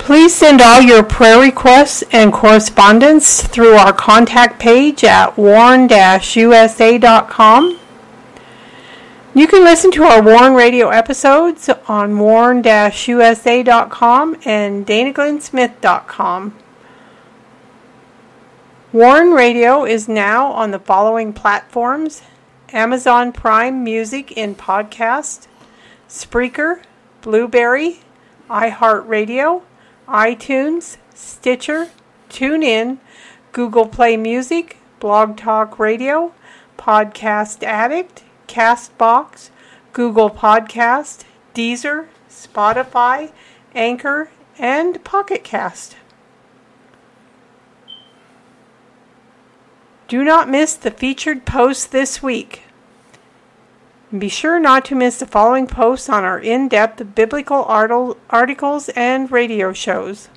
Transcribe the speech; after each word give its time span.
Please 0.00 0.34
send 0.34 0.60
all 0.60 0.80
your 0.80 1.04
prayer 1.04 1.38
requests 1.38 2.02
and 2.10 2.32
correspondence 2.32 3.42
through 3.42 3.74
our 3.74 3.92
contact 3.92 4.58
page 4.58 5.04
at 5.04 5.38
warn-usa.com. 5.38 5.90
You 9.32 9.46
can 9.46 9.62
listen 9.62 9.92
to 9.92 10.02
our 10.02 10.20
Warn 10.20 10.54
Radio 10.54 10.88
episodes 10.88 11.68
on 11.86 12.18
warn-usa.com 12.18 12.66
and 14.44 14.86
danaglennsmith.com. 14.86 16.58
Warn 18.92 19.30
Radio 19.30 19.84
is 19.84 20.08
now 20.08 20.50
on 20.50 20.72
the 20.72 20.80
following 20.80 21.32
platforms 21.32 22.22
Amazon 22.72 23.30
Prime 23.32 23.84
Music 23.84 24.32
in 24.32 24.56
Podcast, 24.56 25.46
Spreaker, 26.08 26.80
Blubrry, 27.20 28.00
iHeartRadio, 28.48 29.62
iTunes, 30.10 30.96
Stitcher, 31.14 31.88
TuneIn, 32.28 32.98
Google 33.52 33.86
Play 33.86 34.16
Music, 34.16 34.76
Blog 34.98 35.36
Talk 35.36 35.78
Radio, 35.78 36.32
Podcast 36.76 37.62
Addict, 37.62 38.24
Castbox, 38.48 39.50
Google 39.92 40.28
Podcast, 40.28 41.24
Deezer, 41.54 42.08
Spotify, 42.28 43.30
Anchor, 43.74 44.30
and 44.58 45.02
Pocket 45.04 45.44
Cast. 45.44 45.96
Do 50.08 50.24
not 50.24 50.48
miss 50.50 50.74
the 50.74 50.90
featured 50.90 51.46
posts 51.46 51.86
this 51.86 52.20
week. 52.20 52.64
Be 54.16 54.28
sure 54.28 54.58
not 54.58 54.84
to 54.86 54.96
miss 54.96 55.18
the 55.18 55.26
following 55.26 55.68
posts 55.68 56.08
on 56.08 56.24
our 56.24 56.40
in 56.40 56.66
depth 56.68 57.14
biblical 57.14 57.62
articles 57.64 58.88
and 58.90 59.30
radio 59.30 59.72
shows. 59.72 60.28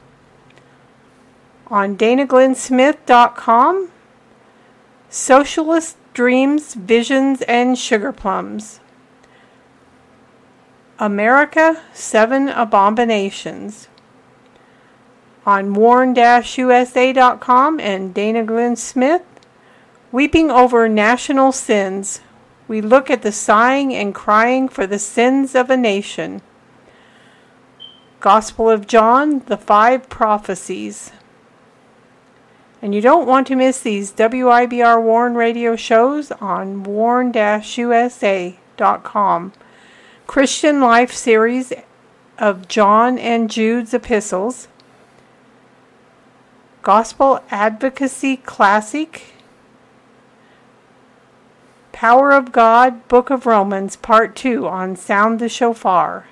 On 1.68 1.98
danaglennsmith.com, 1.98 3.90
Socialist 5.10 5.98
Dreams, 6.14 6.76
Visions, 6.76 7.42
and 7.44 7.76
Sugar 7.76 8.12
Plums. 8.12 8.80
America 11.00 11.82
Seven 11.94 12.50
Abominations. 12.50 13.88
On 15.48 15.74
warn-usa.com 15.74 16.20
and 17.80 18.14
Dana 18.14 18.44
Glenn 18.44 18.76
Smith, 18.76 19.24
Weeping 20.12 20.52
over 20.52 20.88
National 20.88 21.52
Sins 21.52 22.22
we 22.74 22.82
look 22.82 23.12
at 23.12 23.22
the 23.22 23.32
sighing 23.32 23.94
and 23.94 24.16
crying 24.16 24.68
for 24.68 24.88
the 24.88 24.98
sins 24.98 25.54
of 25.54 25.70
a 25.70 25.78
nation. 25.78 26.42
Gospel 28.20 28.68
of 28.68 28.88
John, 28.88 29.44
the 29.46 29.58
five 29.58 30.10
prophecies. 30.10 31.12
And 32.82 32.96
you 32.96 33.02
don't 33.02 33.28
want 33.28 33.46
to 33.46 33.56
miss 33.56 33.80
these 33.80 34.12
WIBR 34.12 35.04
Warn 35.04 35.36
radio 35.36 35.76
shows 35.76 36.32
on 36.32 36.82
warn-usa.com. 36.82 37.44
Christian 40.26 40.82
Life 40.82 41.14
series 41.14 41.74
of 42.40 42.68
John 42.68 43.20
and 43.20 43.52
Jude's 43.52 43.94
epistles. 43.94 44.68
Gospel 46.82 47.44
Advocacy 47.52 48.38
Classic 48.38 49.33
Power 52.04 52.32
of 52.32 52.52
God, 52.52 53.08
Book 53.08 53.30
of 53.30 53.46
Romans, 53.46 53.96
Part 53.96 54.36
2 54.36 54.68
on 54.68 54.98
Sound 54.98 55.40
the 55.40 55.48
Shofar. 55.48 56.28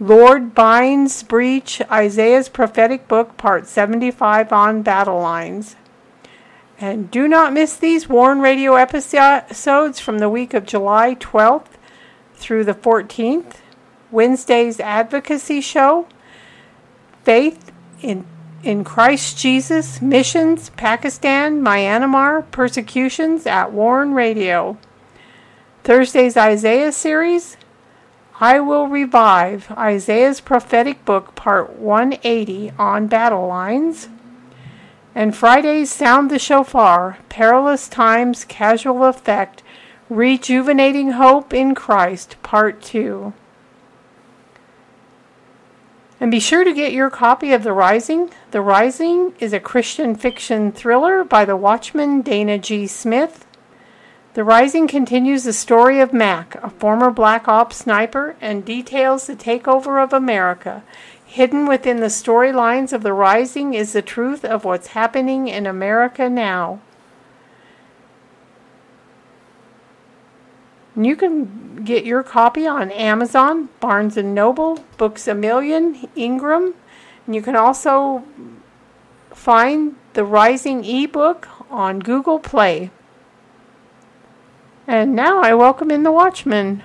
Lord 0.00 0.52
binds 0.52 1.22
breach, 1.22 1.80
Isaiah's 1.88 2.48
prophetic 2.48 3.06
book, 3.06 3.36
Part 3.36 3.68
75 3.68 4.52
on 4.52 4.82
battle 4.82 5.20
lines. 5.20 5.76
And 6.80 7.08
do 7.08 7.28
not 7.28 7.52
miss 7.52 7.76
these 7.76 8.08
Warn 8.08 8.40
Radio 8.40 8.74
episodes 8.74 10.00
from 10.00 10.18
the 10.18 10.28
week 10.28 10.54
of 10.54 10.66
July 10.66 11.14
12th 11.14 11.78
through 12.34 12.64
the 12.64 12.74
14th. 12.74 13.58
Wednesday's 14.10 14.80
Advocacy 14.80 15.60
Show, 15.60 16.08
Faith 17.22 17.70
in 18.02 18.26
in 18.64 18.82
Christ 18.82 19.38
Jesus, 19.38 20.00
missions, 20.00 20.70
Pakistan, 20.70 21.60
Myanmar, 21.60 22.50
persecutions 22.50 23.46
at 23.46 23.72
Warn 23.72 24.14
Radio. 24.14 24.78
Thursday's 25.82 26.36
Isaiah 26.36 26.92
series, 26.92 27.58
I 28.40 28.58
Will 28.60 28.88
Revive, 28.88 29.70
Isaiah's 29.72 30.40
prophetic 30.40 31.04
book, 31.04 31.34
part 31.34 31.78
180 31.78 32.72
on 32.78 33.06
battle 33.06 33.46
lines. 33.46 34.08
And 35.14 35.36
Friday's 35.36 35.92
Sound 35.92 36.30
the 36.30 36.38
Shofar, 36.38 37.18
Perilous 37.28 37.88
Times, 37.88 38.44
Casual 38.44 39.04
Effect, 39.04 39.62
Rejuvenating 40.08 41.12
Hope 41.12 41.52
in 41.52 41.74
Christ, 41.74 42.36
part 42.42 42.82
2. 42.82 43.34
And 46.24 46.30
be 46.30 46.40
sure 46.40 46.64
to 46.64 46.72
get 46.72 46.94
your 46.94 47.10
copy 47.10 47.52
of 47.52 47.64
The 47.64 47.74
Rising. 47.74 48.30
The 48.50 48.62
Rising 48.62 49.34
is 49.40 49.52
a 49.52 49.60
Christian 49.60 50.14
fiction 50.14 50.72
thriller 50.72 51.22
by 51.22 51.44
the 51.44 51.54
Watchman 51.54 52.22
Dana 52.22 52.56
G. 52.56 52.86
Smith. 52.86 53.46
The 54.32 54.42
Rising 54.42 54.88
continues 54.88 55.44
the 55.44 55.52
story 55.52 56.00
of 56.00 56.14
Mac, 56.14 56.54
a 56.64 56.70
former 56.70 57.10
Black 57.10 57.46
Ops 57.46 57.76
sniper, 57.76 58.36
and 58.40 58.64
details 58.64 59.26
the 59.26 59.36
takeover 59.36 60.02
of 60.02 60.14
America. 60.14 60.82
Hidden 61.26 61.66
within 61.66 62.00
the 62.00 62.06
storylines 62.06 62.94
of 62.94 63.02
The 63.02 63.12
Rising 63.12 63.74
is 63.74 63.92
the 63.92 64.00
truth 64.00 64.46
of 64.46 64.64
what's 64.64 64.96
happening 64.96 65.48
in 65.48 65.66
America 65.66 66.30
now. 66.30 66.80
You 70.96 71.16
can 71.16 71.84
get 71.84 72.04
your 72.04 72.22
copy 72.22 72.66
on 72.66 72.92
Amazon, 72.92 73.68
Barnes 73.80 74.16
& 74.16 74.22
Noble, 74.22 74.84
Books 74.96 75.26
A 75.26 75.34
Million, 75.34 76.08
Ingram. 76.14 76.74
And 77.26 77.34
you 77.34 77.42
can 77.42 77.56
also 77.56 78.24
find 79.30 79.96
the 80.12 80.24
Rising 80.24 80.84
ebook 80.84 81.48
on 81.68 81.98
Google 81.98 82.38
Play. 82.38 82.90
And 84.86 85.16
now 85.16 85.42
I 85.42 85.54
welcome 85.54 85.90
in 85.90 86.04
the 86.04 86.12
Watchman. 86.12 86.84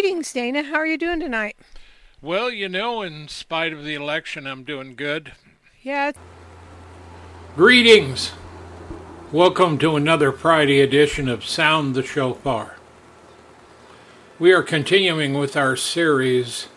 Greetings, 0.00 0.32
Dana. 0.32 0.62
How 0.62 0.76
are 0.76 0.86
you 0.86 0.96
doing 0.96 1.18
tonight? 1.18 1.56
Well, 2.22 2.50
you 2.50 2.68
know, 2.68 3.02
in 3.02 3.26
spite 3.26 3.72
of 3.72 3.82
the 3.82 3.96
election, 3.96 4.46
I'm 4.46 4.62
doing 4.62 4.94
good. 4.94 5.32
Yeah. 5.82 6.12
Greetings. 7.56 8.30
Welcome 9.32 9.76
to 9.78 9.96
another 9.96 10.30
Friday 10.30 10.80
edition 10.80 11.28
of 11.28 11.44
Sound 11.44 11.96
the 11.96 12.04
Shofar. 12.04 12.76
We 14.38 14.52
are 14.52 14.62
continuing 14.62 15.34
with 15.34 15.56
our 15.56 15.74
series, 15.74 16.68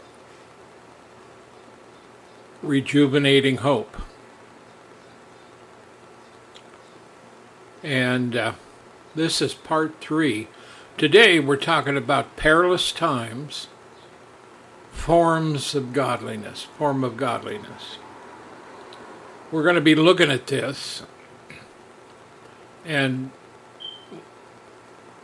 Rejuvenating 2.64 3.58
Hope. 3.58 3.98
And 7.84 8.36
uh, 8.36 8.54
this 9.14 9.44
is 9.44 9.54
part 9.54 10.02
three 10.02 10.48
Today 11.02 11.40
we're 11.40 11.56
talking 11.56 11.98
about 11.98 12.36
perilous 12.38 12.92
times, 12.92 13.70
forms 14.92 15.74
of 15.74 15.94
godliness, 15.94 16.68
form 16.78 17.04
of 17.04 17.18
godliness. 17.18 17.98
We're 19.52 19.64
going 19.64 19.74
to 19.74 19.82
be 19.82 19.96
looking 19.96 20.30
at 20.30 20.46
this, 20.46 21.02
and 22.86 23.32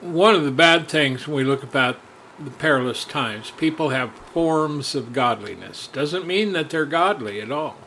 one 0.01 0.33
of 0.33 0.45
the 0.45 0.51
bad 0.51 0.87
things 0.87 1.27
when 1.27 1.35
we 1.35 1.43
look 1.43 1.61
about 1.61 1.99
the 2.39 2.49
perilous 2.49 3.05
times, 3.05 3.51
people 3.51 3.89
have 3.89 4.15
forms 4.33 4.95
of 4.95 5.13
godliness. 5.13 5.89
Doesn't 5.89 6.25
mean 6.25 6.53
that 6.53 6.71
they're 6.71 6.87
godly 6.87 7.39
at 7.39 7.51
all, 7.51 7.77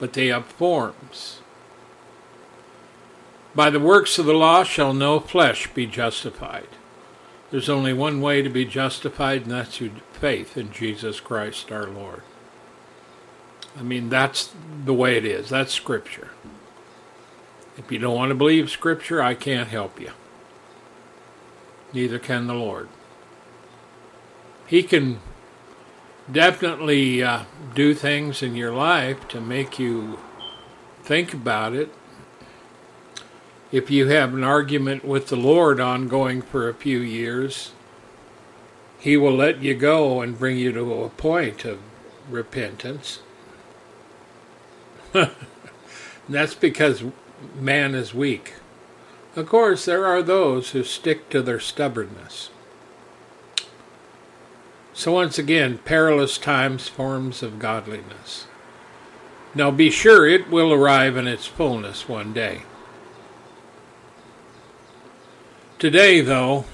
but 0.00 0.14
they 0.14 0.26
have 0.26 0.46
forms. 0.46 1.38
By 3.54 3.70
the 3.70 3.78
works 3.78 4.18
of 4.18 4.26
the 4.26 4.34
law 4.34 4.64
shall 4.64 4.92
no 4.92 5.20
flesh 5.20 5.72
be 5.72 5.86
justified. 5.86 6.66
There's 7.50 7.68
only 7.68 7.92
one 7.92 8.20
way 8.20 8.42
to 8.42 8.48
be 8.48 8.64
justified, 8.64 9.42
and 9.42 9.50
that's 9.50 9.76
through 9.76 9.92
faith 10.12 10.56
in 10.56 10.72
Jesus 10.72 11.18
Christ 11.18 11.72
our 11.72 11.86
Lord. 11.86 12.22
I 13.78 13.82
mean, 13.82 14.08
that's 14.08 14.52
the 14.84 14.94
way 14.94 15.16
it 15.16 15.24
is. 15.24 15.48
That's 15.48 15.72
Scripture. 15.72 16.30
If 17.76 17.90
you 17.90 17.98
don't 17.98 18.14
want 18.14 18.30
to 18.30 18.34
believe 18.34 18.70
Scripture, 18.70 19.22
I 19.22 19.34
can't 19.34 19.68
help 19.68 20.00
you. 20.00 20.12
Neither 21.92 22.18
can 22.18 22.46
the 22.46 22.54
Lord. 22.54 22.88
He 24.66 24.82
can 24.82 25.20
definitely 26.30 27.22
uh, 27.22 27.44
do 27.74 27.94
things 27.94 28.42
in 28.42 28.54
your 28.54 28.72
life 28.72 29.26
to 29.28 29.40
make 29.40 29.78
you 29.78 30.20
think 31.02 31.34
about 31.34 31.74
it 31.74 31.92
if 33.72 33.90
you 33.90 34.08
have 34.08 34.34
an 34.34 34.44
argument 34.44 35.04
with 35.04 35.28
the 35.28 35.36
Lord 35.36 35.80
ongoing 35.80 36.42
for 36.42 36.68
a 36.68 36.74
few 36.74 36.98
years, 36.98 37.72
He 38.98 39.16
will 39.16 39.34
let 39.34 39.62
you 39.62 39.74
go 39.74 40.20
and 40.20 40.38
bring 40.38 40.56
you 40.58 40.72
to 40.72 41.04
a 41.04 41.08
point 41.10 41.64
of 41.64 41.78
repentance. 42.28 43.20
That's 46.28 46.54
because 46.54 47.04
man 47.58 47.94
is 47.94 48.14
weak. 48.14 48.54
Of 49.36 49.48
course, 49.48 49.84
there 49.84 50.06
are 50.06 50.22
those 50.22 50.70
who 50.70 50.82
stick 50.82 51.30
to 51.30 51.40
their 51.40 51.60
stubbornness. 51.60 52.50
So, 54.92 55.12
once 55.12 55.38
again, 55.38 55.78
perilous 55.78 56.36
times, 56.36 56.88
forms 56.88 57.42
of 57.42 57.60
godliness. 57.60 58.46
Now, 59.54 59.70
be 59.70 59.90
sure 59.90 60.26
it 60.26 60.50
will 60.50 60.72
arrive 60.72 61.16
in 61.16 61.26
its 61.26 61.46
fullness 61.46 62.08
one 62.08 62.32
day. 62.32 62.62
Today, 65.80 66.20
though, 66.20 66.66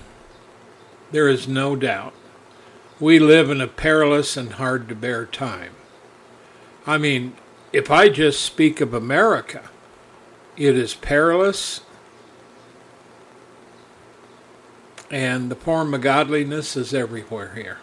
there 1.13 1.29
is 1.29 1.47
no 1.47 1.77
doubt 1.77 2.13
we 2.99 3.21
live 3.21 3.51
in 3.51 3.61
a 3.61 3.69
perilous 3.69 4.37
and 4.37 4.55
hard 4.55 4.89
to 4.89 4.97
bear 4.97 5.25
time. 5.25 5.75
I 6.89 6.99
mean, 6.99 7.35
if 7.73 7.89
I 7.89 8.09
just 8.09 8.43
speak 8.43 8.81
of 8.81 8.93
America, 8.93 9.71
it 10.57 10.77
is 10.77 10.95
perilous, 10.95 11.83
and 15.09 15.53
the 15.53 15.55
form 15.55 15.95
of 15.95 16.01
godliness 16.01 16.77
is 16.77 16.93
everywhere 16.93 17.55
here. 17.55 17.79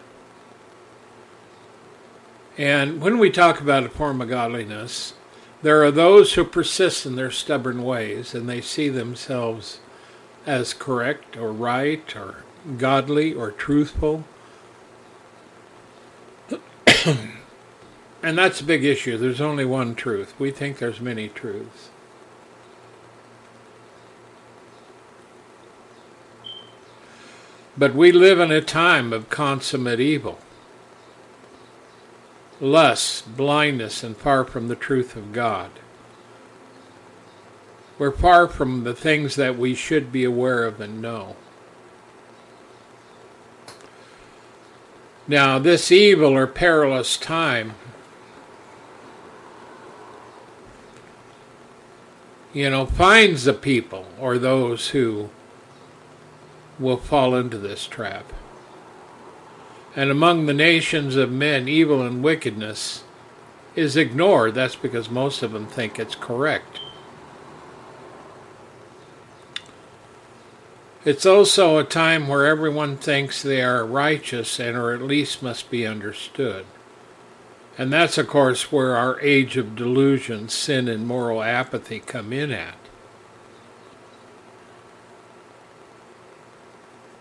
And 2.58 3.00
when 3.00 3.16
we 3.16 3.30
talk 3.30 3.62
about 3.62 3.84
a 3.84 3.88
form 3.88 4.20
of 4.20 4.28
godliness, 4.28 5.14
there 5.62 5.82
are 5.84 5.90
those 5.90 6.34
who 6.34 6.44
persist 6.44 7.06
in 7.06 7.16
their 7.16 7.30
stubborn 7.30 7.82
ways 7.82 8.34
and 8.34 8.46
they 8.46 8.60
see 8.60 8.90
themselves 8.90 9.80
as 10.46 10.74
correct 10.74 11.36
or 11.36 11.52
right 11.52 12.14
or 12.16 12.44
godly 12.76 13.32
or 13.32 13.50
truthful. 13.50 14.24
and 18.22 18.38
that's 18.38 18.60
a 18.60 18.64
big 18.64 18.84
issue. 18.84 19.16
There's 19.16 19.40
only 19.40 19.64
one 19.64 19.94
truth. 19.94 20.34
We 20.38 20.50
think 20.50 20.78
there's 20.78 21.00
many 21.00 21.28
truths. 21.28 21.90
But 27.76 27.94
we 27.94 28.12
live 28.12 28.38
in 28.38 28.52
a 28.52 28.60
time 28.60 29.12
of 29.12 29.30
consummate 29.30 29.98
evil. 29.98 30.38
Lust, 32.60 33.36
blindness, 33.36 34.04
and 34.04 34.16
far 34.16 34.44
from 34.44 34.68
the 34.68 34.76
truth 34.76 35.16
of 35.16 35.32
God. 35.32 35.70
We're 37.98 38.10
far 38.10 38.48
from 38.48 38.84
the 38.84 38.94
things 38.94 39.36
that 39.36 39.56
we 39.56 39.74
should 39.74 40.10
be 40.10 40.24
aware 40.24 40.64
of 40.64 40.80
and 40.80 41.00
know. 41.00 41.36
Now, 45.26 45.58
this 45.58 45.90
evil 45.90 46.36
or 46.36 46.46
perilous 46.46 47.16
time, 47.16 47.74
you 52.52 52.68
know, 52.68 52.84
finds 52.84 53.44
the 53.44 53.54
people 53.54 54.06
or 54.20 54.38
those 54.38 54.88
who 54.88 55.30
will 56.78 56.98
fall 56.98 57.34
into 57.34 57.58
this 57.58 57.86
trap. 57.86 58.32
And 59.96 60.10
among 60.10 60.46
the 60.46 60.54
nations 60.54 61.14
of 61.16 61.30
men, 61.30 61.68
evil 61.68 62.02
and 62.02 62.22
wickedness 62.22 63.04
is 63.76 63.96
ignored. 63.96 64.54
That's 64.54 64.76
because 64.76 65.08
most 65.08 65.42
of 65.42 65.52
them 65.52 65.66
think 65.66 65.98
it's 65.98 66.16
correct. 66.16 66.80
It's 71.04 71.26
also 71.26 71.76
a 71.76 71.84
time 71.84 72.28
where 72.28 72.46
everyone 72.46 72.96
thinks 72.96 73.42
they 73.42 73.62
are 73.62 73.84
righteous 73.84 74.58
and 74.58 74.74
or 74.76 74.94
at 74.94 75.02
least 75.02 75.42
must 75.42 75.70
be 75.70 75.86
understood. 75.86 76.64
And 77.76 77.92
that's, 77.92 78.16
of 78.16 78.28
course, 78.28 78.72
where 78.72 78.96
our 78.96 79.20
age 79.20 79.56
of 79.58 79.76
delusion, 79.76 80.48
sin, 80.48 80.88
and 80.88 81.06
moral 81.06 81.42
apathy 81.42 82.00
come 82.00 82.32
in 82.32 82.50
at. 82.50 82.76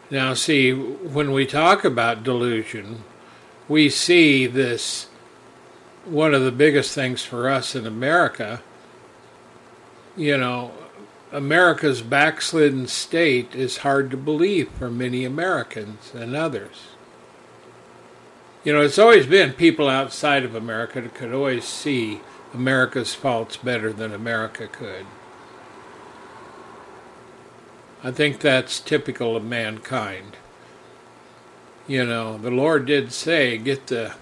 Now, 0.09 0.33
see, 0.33 0.71
when 0.71 1.31
we 1.33 1.45
talk 1.45 1.83
about 1.83 2.23
delusion, 2.23 3.03
we 3.67 3.89
see 3.89 4.45
this 4.45 5.07
one 6.05 6.33
of 6.33 6.43
the 6.43 6.51
biggest 6.51 6.93
things 6.93 7.23
for 7.23 7.49
us 7.49 7.75
in 7.75 7.87
America. 7.87 8.61
You 10.15 10.37
know, 10.37 10.71
America's 11.33 12.03
backslidden 12.03 12.85
state 12.85 13.55
is 13.55 13.77
hard 13.77 14.11
to 14.11 14.17
believe 14.17 14.69
for 14.69 14.91
many 14.91 15.25
Americans 15.25 16.13
and 16.13 16.35
others. 16.35 16.89
You 18.63 18.71
know, 18.71 18.81
it's 18.81 18.99
always 18.99 19.25
been 19.25 19.53
people 19.53 19.89
outside 19.89 20.43
of 20.43 20.53
America 20.53 21.01
that 21.01 21.15
could 21.15 21.33
always 21.33 21.65
see 21.65 22.21
America's 22.53 23.15
faults 23.15 23.57
better 23.57 23.91
than 23.91 24.13
America 24.13 24.67
could. 24.67 25.07
I 28.03 28.11
think 28.11 28.39
that's 28.39 28.79
typical 28.79 29.35
of 29.35 29.43
mankind. 29.43 30.37
You 31.87 32.05
know, 32.05 32.37
the 32.37 32.51
Lord 32.51 32.85
did 32.85 33.11
say, 33.11 33.57
get 33.57 33.87
the 33.87 34.13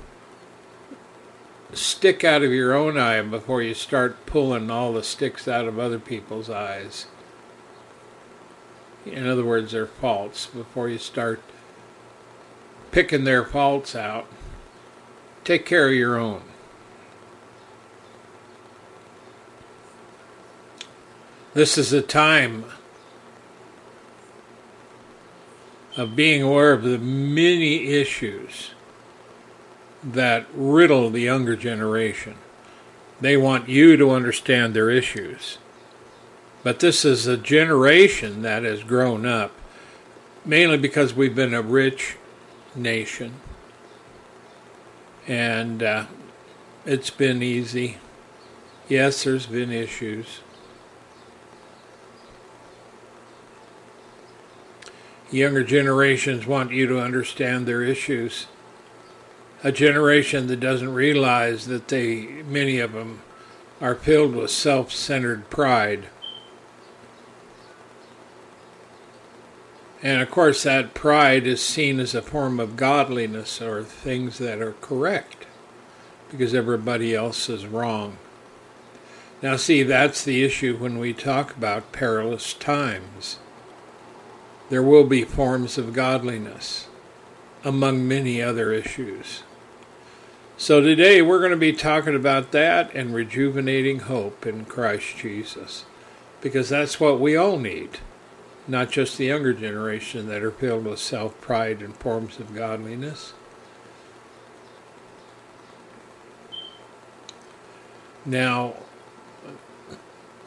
stick 1.73 2.23
out 2.23 2.43
of 2.43 2.51
your 2.51 2.73
own 2.73 2.97
eye 2.97 3.21
before 3.21 3.61
you 3.61 3.73
start 3.73 4.25
pulling 4.25 4.69
all 4.69 4.93
the 4.93 5.03
sticks 5.03 5.47
out 5.47 5.67
of 5.67 5.79
other 5.79 5.99
people's 5.99 6.49
eyes. 6.49 7.07
In 9.05 9.27
other 9.27 9.45
words, 9.45 9.71
their 9.71 9.87
faults, 9.87 10.45
before 10.47 10.89
you 10.89 10.97
start 10.97 11.41
picking 12.91 13.23
their 13.23 13.43
faults 13.43 13.95
out. 13.95 14.27
Take 15.43 15.65
care 15.65 15.87
of 15.87 15.95
your 15.95 16.17
own. 16.17 16.43
This 21.53 21.77
is 21.77 21.91
a 21.91 22.01
time 22.01 22.65
of 25.97 26.15
being 26.15 26.41
aware 26.41 26.71
of 26.71 26.83
the 26.83 26.97
many 26.97 27.87
issues 27.87 28.71
that 30.03 30.47
riddle 30.53 31.09
the 31.09 31.21
younger 31.21 31.55
generation. 31.55 32.35
They 33.19 33.37
want 33.37 33.69
you 33.69 33.97
to 33.97 34.11
understand 34.11 34.73
their 34.73 34.89
issues. 34.89 35.57
But 36.63 36.79
this 36.79 37.05
is 37.05 37.27
a 37.27 37.37
generation 37.37 38.41
that 38.41 38.63
has 38.63 38.83
grown 38.83 39.25
up 39.25 39.51
mainly 40.45 40.77
because 40.77 41.13
we've 41.13 41.35
been 41.35 41.53
a 41.53 41.61
rich 41.61 42.17
nation. 42.75 43.33
And 45.27 45.83
uh, 45.83 46.05
it's 46.85 47.09
been 47.09 47.43
easy. 47.43 47.97
Yes, 48.89 49.23
there's 49.23 49.45
been 49.45 49.71
issues. 49.71 50.41
Younger 55.29 55.63
generations 55.63 56.45
want 56.45 56.71
you 56.71 56.87
to 56.87 56.99
understand 56.99 57.65
their 57.65 57.83
issues 57.83 58.47
a 59.63 59.71
generation 59.71 60.47
that 60.47 60.59
doesn't 60.59 60.93
realize 60.93 61.67
that 61.67 61.87
they, 61.87 62.43
many 62.43 62.79
of 62.79 62.93
them, 62.93 63.21
are 63.79 63.95
filled 63.95 64.35
with 64.35 64.51
self 64.51 64.91
centered 64.91 65.49
pride. 65.49 66.07
And 70.03 70.21
of 70.21 70.31
course, 70.31 70.63
that 70.63 70.95
pride 70.95 71.45
is 71.45 71.61
seen 71.61 71.99
as 71.99 72.15
a 72.15 72.23
form 72.23 72.59
of 72.59 72.75
godliness 72.75 73.61
or 73.61 73.83
things 73.83 74.39
that 74.39 74.59
are 74.59 74.75
correct 74.81 75.45
because 76.31 76.55
everybody 76.55 77.13
else 77.13 77.49
is 77.49 77.67
wrong. 77.67 78.17
Now, 79.43 79.57
see, 79.57 79.83
that's 79.83 80.23
the 80.23 80.43
issue 80.43 80.77
when 80.77 80.97
we 80.97 81.13
talk 81.13 81.55
about 81.55 81.91
perilous 81.91 82.53
times. 82.53 83.37
There 84.69 84.83
will 84.83 85.03
be 85.03 85.23
forms 85.23 85.77
of 85.77 85.93
godliness 85.93 86.87
among 87.63 88.07
many 88.07 88.41
other 88.41 88.71
issues. 88.71 89.43
So 90.61 90.79
today 90.79 91.23
we're 91.23 91.39
going 91.39 91.49
to 91.49 91.57
be 91.57 91.73
talking 91.73 92.13
about 92.13 92.51
that 92.51 92.93
and 92.93 93.15
rejuvenating 93.15 94.01
hope 94.01 94.45
in 94.45 94.65
Christ 94.65 95.17
Jesus. 95.17 95.85
Because 96.39 96.69
that's 96.69 96.99
what 96.99 97.19
we 97.19 97.35
all 97.35 97.57
need, 97.57 97.97
not 98.67 98.91
just 98.91 99.17
the 99.17 99.25
younger 99.25 99.53
generation 99.53 100.27
that 100.27 100.43
are 100.43 100.51
filled 100.51 100.85
with 100.85 100.99
self 100.99 101.41
pride 101.41 101.81
and 101.81 101.95
forms 101.95 102.39
of 102.39 102.53
godliness. 102.53 103.33
Now, 108.23 108.75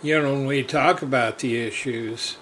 you 0.00 0.22
know, 0.22 0.32
when 0.32 0.46
we 0.46 0.62
talk 0.62 1.02
about 1.02 1.40
the 1.40 1.56
issues, 1.56 2.36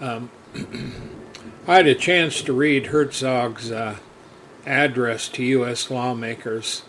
um, 0.00 0.30
I 1.68 1.74
had 1.74 1.86
a 1.86 1.94
chance 1.94 2.40
to 2.40 2.54
read 2.54 2.86
Herzog's 2.86 3.70
uh, 3.70 3.96
address 4.66 5.28
to 5.28 5.44
U.S. 5.44 5.90
lawmakers. 5.90 6.82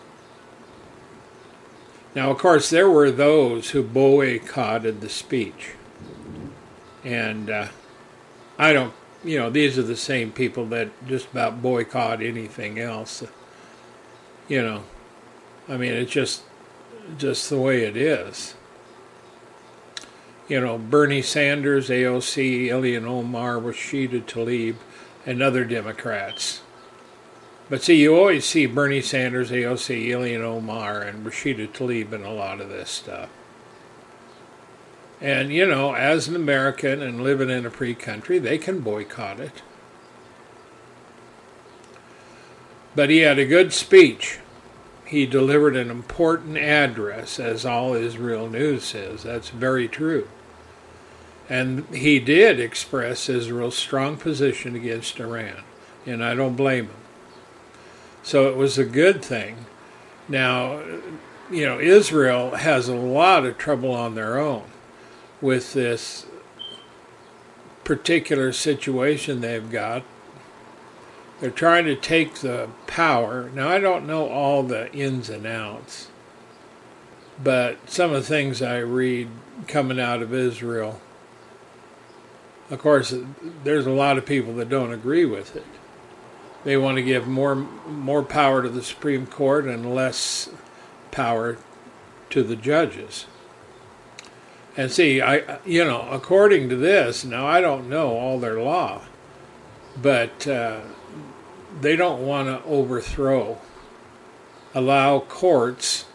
Now, 2.18 2.32
of 2.32 2.38
course, 2.38 2.68
there 2.68 2.90
were 2.90 3.12
those 3.12 3.70
who 3.70 3.80
boycotted 3.80 5.00
the 5.00 5.08
speech. 5.08 5.74
And 7.04 7.48
uh, 7.48 7.68
I 8.58 8.72
don't, 8.72 8.92
you 9.22 9.38
know, 9.38 9.50
these 9.50 9.78
are 9.78 9.84
the 9.84 9.94
same 9.94 10.32
people 10.32 10.66
that 10.66 10.88
just 11.06 11.30
about 11.30 11.62
boycott 11.62 12.20
anything 12.20 12.80
else. 12.80 13.22
You 14.48 14.62
know, 14.62 14.82
I 15.68 15.76
mean, 15.76 15.92
it's 15.92 16.10
just, 16.10 16.42
just 17.18 17.48
the 17.50 17.60
way 17.60 17.84
it 17.84 17.96
is. 17.96 18.56
You 20.48 20.60
know, 20.60 20.76
Bernie 20.76 21.22
Sanders, 21.22 21.88
AOC, 21.88 22.64
Ilhan 22.64 23.04
Omar, 23.04 23.58
Rashida 23.58 24.24
Tlaib, 24.24 24.74
and 25.24 25.40
other 25.40 25.64
Democrats 25.64 26.62
but 27.70 27.82
see, 27.82 27.96
you 27.96 28.16
always 28.16 28.44
see 28.44 28.66
Bernie 28.66 29.02
Sanders, 29.02 29.50
AOC, 29.50 30.08
Ilhan 30.08 30.40
Omar, 30.40 31.02
and 31.02 31.24
Rashida 31.24 31.68
Tlaib 31.68 32.12
in 32.12 32.24
a 32.24 32.32
lot 32.32 32.60
of 32.60 32.68
this 32.68 32.90
stuff. 32.90 33.28
And, 35.20 35.52
you 35.52 35.66
know, 35.66 35.94
as 35.94 36.28
an 36.28 36.36
American 36.36 37.02
and 37.02 37.22
living 37.22 37.50
in 37.50 37.66
a 37.66 37.70
free 37.70 37.94
country, 37.94 38.38
they 38.38 38.56
can 38.56 38.80
boycott 38.80 39.40
it. 39.40 39.62
But 42.94 43.10
he 43.10 43.18
had 43.18 43.38
a 43.38 43.44
good 43.44 43.72
speech. 43.72 44.38
He 45.04 45.26
delivered 45.26 45.76
an 45.76 45.90
important 45.90 46.56
address, 46.58 47.40
as 47.40 47.66
all 47.66 47.94
Israel 47.94 48.48
News 48.48 48.84
says. 48.84 49.22
That's 49.24 49.50
very 49.50 49.88
true. 49.88 50.28
And 51.48 51.86
he 51.94 52.20
did 52.20 52.60
express 52.60 53.28
Israel's 53.28 53.76
strong 53.76 54.16
position 54.16 54.76
against 54.76 55.18
Iran. 55.18 55.62
And 56.06 56.24
I 56.24 56.34
don't 56.34 56.56
blame 56.56 56.86
him. 56.86 57.07
So 58.28 58.46
it 58.46 58.58
was 58.58 58.76
a 58.76 58.84
good 58.84 59.24
thing. 59.24 59.64
Now, 60.28 60.82
you 61.50 61.64
know, 61.64 61.80
Israel 61.80 62.56
has 62.56 62.86
a 62.86 62.94
lot 62.94 63.46
of 63.46 63.56
trouble 63.56 63.92
on 63.92 64.16
their 64.16 64.38
own 64.38 64.64
with 65.40 65.72
this 65.72 66.26
particular 67.84 68.52
situation 68.52 69.40
they've 69.40 69.70
got. 69.70 70.02
They're 71.40 71.50
trying 71.50 71.86
to 71.86 71.96
take 71.96 72.40
the 72.40 72.68
power. 72.86 73.48
Now, 73.54 73.70
I 73.70 73.78
don't 73.78 74.06
know 74.06 74.28
all 74.28 74.62
the 74.62 74.92
ins 74.92 75.30
and 75.30 75.46
outs, 75.46 76.08
but 77.42 77.78
some 77.88 78.12
of 78.12 78.16
the 78.16 78.28
things 78.28 78.60
I 78.60 78.76
read 78.80 79.30
coming 79.68 79.98
out 79.98 80.20
of 80.20 80.34
Israel, 80.34 81.00
of 82.68 82.78
course, 82.78 83.14
there's 83.64 83.86
a 83.86 83.90
lot 83.90 84.18
of 84.18 84.26
people 84.26 84.52
that 84.56 84.68
don't 84.68 84.92
agree 84.92 85.24
with 85.24 85.56
it. 85.56 85.64
They 86.64 86.76
want 86.76 86.96
to 86.96 87.02
give 87.02 87.26
more 87.26 87.54
more 87.54 88.22
power 88.22 88.62
to 88.62 88.68
the 88.68 88.82
Supreme 88.82 89.26
Court 89.26 89.66
and 89.66 89.94
less 89.94 90.50
power 91.10 91.58
to 92.30 92.42
the 92.42 92.56
judges. 92.56 93.26
And 94.76 94.90
see, 94.90 95.20
I 95.20 95.58
you 95.64 95.84
know, 95.84 96.08
according 96.10 96.68
to 96.68 96.76
this, 96.76 97.24
now 97.24 97.46
I 97.46 97.60
don't 97.60 97.88
know 97.88 98.10
all 98.10 98.38
their 98.38 98.60
law, 98.60 99.02
but 100.00 100.46
uh, 100.46 100.80
they 101.80 101.96
don't 101.96 102.26
want 102.26 102.48
to 102.48 102.68
overthrow, 102.68 103.58
allow 104.74 105.20
courts 105.20 106.06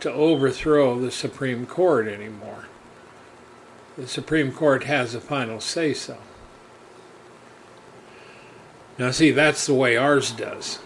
to 0.00 0.12
overthrow 0.12 0.98
the 0.98 1.10
Supreme 1.10 1.66
Court 1.66 2.06
anymore. 2.06 2.66
The 3.96 4.06
Supreme 4.06 4.52
Court 4.52 4.84
has 4.84 5.14
a 5.14 5.20
final 5.20 5.60
say 5.60 5.94
so. 5.94 6.18
Now, 8.98 9.10
see, 9.10 9.30
that's 9.30 9.66
the 9.66 9.74
way 9.74 9.96
ours 9.96 10.30
does. 10.30 10.78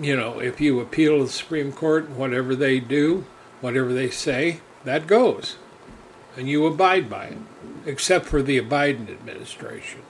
You 0.00 0.16
know, 0.16 0.38
if 0.38 0.60
you 0.60 0.80
appeal 0.80 1.18
to 1.18 1.24
the 1.24 1.30
Supreme 1.30 1.72
Court, 1.72 2.10
whatever 2.10 2.54
they 2.54 2.78
do, 2.78 3.24
whatever 3.60 3.92
they 3.92 4.10
say, 4.10 4.60
that 4.84 5.08
goes. 5.08 5.56
And 6.36 6.48
you 6.48 6.66
abide 6.66 7.10
by 7.10 7.26
it, 7.26 7.38
except 7.84 8.26
for 8.26 8.42
the 8.42 8.60
Biden 8.60 9.10
administration. 9.10 10.02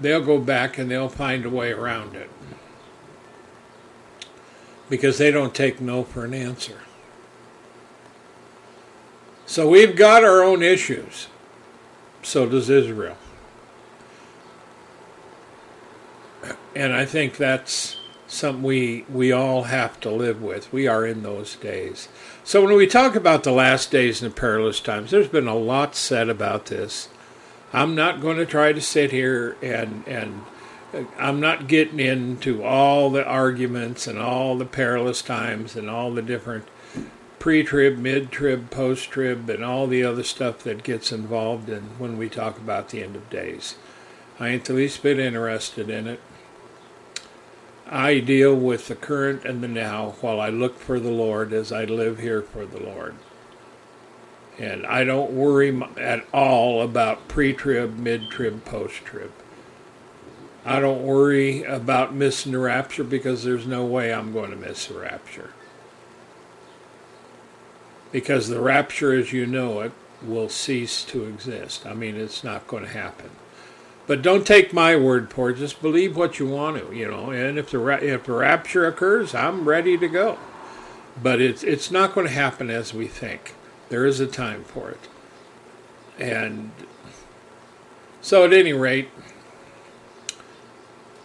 They'll 0.00 0.24
go 0.24 0.38
back 0.38 0.78
and 0.78 0.90
they'll 0.90 1.08
find 1.08 1.44
a 1.44 1.50
way 1.50 1.72
around 1.72 2.14
it. 2.14 2.30
Because 4.88 5.18
they 5.18 5.30
don't 5.30 5.54
take 5.54 5.80
no 5.80 6.04
for 6.04 6.24
an 6.24 6.34
answer. 6.34 6.78
So 9.46 9.68
we've 9.68 9.96
got 9.96 10.22
our 10.22 10.44
own 10.44 10.62
issues. 10.62 11.26
So 12.22 12.48
does 12.48 12.70
Israel. 12.70 13.16
And 16.74 16.92
I 16.92 17.04
think 17.04 17.36
that's 17.36 17.96
something 18.26 18.62
we 18.62 19.04
we 19.12 19.32
all 19.32 19.64
have 19.64 20.00
to 20.00 20.10
live 20.10 20.40
with. 20.42 20.72
We 20.72 20.86
are 20.86 21.04
in 21.04 21.22
those 21.22 21.56
days. 21.56 22.08
So 22.44 22.64
when 22.64 22.76
we 22.76 22.86
talk 22.86 23.14
about 23.14 23.44
the 23.44 23.52
last 23.52 23.90
days 23.90 24.22
and 24.22 24.30
the 24.30 24.34
perilous 24.34 24.80
times, 24.80 25.10
there's 25.10 25.28
been 25.28 25.48
a 25.48 25.54
lot 25.54 25.94
said 25.94 26.28
about 26.28 26.66
this. 26.66 27.08
I'm 27.72 27.94
not 27.94 28.20
going 28.20 28.36
to 28.38 28.46
try 28.46 28.72
to 28.72 28.80
sit 28.80 29.10
here 29.10 29.56
and 29.62 30.04
and 30.06 30.42
uh, 30.92 31.04
I'm 31.18 31.40
not 31.40 31.68
getting 31.68 32.00
into 32.00 32.64
all 32.64 33.10
the 33.10 33.24
arguments 33.24 34.06
and 34.06 34.18
all 34.18 34.56
the 34.56 34.64
perilous 34.64 35.22
times 35.22 35.76
and 35.76 35.88
all 35.88 36.12
the 36.12 36.22
different 36.22 36.66
pre-trib, 37.38 37.96
mid-trib, 37.96 38.70
post-trib, 38.70 39.48
and 39.48 39.64
all 39.64 39.86
the 39.86 40.04
other 40.04 40.22
stuff 40.22 40.58
that 40.62 40.82
gets 40.82 41.10
involved 41.10 41.70
in 41.70 41.82
when 41.98 42.18
we 42.18 42.28
talk 42.28 42.58
about 42.58 42.90
the 42.90 43.02
end 43.02 43.16
of 43.16 43.30
days. 43.30 43.76
I 44.38 44.48
ain't 44.48 44.66
the 44.66 44.74
least 44.74 45.02
bit 45.02 45.18
interested 45.18 45.88
in 45.88 46.06
it. 46.06 46.20
I 47.92 48.20
deal 48.20 48.54
with 48.54 48.86
the 48.86 48.94
current 48.94 49.44
and 49.44 49.64
the 49.64 49.68
now 49.68 50.14
while 50.20 50.40
I 50.40 50.48
look 50.48 50.78
for 50.78 51.00
the 51.00 51.10
Lord 51.10 51.52
as 51.52 51.72
I 51.72 51.84
live 51.84 52.20
here 52.20 52.40
for 52.40 52.64
the 52.64 52.80
Lord. 52.80 53.16
And 54.60 54.86
I 54.86 55.02
don't 55.02 55.32
worry 55.32 55.82
at 55.98 56.24
all 56.32 56.82
about 56.82 57.26
pre 57.26 57.52
trib, 57.52 57.98
mid 57.98 58.30
trib, 58.30 58.64
post 58.64 59.04
trib. 59.04 59.32
I 60.64 60.78
don't 60.78 61.02
worry 61.02 61.64
about 61.64 62.14
missing 62.14 62.52
the 62.52 62.58
rapture 62.58 63.02
because 63.02 63.42
there's 63.42 63.66
no 63.66 63.84
way 63.84 64.12
I'm 64.12 64.32
going 64.32 64.50
to 64.50 64.56
miss 64.56 64.86
the 64.86 64.94
rapture. 64.94 65.50
Because 68.12 68.48
the 68.48 68.60
rapture 68.60 69.12
as 69.12 69.32
you 69.32 69.46
know 69.46 69.80
it 69.80 69.92
will 70.22 70.48
cease 70.48 71.04
to 71.06 71.24
exist. 71.24 71.86
I 71.86 71.94
mean, 71.94 72.14
it's 72.14 72.44
not 72.44 72.68
going 72.68 72.84
to 72.84 72.90
happen. 72.90 73.30
But 74.10 74.22
don't 74.22 74.44
take 74.44 74.72
my 74.72 74.96
word 74.96 75.30
for 75.30 75.50
it. 75.50 75.58
Just 75.58 75.80
believe 75.80 76.16
what 76.16 76.40
you 76.40 76.48
want 76.48 76.76
to, 76.78 76.92
you 76.92 77.08
know. 77.08 77.30
And 77.30 77.56
if 77.56 77.70
the 77.70 77.80
if 78.04 78.24
the 78.24 78.32
rapture 78.32 78.84
occurs, 78.84 79.36
I'm 79.36 79.68
ready 79.68 79.96
to 79.96 80.08
go. 80.08 80.36
But 81.22 81.40
it's 81.40 81.62
it's 81.62 81.92
not 81.92 82.12
going 82.12 82.26
to 82.26 82.32
happen 82.32 82.70
as 82.70 82.92
we 82.92 83.06
think. 83.06 83.54
There 83.88 84.04
is 84.04 84.18
a 84.18 84.26
time 84.26 84.64
for 84.64 84.90
it. 84.90 84.98
And 86.18 86.72
so, 88.20 88.44
at 88.44 88.52
any 88.52 88.72
rate, 88.72 89.10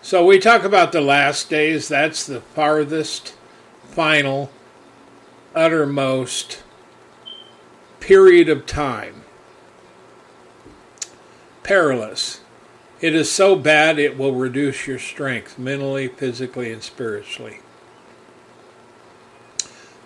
so 0.04 0.24
we 0.24 0.38
talk 0.38 0.64
about 0.64 0.92
the 0.92 1.02
last 1.02 1.50
days. 1.50 1.88
That's 1.88 2.24
the 2.24 2.42
farthest, 2.42 3.34
final, 3.82 4.52
uttermost 5.56 6.62
period 8.00 8.48
of 8.48 8.68
time. 8.68 9.24
Perilous 11.64 12.42
it 13.06 13.14
is 13.14 13.32
so 13.32 13.56
bad 13.56 14.00
it 14.00 14.18
will 14.18 14.34
reduce 14.34 14.88
your 14.88 14.98
strength 14.98 15.60
mentally, 15.60 16.08
physically, 16.08 16.74
and 16.74 16.82
spiritually. 16.82 17.60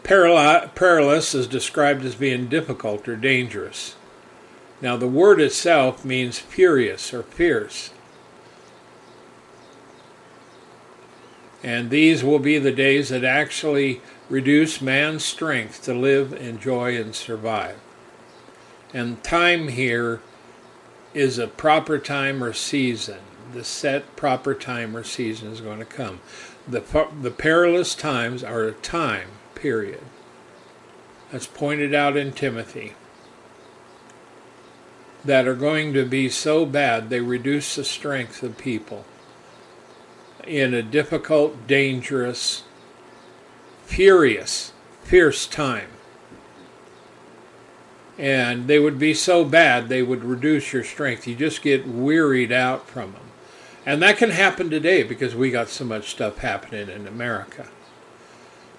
Perilous 0.04 1.34
is 1.34 1.48
described 1.48 2.04
as 2.04 2.16
being 2.16 2.50
difficult 2.50 3.08
or 3.08 3.16
dangerous. 3.16 3.96
Now, 4.82 4.98
the 4.98 5.08
word 5.08 5.40
itself 5.40 6.04
means 6.04 6.40
furious 6.40 7.14
or 7.14 7.24
fierce. 7.24 7.92
And 11.64 11.92
these 11.92 12.22
will 12.22 12.40
be 12.40 12.60
the 12.60 12.74
days 12.74 13.08
that 13.08 13.24
actually 13.24 14.02
reduce 14.30 14.82
man's 14.82 15.24
strength 15.24 15.86
to 15.86 15.94
live, 15.94 16.34
enjoy, 16.34 17.00
and 17.00 17.16
survive. 17.16 17.80
And 18.94 19.24
time 19.24 19.70
here 19.70 20.20
is 21.14 21.38
a 21.38 21.48
proper 21.48 21.98
time 21.98 22.44
or 22.44 22.54
season. 22.54 23.20
The 23.54 23.64
set 23.64 24.16
proper 24.16 24.54
time 24.54 24.96
or 24.96 25.04
season 25.04 25.52
is 25.52 25.62
going 25.62 25.80
to 25.80 25.86
come. 25.86 26.22
The, 26.68 26.84
the 27.22 27.32
perilous 27.32 27.96
times 27.96 28.44
are 28.44 28.64
a 28.64 28.74
time 28.74 29.30
period. 29.56 30.02
That's 31.32 31.48
pointed 31.48 31.94
out 31.94 32.16
in 32.16 32.32
Timothy. 32.32 32.94
That 35.26 35.48
are 35.48 35.56
going 35.56 35.94
to 35.94 36.06
be 36.06 36.30
so 36.30 36.66
bad 36.66 37.10
they 37.10 37.22
reduce 37.22 37.76
the 37.76 37.84
strength 37.84 38.42
of 38.42 38.58
people 38.58 39.06
in 40.46 40.74
a 40.74 40.82
difficult, 40.82 41.68
dangerous, 41.68 42.64
furious, 43.86 44.72
fierce 45.04 45.46
time. 45.46 45.90
And 48.20 48.68
they 48.68 48.78
would 48.78 49.00
be 49.00 49.14
so 49.14 49.46
bad 49.46 49.88
they 49.88 50.04
would 50.04 50.24
reduce 50.24 50.74
your 50.74 50.84
strength. 50.84 51.26
You 51.26 51.36
just 51.36 51.62
get 51.62 51.88
wearied 51.88 52.52
out 52.52 52.88
from 52.88 53.14
them. 53.14 53.22
And 53.86 54.02
that 54.04 54.18
can 54.18 54.32
happen 54.32 54.70
today 54.70 55.04
because 55.04 55.34
we 55.34 55.50
got 55.50 55.70
so 55.70 55.86
much 55.86 56.12
stuff 56.12 56.40
happening 56.40 56.90
in 56.90 57.08
America. 57.08 57.68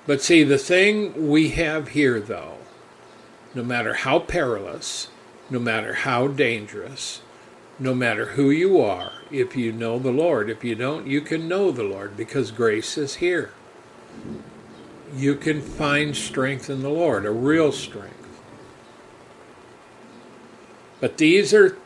But 0.07 0.21
see, 0.21 0.45
the 0.45 0.59
thing 0.59 1.29
we 1.29 1.51
have 1.51 1.89
here, 1.89 2.21
though, 2.21 2.59
no 3.55 3.65
matter 3.65 3.95
how 3.95 4.19
perilous, 4.19 5.09
no 5.49 5.59
matter 5.59 5.95
how 5.95 6.29
dangerous, 6.29 7.23
no 7.79 7.95
matter 7.95 8.27
who 8.27 8.51
you 8.51 8.79
are, 8.79 9.13
if 9.31 9.57
you 9.57 9.73
know 9.73 9.99
the 9.99 10.13
Lord. 10.13 10.51
If 10.51 10.63
you 10.63 10.75
don't, 10.75 11.07
you 11.07 11.23
can 11.23 11.49
know 11.49 11.71
the 11.71 11.83
Lord 11.83 12.17
because 12.17 12.51
grace 12.51 12.99
is 12.99 13.17
here. 13.17 13.53
You 15.15 15.35
can 15.35 15.63
find 15.63 16.15
strength 16.15 16.69
in 16.69 16.83
the 16.83 16.91
Lord, 16.91 17.25
a 17.25 17.31
real 17.31 17.73
strength. 17.73 18.20
But 21.01 21.19
these 21.19 21.55
are, 21.55 21.77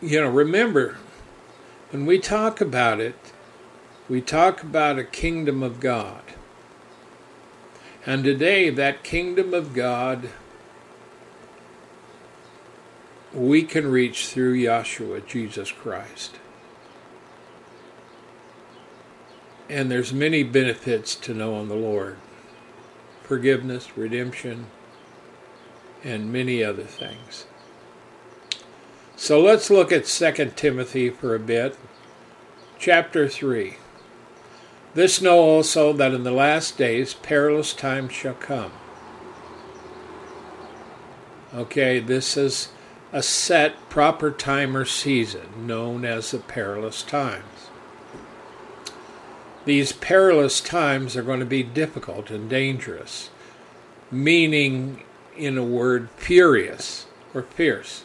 you 0.00 0.20
know, 0.20 0.28
remember, 0.28 0.98
when 1.90 2.06
we 2.06 2.18
talk 2.18 2.60
about 2.60 3.00
it, 3.00 3.16
we 4.08 4.20
talk 4.20 4.62
about 4.62 4.98
a 4.98 5.04
kingdom 5.04 5.62
of 5.62 5.80
God. 5.80 6.22
And 8.06 8.24
today, 8.24 8.70
that 8.70 9.02
kingdom 9.02 9.52
of 9.52 9.74
God 9.74 10.30
we 13.32 13.62
can 13.62 13.90
reach 13.90 14.28
through 14.28 14.56
Yahshua, 14.56 15.26
Jesus 15.26 15.70
Christ. 15.70 16.36
And 19.68 19.90
there's 19.90 20.12
many 20.12 20.42
benefits 20.42 21.14
to 21.16 21.34
knowing 21.34 21.68
the 21.68 21.74
Lord. 21.74 22.16
Forgiveness, 23.22 23.96
redemption, 23.98 24.66
and 26.02 26.32
many 26.32 26.64
other 26.64 26.84
things. 26.84 27.44
So 29.20 29.40
let's 29.40 29.68
look 29.68 29.90
at 29.90 30.04
2 30.04 30.52
Timothy 30.54 31.10
for 31.10 31.34
a 31.34 31.40
bit. 31.40 31.76
Chapter 32.78 33.28
3. 33.28 33.74
This 34.94 35.20
know 35.20 35.40
also 35.40 35.92
that 35.92 36.14
in 36.14 36.22
the 36.22 36.30
last 36.30 36.78
days 36.78 37.14
perilous 37.14 37.74
times 37.74 38.12
shall 38.12 38.34
come. 38.34 38.70
Okay, 41.52 41.98
this 41.98 42.36
is 42.36 42.68
a 43.12 43.20
set 43.20 43.90
proper 43.90 44.30
time 44.30 44.76
or 44.76 44.84
season 44.84 45.66
known 45.66 46.04
as 46.04 46.30
the 46.30 46.38
perilous 46.38 47.02
times. 47.02 47.70
These 49.64 49.92
perilous 49.94 50.60
times 50.60 51.16
are 51.16 51.22
going 51.24 51.40
to 51.40 51.44
be 51.44 51.64
difficult 51.64 52.30
and 52.30 52.48
dangerous, 52.48 53.30
meaning, 54.12 55.02
in 55.36 55.58
a 55.58 55.64
word, 55.64 56.08
furious 56.16 57.06
or 57.34 57.42
fierce. 57.42 58.04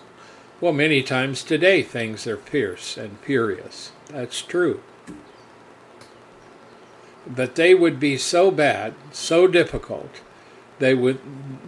Well, 0.63 0.71
many 0.71 1.03
times 1.03 1.43
today 1.43 1.83
things 1.83 2.25
are 2.25 2.37
fierce 2.37 2.95
and 2.95 3.19
furious. 3.19 3.91
That's 4.07 4.41
true. 4.41 4.81
But 7.27 7.55
they 7.55 7.75
would 7.75 7.99
be 7.99 8.17
so 8.17 8.49
bad, 8.49 8.93
so 9.11 9.45
difficult, 9.45 10.21
they 10.79 10.93
would 10.93 11.19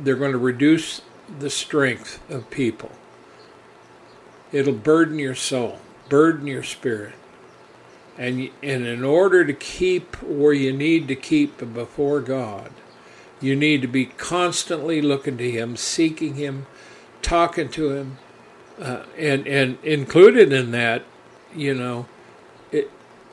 they're 0.01 0.15
going 0.15 0.31
to 0.31 0.37
reduce 0.37 1.01
the 1.39 1.49
strength 1.49 2.21
of 2.31 2.49
people. 2.49 2.93
It'll 4.53 4.71
burden 4.71 5.19
your 5.19 5.35
soul, 5.35 5.79
burden 6.07 6.47
your 6.47 6.63
spirit. 6.63 7.15
And, 8.17 8.49
and 8.63 8.85
in 8.85 9.03
order 9.03 9.43
to 9.43 9.53
keep 9.53 10.15
where 10.23 10.53
you 10.53 10.71
need 10.71 11.09
to 11.09 11.17
keep 11.17 11.57
before 11.73 12.21
God, 12.21 12.71
you 13.41 13.57
need 13.57 13.81
to 13.81 13.89
be 13.89 14.05
constantly 14.05 15.01
looking 15.01 15.37
to 15.39 15.51
Him, 15.51 15.75
seeking 15.75 16.35
Him, 16.35 16.65
talking 17.21 17.67
to 17.71 17.91
Him, 17.91 18.19
uh, 18.79 19.03
and 19.17 19.47
and 19.47 19.77
included 19.83 20.51
in 20.51 20.71
that, 20.71 21.03
you 21.55 21.73
know, 21.73 22.07
it, 22.71 22.91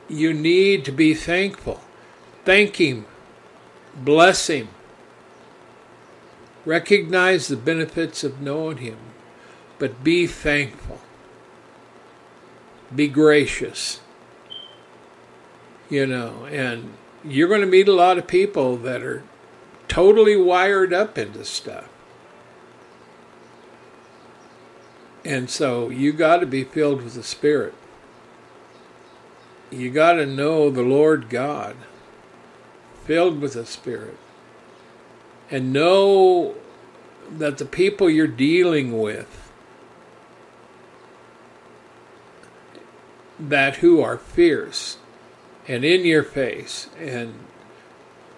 you 0.08 0.32
need 0.32 0.84
to 0.84 0.92
be 0.92 1.14
thankful, 1.14 1.80
thank 2.44 2.76
Him, 2.76 3.06
bless 3.96 4.48
Him, 4.48 4.68
recognize 6.64 7.48
the 7.48 7.56
benefits 7.56 8.22
of 8.22 8.40
knowing 8.40 8.78
Him, 8.78 8.98
but 9.78 10.04
be 10.04 10.26
thankful. 10.26 11.00
Be 12.94 13.08
gracious. 13.08 14.00
You 15.88 16.06
know, 16.06 16.46
and 16.46 16.94
you're 17.24 17.48
going 17.48 17.60
to 17.60 17.66
meet 17.66 17.88
a 17.88 17.92
lot 17.92 18.18
of 18.18 18.26
people 18.26 18.76
that 18.78 19.02
are 19.02 19.22
totally 19.88 20.36
wired 20.36 20.92
up 20.92 21.18
into 21.18 21.44
stuff. 21.44 21.88
And 25.24 25.48
so 25.48 25.88
you 25.88 26.12
got 26.12 26.38
to 26.38 26.46
be 26.46 26.64
filled 26.64 27.02
with 27.02 27.14
the 27.14 27.22
Spirit. 27.22 27.74
You 29.70 29.90
got 29.90 30.14
to 30.14 30.26
know 30.26 30.70
the 30.70 30.82
Lord 30.82 31.30
God, 31.30 31.76
filled 33.04 33.40
with 33.40 33.54
the 33.54 33.64
Spirit. 33.64 34.18
And 35.50 35.72
know 35.72 36.54
that 37.30 37.58
the 37.58 37.64
people 37.64 38.10
you're 38.10 38.26
dealing 38.26 39.00
with 39.00 39.50
that 43.38 43.76
who 43.76 44.00
are 44.00 44.18
fierce 44.18 44.98
and 45.66 45.84
in 45.84 46.04
your 46.04 46.22
face 46.22 46.88
and 46.98 47.34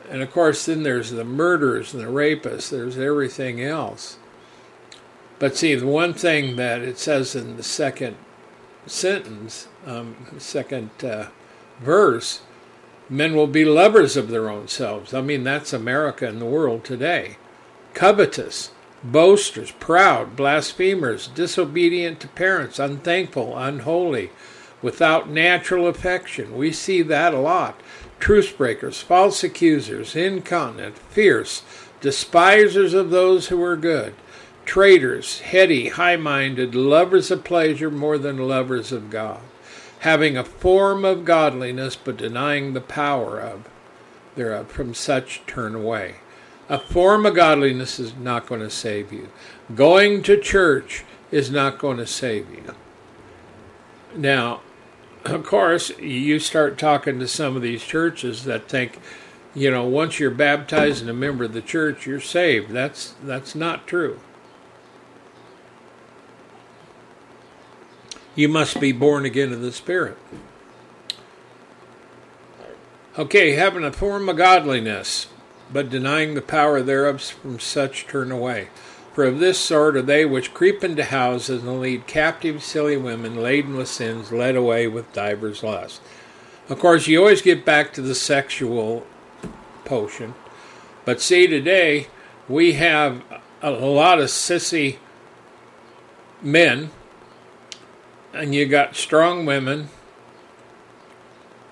and 0.08 0.22
of 0.22 0.30
course 0.32 0.66
then 0.66 0.82
there's 0.82 1.10
the 1.10 1.24
murderers 1.24 1.92
and 1.92 2.02
the 2.02 2.10
rapists 2.10 2.70
there's 2.70 2.98
everything 2.98 3.60
else 3.60 4.18
but 5.44 5.58
see 5.58 5.74
the 5.74 5.86
one 5.86 6.14
thing 6.14 6.56
that 6.56 6.80
it 6.80 6.98
says 6.98 7.36
in 7.36 7.58
the 7.58 7.62
second 7.62 8.16
sentence 8.86 9.68
um, 9.84 10.16
second 10.38 10.88
uh, 11.04 11.26
verse 11.80 12.40
men 13.10 13.34
will 13.34 13.46
be 13.46 13.62
lovers 13.62 14.16
of 14.16 14.30
their 14.30 14.48
own 14.48 14.66
selves 14.66 15.12
i 15.12 15.20
mean 15.20 15.44
that's 15.44 15.74
america 15.74 16.26
and 16.26 16.40
the 16.40 16.46
world 16.46 16.82
today 16.82 17.36
covetous 17.92 18.70
boasters 19.02 19.70
proud 19.72 20.34
blasphemers 20.34 21.26
disobedient 21.26 22.20
to 22.20 22.28
parents 22.28 22.78
unthankful 22.78 23.54
unholy 23.58 24.30
without 24.84 25.30
natural 25.30 25.88
affection. 25.88 26.58
We 26.58 26.70
see 26.70 27.00
that 27.00 27.32
a 27.32 27.38
lot. 27.38 27.80
Truce 28.20 28.52
breakers, 28.52 29.00
false 29.00 29.42
accusers, 29.42 30.14
incontinent, 30.14 30.98
fierce, 30.98 31.62
despisers 32.02 32.92
of 32.92 33.08
those 33.08 33.48
who 33.48 33.62
are 33.64 33.76
good, 33.76 34.14
traitors, 34.64 35.40
heady, 35.40 35.88
high 35.88 36.16
minded, 36.16 36.74
lovers 36.74 37.30
of 37.30 37.44
pleasure 37.44 37.90
more 37.90 38.18
than 38.18 38.36
lovers 38.36 38.92
of 38.92 39.10
God, 39.10 39.40
having 40.00 40.36
a 40.36 40.44
form 40.44 41.04
of 41.04 41.24
godliness 41.24 41.96
but 41.96 42.16
denying 42.16 42.72
the 42.72 42.80
power 42.80 43.40
of 43.40 43.68
thereof. 44.34 44.70
From 44.70 44.94
such 44.94 45.42
turn 45.46 45.74
away. 45.74 46.16
A 46.68 46.78
form 46.78 47.26
of 47.26 47.34
godliness 47.34 47.98
is 47.98 48.16
not 48.16 48.46
going 48.46 48.60
to 48.60 48.70
save 48.70 49.12
you. 49.12 49.28
Going 49.74 50.22
to 50.22 50.40
church 50.40 51.04
is 51.30 51.50
not 51.50 51.78
going 51.78 51.98
to 51.98 52.06
save 52.06 52.50
you. 52.50 52.74
Now, 54.16 54.62
of 55.24 55.44
course, 55.44 55.90
you 55.98 56.38
start 56.38 56.78
talking 56.78 57.18
to 57.18 57.28
some 57.28 57.56
of 57.56 57.62
these 57.62 57.82
churches 57.82 58.44
that 58.44 58.68
think, 58.68 58.98
you 59.54 59.70
know, 59.70 59.84
once 59.84 60.18
you're 60.18 60.30
baptized 60.30 61.00
and 61.00 61.10
a 61.10 61.14
member 61.14 61.44
of 61.44 61.52
the 61.52 61.62
church, 61.62 62.06
you're 62.06 62.20
saved. 62.20 62.70
That's 62.70 63.14
that's 63.22 63.54
not 63.54 63.86
true. 63.86 64.20
You 68.34 68.48
must 68.48 68.80
be 68.80 68.92
born 68.92 69.24
again 69.24 69.52
of 69.52 69.60
the 69.60 69.72
Spirit. 69.72 70.18
Okay, 73.16 73.52
having 73.52 73.84
a 73.84 73.92
form 73.92 74.28
of 74.28 74.36
godliness, 74.36 75.28
but 75.72 75.90
denying 75.90 76.34
the 76.34 76.42
power 76.42 76.82
thereof, 76.82 77.22
from 77.22 77.60
such 77.60 78.06
turn 78.06 78.32
away. 78.32 78.68
For 79.14 79.24
of 79.24 79.38
this 79.38 79.60
sort 79.60 79.96
are 79.96 80.02
they 80.02 80.24
which 80.24 80.52
creep 80.52 80.82
into 80.82 81.04
houses 81.04 81.62
and 81.62 81.80
lead 81.80 82.08
captive 82.08 82.64
silly 82.64 82.96
women 82.96 83.36
laden 83.36 83.76
with 83.76 83.86
sins, 83.86 84.32
led 84.32 84.56
away 84.56 84.88
with 84.88 85.12
divers 85.12 85.62
lusts. 85.62 86.00
Of 86.68 86.80
course, 86.80 87.06
you 87.06 87.20
always 87.20 87.40
get 87.40 87.64
back 87.64 87.92
to 87.92 88.02
the 88.02 88.16
sexual 88.16 89.06
potion. 89.84 90.34
But 91.04 91.20
see, 91.20 91.46
today 91.46 92.08
we 92.48 92.72
have 92.72 93.22
a, 93.62 93.70
lot 93.70 94.18
of 94.18 94.26
sissy 94.30 94.96
men, 96.42 96.90
and 98.34 98.54
you 98.54 98.66
got 98.66 98.96
strong 98.96 99.46
women, 99.46 99.88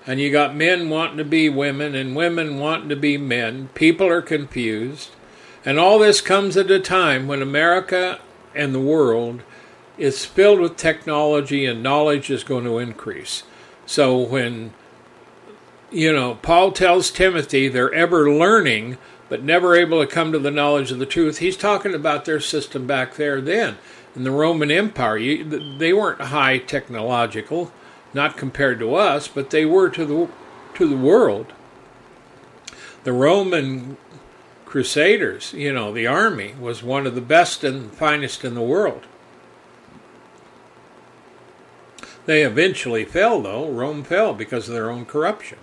and 0.05 0.19
you 0.19 0.31
got 0.31 0.55
men 0.55 0.89
wanting 0.89 1.17
to 1.17 1.25
be 1.25 1.49
women, 1.49 1.95
and 1.95 2.15
women 2.15 2.59
wanting 2.59 2.89
to 2.89 2.95
be 2.95 3.17
men. 3.17 3.69
People 3.73 4.07
are 4.07 4.21
confused. 4.21 5.11
And 5.65 5.79
all 5.79 5.97
this 5.97 6.19
comes 6.19 6.57
at 6.57 6.69
a 6.69 6.79
time 6.79 7.27
when 7.27 7.41
America 7.41 8.19
and 8.53 8.73
the 8.73 8.81
world 8.81 9.43
is 9.97 10.25
filled 10.25 10.59
with 10.59 10.75
technology 10.75 11.65
and 11.65 11.81
knowledge 11.81 12.29
is 12.29 12.43
going 12.43 12.65
to 12.65 12.79
increase. 12.79 13.43
So 13.85 14.17
when 14.17 14.73
you 15.93 16.11
know, 16.11 16.35
Paul 16.41 16.71
tells 16.71 17.11
Timothy 17.11 17.67
they're 17.67 17.93
ever 17.93 18.29
learning 18.29 18.97
but 19.29 19.43
never 19.43 19.75
able 19.75 19.99
to 19.99 20.11
come 20.11 20.31
to 20.31 20.39
the 20.39 20.51
knowledge 20.51 20.91
of 20.91 20.99
the 20.99 21.05
truth. 21.05 21.37
He's 21.37 21.57
talking 21.57 21.93
about 21.93 22.25
their 22.25 22.39
system 22.39 22.85
back 22.85 23.15
there 23.15 23.41
then. 23.41 23.77
In 24.15 24.23
the 24.23 24.31
Roman 24.31 24.69
Empire, 24.69 25.17
you, 25.17 25.43
they 25.77 25.91
weren't 25.91 26.21
high 26.21 26.59
technological, 26.59 27.71
not 28.13 28.37
compared 28.37 28.79
to 28.79 28.95
us, 28.95 29.27
but 29.27 29.49
they 29.49 29.65
were 29.65 29.89
to 29.89 30.05
the 30.05 30.29
to 30.75 30.87
the 30.87 30.97
world. 30.97 31.53
The 33.03 33.13
Roman 33.13 33.97
Crusaders, 34.65 35.53
you 35.53 35.71
know, 35.71 35.93
the 35.93 36.07
army 36.07 36.55
was 36.59 36.81
one 36.81 37.05
of 37.05 37.15
the 37.15 37.21
best 37.21 37.63
and 37.63 37.91
finest 37.91 38.43
in 38.43 38.55
the 38.55 38.61
world. 38.61 39.05
They 42.25 42.43
eventually 42.43 43.05
fell, 43.05 43.41
though. 43.41 43.69
Rome 43.69 44.03
fell 44.03 44.33
because 44.33 44.67
of 44.67 44.73
their 44.73 44.89
own 44.89 45.05
corruption. 45.05 45.59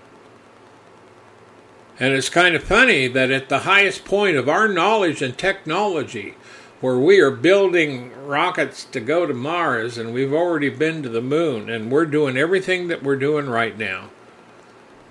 And 1.99 2.15
it's 2.15 2.29
kind 2.29 2.55
of 2.55 2.63
funny 2.63 3.09
that 3.09 3.31
at 3.31 3.49
the 3.49 3.61
highest 3.61 4.05
point 4.05 4.37
of 4.37 4.49
our 4.49 4.69
knowledge 4.69 5.23
and 5.23 5.37
technology, 5.37 6.35
where 6.81 6.99
we 6.99 7.21
are 7.21 7.31
building 7.31 8.13
rockets 8.27 8.85
to 8.85 9.01
go 9.01 9.27
to 9.27 9.35
Mars 9.35 9.99
and 9.99 10.15
we've 10.15 10.33
already 10.33 10.71
been 10.71 11.03
to 11.03 11.09
the 11.09 11.21
moon 11.21 11.69
and 11.69 11.91
we're 11.91 12.07
doing 12.07 12.37
everything 12.37 12.89
that 12.89 13.03
we're 13.03 13.17
doing 13.17 13.49
right 13.49 13.77
now. 13.77 14.11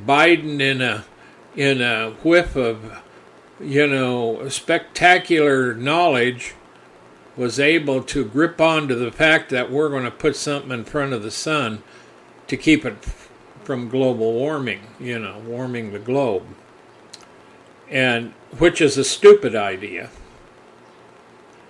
Biden 0.06 0.60
in 0.60 0.82
a 0.82 1.06
in 1.56 1.82
a 1.82 2.12
whiff 2.24 2.56
of 2.56 3.02
you 3.60 3.86
know 3.86 4.48
spectacular 4.50 5.74
knowledge 5.74 6.54
was 7.36 7.60
able 7.60 8.04
to 8.04 8.26
grip 8.26 8.60
onto 8.60 8.96
the 8.96 9.12
fact 9.12 9.50
that 9.50 9.72
we're 9.72 9.90
going 9.90 10.04
to 10.04 10.12
put 10.12 10.36
something 10.36 10.72
in 10.72 10.84
front 10.84 11.14
of 11.14 11.24
the 11.24 11.32
sun 11.32 11.82
to 12.48 12.58
keep 12.58 12.86
it 12.86 12.98
from 13.64 13.88
global 13.88 14.34
warming, 14.34 14.82
you 15.00 15.20
know, 15.20 15.42
warming 15.46 15.92
the 15.92 16.00
globe 16.00 16.44
and 17.90 18.34
which 18.58 18.82
is 18.82 18.98
a 18.98 19.04
stupid 19.04 19.56
idea 19.56 20.10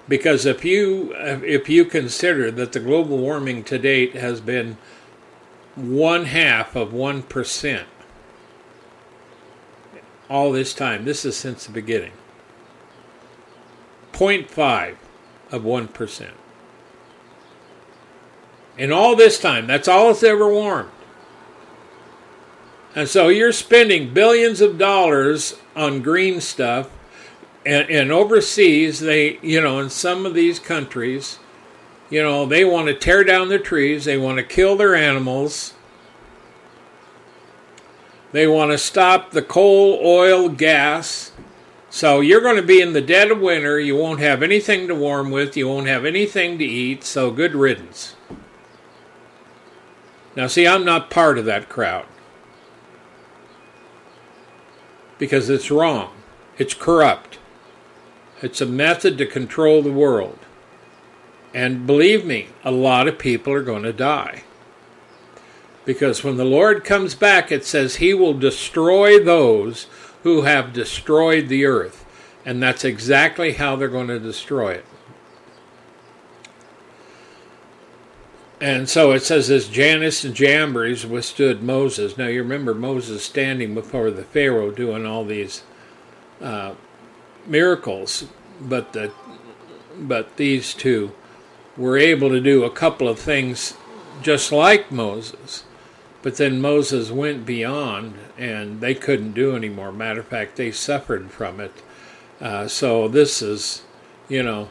because 0.10 0.46
if 0.46 0.66
you 0.66 1.14
if 1.16 1.70
you 1.70 1.86
consider 1.86 2.52
that 2.52 2.74
the 2.74 2.80
global 2.82 3.18
warming 3.18 3.64
to 3.64 3.78
date 3.78 4.16
has 4.16 4.42
been 4.42 4.78
one 5.76 6.26
half 6.26 6.76
of 6.76 6.92
one 6.92 7.24
percent 7.24 7.88
all 10.30 10.52
this 10.52 10.74
time 10.74 11.06
this 11.06 11.24
is 11.24 11.38
since 11.38 11.66
the 11.66 11.72
beginning. 11.72 12.12
0.5 14.20 14.98
of 15.50 15.64
1% 15.64 16.30
in 18.78 18.92
all 18.92 19.16
this 19.16 19.40
time 19.40 19.66
that's 19.66 19.88
all 19.88 20.12
it's 20.12 20.24
ever 20.24 20.52
warmed. 20.52 20.90
And 22.96 23.08
so 23.08 23.28
you're 23.30 23.54
spending 23.54 24.14
billions 24.14 24.62
of 24.62 24.78
dollars 24.78 25.56
on 25.76 26.02
green 26.02 26.42
stuff, 26.42 26.90
and, 27.70 27.88
and 27.92 28.12
overseas, 28.12 29.00
they, 29.00 29.38
you 29.44 29.62
know, 29.62 29.80
in 29.80 29.92
some 29.92 30.26
of 30.26 30.34
these 30.34 30.58
countries, 30.58 31.38
you 32.10 32.24
know, 32.24 32.48
they 32.48 32.66
want 32.66 32.88
to 32.88 32.96
tear 32.96 33.24
down 33.24 33.50
the 33.50 33.60
trees, 33.60 34.06
they 34.06 34.18
want 34.18 34.40
to 34.40 34.44
kill 34.44 34.76
their 34.76 34.96
animals, 34.96 35.76
they 38.32 38.48
want 38.48 38.72
to 38.72 38.78
stop 38.80 39.30
the 39.30 39.44
coal, 39.44 40.00
oil, 40.04 40.50
gas. 40.50 41.32
So 41.92 42.22
you're 42.22 42.42
going 42.42 42.56
to 42.56 42.64
be 42.64 42.82
in 42.82 42.94
the 42.94 43.02
dead 43.02 43.30
of 43.30 43.40
winter, 43.40 43.80
you 43.80 43.96
won't 43.96 44.20
have 44.20 44.42
anything 44.42 44.88
to 44.88 44.96
warm 44.96 45.30
with, 45.30 45.56
you 45.56 45.68
won't 45.68 45.88
have 45.88 46.06
anything 46.06 46.58
to 46.58 46.66
eat, 46.66 47.04
so 47.04 47.30
good 47.30 47.54
riddance. 47.54 48.16
Now, 50.36 50.48
see, 50.48 50.68
I'm 50.68 50.86
not 50.86 51.12
part 51.12 51.38
of 51.38 51.46
that 51.46 51.70
crowd 51.70 52.08
because 55.20 55.52
it's 55.52 55.70
wrong. 55.70 56.14
It's 56.58 56.74
corrupt. 56.74 57.39
It's 58.42 58.62
a 58.62 58.66
method 58.66 59.18
to 59.18 59.26
control 59.26 59.82
the 59.82 59.92
world. 59.92 60.40
And 61.54 61.88
believe 61.88 62.26
me, 62.26 62.50
a 62.64 62.72
lot 62.72 63.08
of 63.08 63.20
people 63.20 63.52
are 63.54 63.64
going 63.64 63.84
to 63.84 63.94
die. 63.94 64.44
Because 65.86 66.24
when 66.24 66.38
the 66.38 66.46
Lord 66.46 66.84
comes 66.84 67.16
back, 67.16 67.52
it 67.52 67.66
says 67.66 67.96
he 67.96 68.14
will 68.14 68.36
destroy 68.36 69.22
those 69.22 69.88
who 70.24 70.42
have 70.42 70.74
destroyed 70.74 71.48
the 71.48 71.66
earth. 71.66 72.06
And 72.46 72.62
that's 72.62 72.86
exactly 72.86 73.54
how 73.54 73.76
they're 73.76 73.88
going 73.88 74.08
to 74.08 74.20
destroy 74.20 74.74
it. 74.74 74.86
And 78.62 78.90
so 78.90 79.12
it 79.12 79.24
says, 79.24 79.50
as 79.50 79.70
Jannes 79.70 80.26
and 80.26 80.36
Jambres 80.36 81.06
withstood 81.06 81.64
Moses. 81.64 82.18
Now 82.18 82.28
you 82.28 82.44
remember 82.44 82.74
Moses 82.74 83.24
standing 83.24 83.74
before 83.74 84.12
the 84.12 84.24
Pharaoh 84.24 84.72
doing 84.72 85.06
all 85.06 85.24
these 85.24 85.64
uh, 86.42 86.74
miracles, 87.50 88.26
but 88.62 88.94
the 88.94 89.12
but 89.98 90.38
these 90.38 90.74
two 90.74 91.12
were 91.76 91.98
able 91.98 92.30
to 92.30 92.40
do 92.40 92.64
a 92.64 92.70
couple 92.70 93.08
of 93.08 93.20
things 93.20 93.76
just 94.22 94.52
like 94.52 94.92
Moses. 94.92 95.64
But 96.22 96.36
then 96.36 96.62
Moses 96.62 97.12
went 97.12 97.46
beyond, 97.46 98.16
and 98.38 98.82
they 98.82 98.94
couldn't 98.94 99.34
do 99.34 99.56
anymore. 99.56 99.92
Matter 99.92 100.20
of 100.20 100.28
fact, 100.28 100.58
they 100.58 100.72
suffered 100.72 101.32
from 101.32 101.60
it. 101.60 101.72
Uh, 102.42 102.68
so 102.68 103.08
this 103.08 103.42
is, 103.42 103.84
you 104.28 104.44
know, 104.44 104.70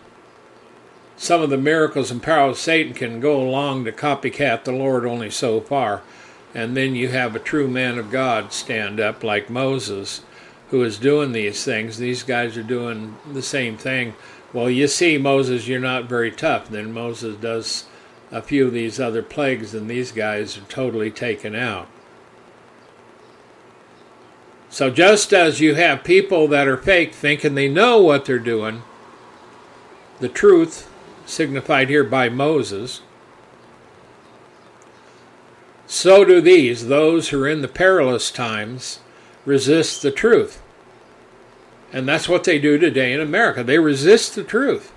some 1.17 1.41
of 1.41 1.51
the 1.51 1.57
miracles 1.57 2.11
and 2.11 2.23
power 2.23 2.51
of 2.51 2.59
Satan 2.59 2.93
can 2.93 3.21
go 3.21 3.41
along 3.41 3.85
to 3.85 3.93
copycat 3.93 4.65
the 4.65 4.73
Lord 4.73 5.07
only 5.07 5.31
so 5.31 5.61
far. 5.61 6.03
And 6.55 6.77
then 6.77 6.95
you 6.95 7.09
have 7.09 7.35
a 7.35 7.41
true 7.41 7.69
man 7.69 7.99
of 7.99 8.11
God 8.11 8.53
stand 8.53 9.01
up 9.01 9.25
like 9.25 9.51
Moses 9.51 10.23
who 10.71 10.83
is 10.83 10.99
doing 10.99 11.33
these 11.33 11.65
things. 11.65 11.99
These 11.99 12.23
guys 12.23 12.57
are 12.57 12.63
doing 12.63 13.17
the 13.33 13.43
same 13.43 13.77
thing. 13.77 14.15
Well, 14.53 14.71
you 14.71 14.87
see, 14.87 15.19
Moses, 15.19 15.67
you're 15.67 15.81
not 15.81 16.09
very 16.09 16.31
tough. 16.31 16.69
Then 16.69 16.93
Moses 16.93 17.37
does 17.37 17.85
a 18.31 18.43
few 18.43 18.67
of 18.67 18.73
these 18.73 19.01
other 19.01 19.23
plagues, 19.23 19.75
and 19.75 19.89
these 19.89 20.13
guys 20.13 20.59
are 20.59 20.63
totally 20.63 21.11
taken 21.11 21.55
out. 21.55 21.89
So, 24.71 24.91
just 24.91 25.33
as 25.33 25.61
you 25.61 25.75
have 25.77 26.05
people 26.05 26.47
that 26.49 26.69
are 26.69 26.77
fake 26.77 27.15
thinking 27.15 27.55
they 27.55 27.69
know 27.69 27.99
what 27.99 28.27
they're 28.27 28.39
doing, 28.39 28.83
the 30.21 30.29
truth 30.29 30.91
signified 31.25 31.89
here 31.89 32.05
by 32.05 32.29
Moses, 32.29 33.01
so 35.87 36.23
do 36.25 36.43
these, 36.43 36.89
those 36.89 37.31
who 37.31 37.43
are 37.43 37.49
in 37.49 37.63
the 37.63 37.69
perilous 37.69 38.31
times, 38.31 39.01
resist 39.49 40.03
the 40.03 40.11
truth. 40.11 40.63
And 41.93 42.07
that's 42.07 42.29
what 42.29 42.45
they 42.45 42.59
do 42.59 42.79
today 42.79 43.13
in 43.15 43.21
America. 43.21 43.65
They 43.65 43.79
resist 43.79 44.35
the 44.35 44.45
truth. 44.45 44.93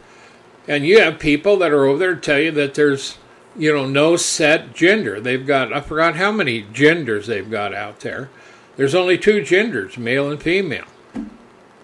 And 0.67 0.85
you 0.85 0.99
have 0.99 1.19
people 1.19 1.57
that 1.57 1.71
are 1.71 1.85
over 1.85 1.97
there 1.97 2.15
to 2.15 2.21
tell 2.21 2.39
you 2.39 2.51
that 2.51 2.73
there's, 2.73 3.17
you 3.55 3.73
know, 3.73 3.85
no 3.87 4.17
set 4.17 4.73
gender. 4.73 5.19
They've 5.21 5.47
got, 5.47 5.71
I 5.71 5.79
forgot 5.79 6.17
how 6.17 6.31
many 6.31 6.65
genders 6.73 7.27
they've 7.27 7.49
got 7.49 7.73
out 7.73 8.01
there. 8.01 8.29
There's 8.75 8.93
only 8.93 9.17
two 9.17 9.41
genders, 9.43 9.97
male 9.97 10.29
and 10.29 10.41
female. 10.41 10.85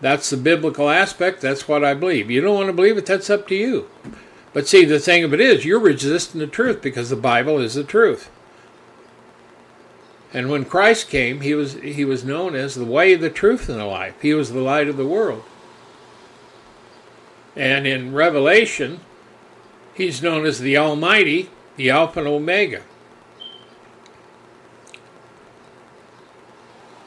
That's 0.01 0.29
the 0.29 0.37
biblical 0.37 0.89
aspect. 0.89 1.41
That's 1.41 1.67
what 1.67 1.83
I 1.83 1.93
believe. 1.93 2.29
You 2.29 2.41
don't 2.41 2.55
want 2.55 2.67
to 2.67 2.73
believe 2.73 2.97
it, 2.97 3.05
that's 3.05 3.29
up 3.29 3.47
to 3.47 3.55
you. 3.55 3.89
But 4.53 4.67
see, 4.67 4.85
the 4.85 4.99
thing 4.99 5.23
of 5.23 5.33
it 5.33 5.39
is, 5.39 5.65
you're 5.65 5.79
resisting 5.79 6.39
the 6.39 6.47
truth 6.47 6.81
because 6.81 7.09
the 7.09 7.15
Bible 7.15 7.59
is 7.59 7.75
the 7.75 7.83
truth. 7.83 8.29
And 10.37 10.51
when 10.51 10.65
Christ 10.65 11.09
came, 11.09 11.41
he 11.41 11.55
was 11.55 11.73
he 11.73 12.05
was 12.05 12.23
known 12.23 12.53
as 12.53 12.75
the 12.75 12.85
way, 12.85 13.15
the 13.15 13.27
truth, 13.27 13.69
and 13.69 13.79
the 13.79 13.85
life. 13.85 14.21
He 14.21 14.35
was 14.35 14.51
the 14.51 14.61
light 14.61 14.87
of 14.87 14.95
the 14.95 15.07
world. 15.07 15.43
And 17.55 17.87
in 17.87 18.13
Revelation, 18.13 18.99
he's 19.95 20.21
known 20.21 20.45
as 20.45 20.59
the 20.59 20.77
Almighty, 20.77 21.49
the 21.75 21.89
Alpha 21.89 22.19
and 22.19 22.27
Omega. 22.27 22.83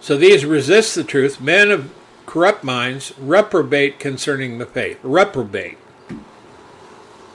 So 0.01 0.17
these 0.17 0.45
resist 0.45 0.97
the 0.97 1.05
truth. 1.05 1.41
Men 1.41 1.71
of 1.71 1.95
corrupt 2.27 2.65
minds 2.65 3.13
reprobate 3.17 4.01
concerning 4.01 4.59
the 4.59 4.67
faith. 4.67 4.99
Reprobate 5.05 5.79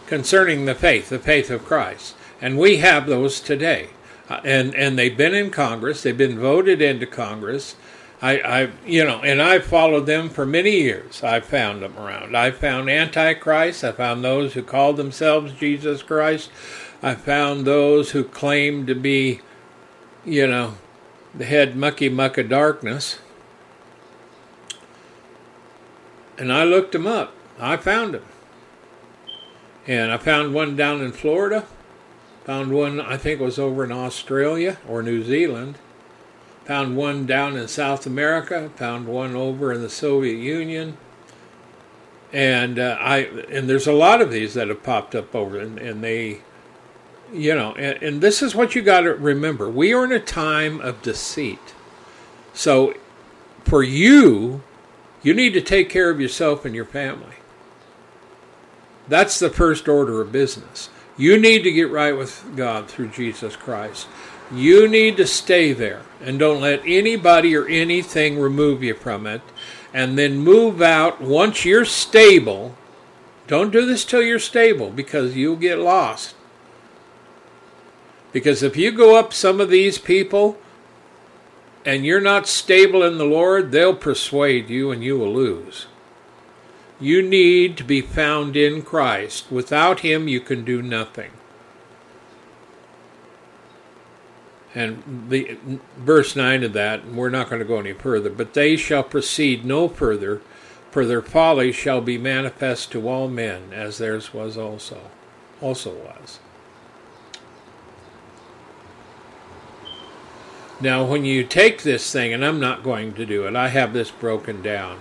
concerning 0.07 0.65
the 0.65 0.75
faith, 0.75 1.07
the 1.07 1.19
faith 1.19 1.49
of 1.49 1.63
Christ. 1.63 2.17
And 2.41 2.59
we 2.59 2.79
have 2.79 3.07
those 3.07 3.39
today. 3.39 3.91
Uh, 4.29 4.41
and 4.43 4.73
and 4.75 4.97
they've 4.97 5.17
been 5.17 5.35
in 5.35 5.51
Congress. 5.51 6.03
They've 6.03 6.17
been 6.17 6.39
voted 6.39 6.81
into 6.81 7.05
Congress. 7.05 7.75
I, 8.21 8.39
I, 8.39 8.69
you 8.85 9.03
know, 9.03 9.21
and 9.21 9.41
I've 9.41 9.65
followed 9.65 10.05
them 10.05 10.29
for 10.29 10.45
many 10.45 10.71
years. 10.81 11.21
I've 11.21 11.45
found 11.45 11.81
them 11.81 11.97
around. 11.97 12.35
I 12.35 12.51
found 12.51 12.89
Antichrist. 12.89 13.83
I 13.83 13.91
found 13.91 14.23
those 14.23 14.53
who 14.53 14.63
called 14.63 14.97
themselves 14.97 15.53
Jesus 15.53 16.01
Christ. 16.01 16.49
I 17.03 17.13
found 17.13 17.67
those 17.67 18.11
who 18.11 18.23
claimed 18.23 18.87
to 18.87 18.95
be, 18.95 19.41
you 20.23 20.47
know, 20.47 20.75
the 21.35 21.45
head 21.45 21.75
mucky 21.75 22.09
muck 22.09 22.37
of 22.37 22.49
darkness. 22.49 23.19
And 26.37 26.51
I 26.51 26.63
looked 26.63 26.93
them 26.93 27.05
up. 27.05 27.33
I 27.59 27.77
found 27.77 28.15
them. 28.15 28.25
And 29.85 30.11
I 30.11 30.17
found 30.17 30.53
one 30.53 30.75
down 30.75 31.01
in 31.01 31.11
Florida. 31.11 31.65
Found 32.45 32.71
one, 32.71 33.01
I 33.01 33.17
think 33.17 33.39
was 33.39 33.57
over 33.57 33.83
in 33.83 33.91
Australia 33.91 34.77
or 34.87 35.01
New 35.01 35.23
Zealand. 35.23 35.77
Found 36.65 36.95
one 36.95 37.25
down 37.25 37.57
in 37.57 37.67
South 37.67 38.05
America. 38.05 38.69
Found 38.75 39.07
one 39.07 39.35
over 39.35 39.71
in 39.73 39.81
the 39.81 39.89
Soviet 39.89 40.37
Union. 40.37 40.97
And 42.31 42.77
uh, 42.77 42.97
I 42.99 43.19
and 43.49 43.69
there's 43.69 43.87
a 43.87 43.93
lot 43.93 44.21
of 44.21 44.31
these 44.31 44.53
that 44.55 44.67
have 44.67 44.83
popped 44.83 45.15
up 45.15 45.33
over, 45.33 45.57
and, 45.57 45.79
and 45.79 46.03
they, 46.03 46.41
you 47.31 47.55
know, 47.55 47.73
and, 47.75 48.01
and 48.03 48.21
this 48.21 48.41
is 48.41 48.53
what 48.53 48.75
you 48.75 48.81
got 48.81 49.01
to 49.01 49.13
remember: 49.13 49.69
we 49.69 49.93
are 49.93 50.03
in 50.03 50.11
a 50.11 50.19
time 50.19 50.81
of 50.81 51.01
deceit. 51.01 51.73
So, 52.53 52.93
for 53.63 53.83
you, 53.83 54.63
you 55.23 55.33
need 55.33 55.53
to 55.53 55.61
take 55.61 55.89
care 55.89 56.09
of 56.09 56.19
yourself 56.19 56.65
and 56.65 56.75
your 56.75 56.85
family. 56.85 57.35
That's 59.07 59.39
the 59.39 59.49
first 59.49 59.87
order 59.87 60.19
of 60.19 60.31
business. 60.31 60.89
You 61.17 61.37
need 61.37 61.63
to 61.63 61.71
get 61.71 61.89
right 61.89 62.17
with 62.17 62.43
God 62.55 62.87
through 62.87 63.09
Jesus 63.09 63.55
Christ. 63.55 64.07
You 64.51 64.87
need 64.87 65.17
to 65.17 65.25
stay 65.25 65.73
there 65.73 66.01
and 66.21 66.37
don't 66.37 66.61
let 66.61 66.81
anybody 66.85 67.55
or 67.55 67.67
anything 67.67 68.39
remove 68.39 68.83
you 68.83 68.93
from 68.93 69.25
it. 69.25 69.41
And 69.93 70.17
then 70.17 70.39
move 70.39 70.81
out 70.81 71.21
once 71.21 71.63
you're 71.63 71.85
stable. 71.85 72.75
Don't 73.47 73.71
do 73.71 73.85
this 73.85 74.03
till 74.03 74.21
you're 74.21 74.39
stable 74.39 74.89
because 74.89 75.37
you'll 75.37 75.55
get 75.55 75.79
lost. 75.79 76.35
Because 78.33 78.61
if 78.61 78.75
you 78.75 78.91
go 78.91 79.15
up 79.17 79.31
some 79.31 79.61
of 79.61 79.69
these 79.69 79.97
people 79.97 80.57
and 81.85 82.05
you're 82.05 82.19
not 82.19 82.47
stable 82.47 83.03
in 83.03 83.17
the 83.17 83.23
Lord, 83.23 83.71
they'll 83.71 83.95
persuade 83.95 84.69
you 84.69 84.91
and 84.91 85.01
you 85.01 85.17
will 85.17 85.33
lose. 85.33 85.85
You 86.99 87.21
need 87.21 87.75
to 87.77 87.83
be 87.83 88.01
found 88.01 88.55
in 88.55 88.81
Christ. 88.81 89.51
Without 89.51 89.99
Him, 89.99 90.27
you 90.27 90.39
can 90.39 90.63
do 90.63 90.81
nothing. 90.81 91.31
And 94.73 95.29
the 95.29 95.57
verse 95.97 96.35
9 96.35 96.63
of 96.63 96.73
that, 96.73 97.07
we're 97.07 97.29
not 97.29 97.49
going 97.49 97.59
to 97.59 97.67
go 97.67 97.79
any 97.79 97.93
further, 97.93 98.29
but 98.29 98.53
they 98.53 98.75
shall 98.75 99.03
proceed 99.03 99.63
no 99.63 99.87
further, 99.87 100.41
for 100.91 101.05
their 101.05 101.21
folly 101.21 101.71
shall 101.71 102.01
be 102.01 102.17
manifest 102.17 102.91
to 102.91 103.07
all 103.07 103.29
men, 103.29 103.71
as 103.73 103.97
theirs 103.97 104.33
was 104.33 104.57
also, 104.57 104.99
also 105.61 105.93
was. 105.93 106.39
Now, 110.81 111.05
when 111.05 111.23
you 111.23 111.45
take 111.45 111.83
this 111.83 112.11
thing, 112.11 112.33
and 112.33 112.43
I'm 112.43 112.59
not 112.59 112.83
going 112.83 113.13
to 113.13 113.25
do 113.25 113.47
it, 113.47 113.55
I 113.55 113.69
have 113.69 113.93
this 113.93 114.11
broken 114.11 114.61
down. 114.61 114.99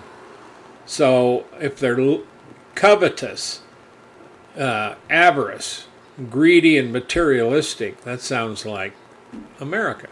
So 0.87 1.47
if 1.61 1.79
they're 1.79 2.19
covetous, 2.75 3.63
uh, 4.59 4.95
avarice, 5.09 5.87
greedy, 6.31 6.79
and 6.79 6.93
materialistic, 6.93 8.03
that 8.03 8.21
sounds 8.21 8.65
like 8.65 8.93
America. 9.61 10.09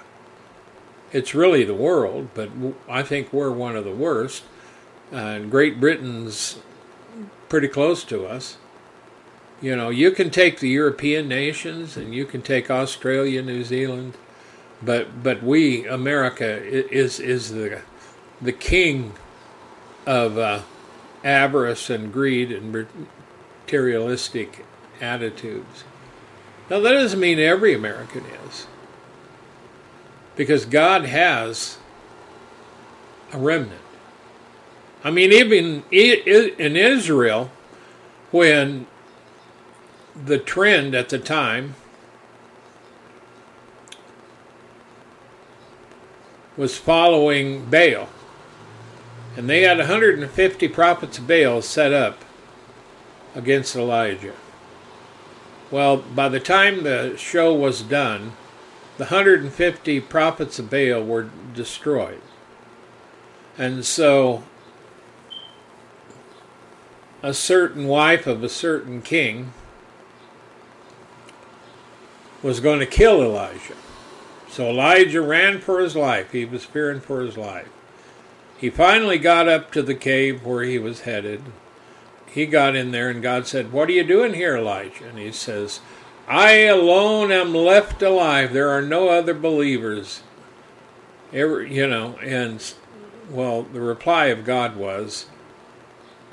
It's 1.13 1.35
really 1.35 1.65
the 1.65 1.75
world, 1.75 2.31
but 2.35 2.51
I 2.89 3.03
think 3.03 3.33
we're 3.33 3.53
one 3.53 3.77
of 3.77 3.85
the 3.85 3.95
worst. 3.95 4.45
Uh, 5.13 5.17
and 5.17 5.51
Great 5.51 5.79
Britain's 5.79 6.59
pretty 7.49 7.69
close 7.69 8.03
to 8.05 8.27
us. 8.27 8.57
You 9.61 9.77
know, 9.77 9.91
you 9.91 10.11
can 10.11 10.31
take 10.31 10.59
the 10.59 10.71
European 10.71 11.29
nations 11.29 11.97
and 11.97 12.15
you 12.15 12.25
can 12.25 12.43
take 12.43 12.71
Australia, 12.71 13.43
New 13.43 13.63
Zealand, 13.63 14.15
but 14.83 15.23
but 15.23 15.43
we, 15.43 15.87
America, 15.87 16.45
is 16.45 17.21
is 17.21 17.51
the 17.51 17.83
the 18.41 18.53
king 18.53 19.13
of 20.07 20.38
uh, 20.38 20.62
avarice 21.25 21.91
and 21.91 22.12
greed 22.12 22.51
and 22.51 22.87
materialistic 23.67 24.65
attitudes. 25.01 25.85
Now, 26.71 26.81
that 26.81 26.93
doesn't 26.93 27.21
mean 27.21 27.38
every 27.38 27.75
American 27.75 28.25
is, 28.47 28.67
because 30.37 30.65
God 30.65 31.05
has 31.05 31.79
a 33.33 33.38
remnant. 33.38 33.81
I 35.05 35.11
mean, 35.11 35.33
even 35.33 35.83
in 35.91 36.77
Israel, 36.77 37.51
when 38.31 38.87
the 40.15 40.38
trend 40.38 40.95
at 40.95 41.09
the 41.09 41.19
time 41.19 41.75
was 46.57 46.77
following 46.77 47.65
Baal 47.65 48.09
and 49.37 49.49
they 49.49 49.62
had 49.62 49.79
150 49.79 50.68
prophets 50.68 51.18
of 51.18 51.27
Baal 51.27 51.62
set 51.62 51.92
up 51.92 52.25
against 53.35 53.75
Elijah. 53.75 54.35
Well, 55.71 55.99
by 55.99 56.29
the 56.29 56.40
time 56.40 56.83
the 56.83 57.16
show 57.16 57.55
was 57.55 57.83
done, 57.83 58.33
the 58.99 59.05
150 59.05 60.01
prophets 60.01 60.59
of 60.59 60.68
Baal 60.71 61.03
were 61.03 61.31
destroyed. 61.55 62.21
And 63.57 63.85
so 63.85 64.45
a 67.23 67.33
certain 67.33 67.87
wife 67.87 68.27
of 68.27 68.42
a 68.42 68.49
certain 68.49 69.01
king 69.01 69.53
was 72.42 72.61
going 72.61 72.81
to 72.81 72.87
kill 72.87 73.23
Elijah. 73.23 73.77
So 74.49 74.68
Elijah 74.68 75.23
ran 75.23 75.61
for 75.61 75.81
his 75.81 75.97
life. 75.97 76.33
He 76.33 76.45
was 76.45 76.64
fearing 76.64 77.01
for 77.01 77.23
his 77.23 77.38
life. 77.38 77.68
He 78.62 78.70
finally 78.70 79.18
got 79.18 79.48
up 79.48 79.72
to 79.72 79.83
the 79.83 79.96
cave 79.96 80.46
where 80.46 80.62
he 80.62 80.79
was 80.79 81.01
headed. 81.01 81.42
He 82.27 82.46
got 82.46 82.77
in 82.77 82.92
there, 82.92 83.11
and 83.11 83.20
God 83.20 83.48
said, 83.48 83.72
What 83.72 83.88
are 83.88 83.92
you 83.92 84.05
doing 84.05 84.35
here, 84.35 84.57
Elijah? 84.57 85.09
And 85.09 85.18
he 85.18 85.33
says, 85.33 85.81
I 86.29 86.53
alone 86.66 87.33
am 87.33 87.53
left 87.53 88.01
alive. 88.03 88.53
There 88.53 88.68
are 88.68 88.81
no 88.81 89.09
other 89.09 89.35
believers. 89.35 90.22
Ever, 91.33 91.64
you 91.64 91.88
know, 91.88 92.16
and 92.22 92.72
well, 93.29 93.64
the 93.64 93.81
reply 93.81 94.27
of 94.27 94.44
God 94.44 94.77
was, 94.77 95.27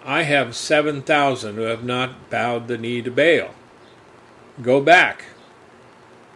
I 0.05 0.21
have 0.21 0.55
7,000 0.55 1.55
who 1.55 1.61
have 1.61 1.83
not 1.83 2.29
bowed 2.29 2.67
the 2.67 2.77
knee 2.77 3.01
to 3.01 3.09
Baal. 3.09 3.55
Go 4.61 4.81
back. 4.81 5.25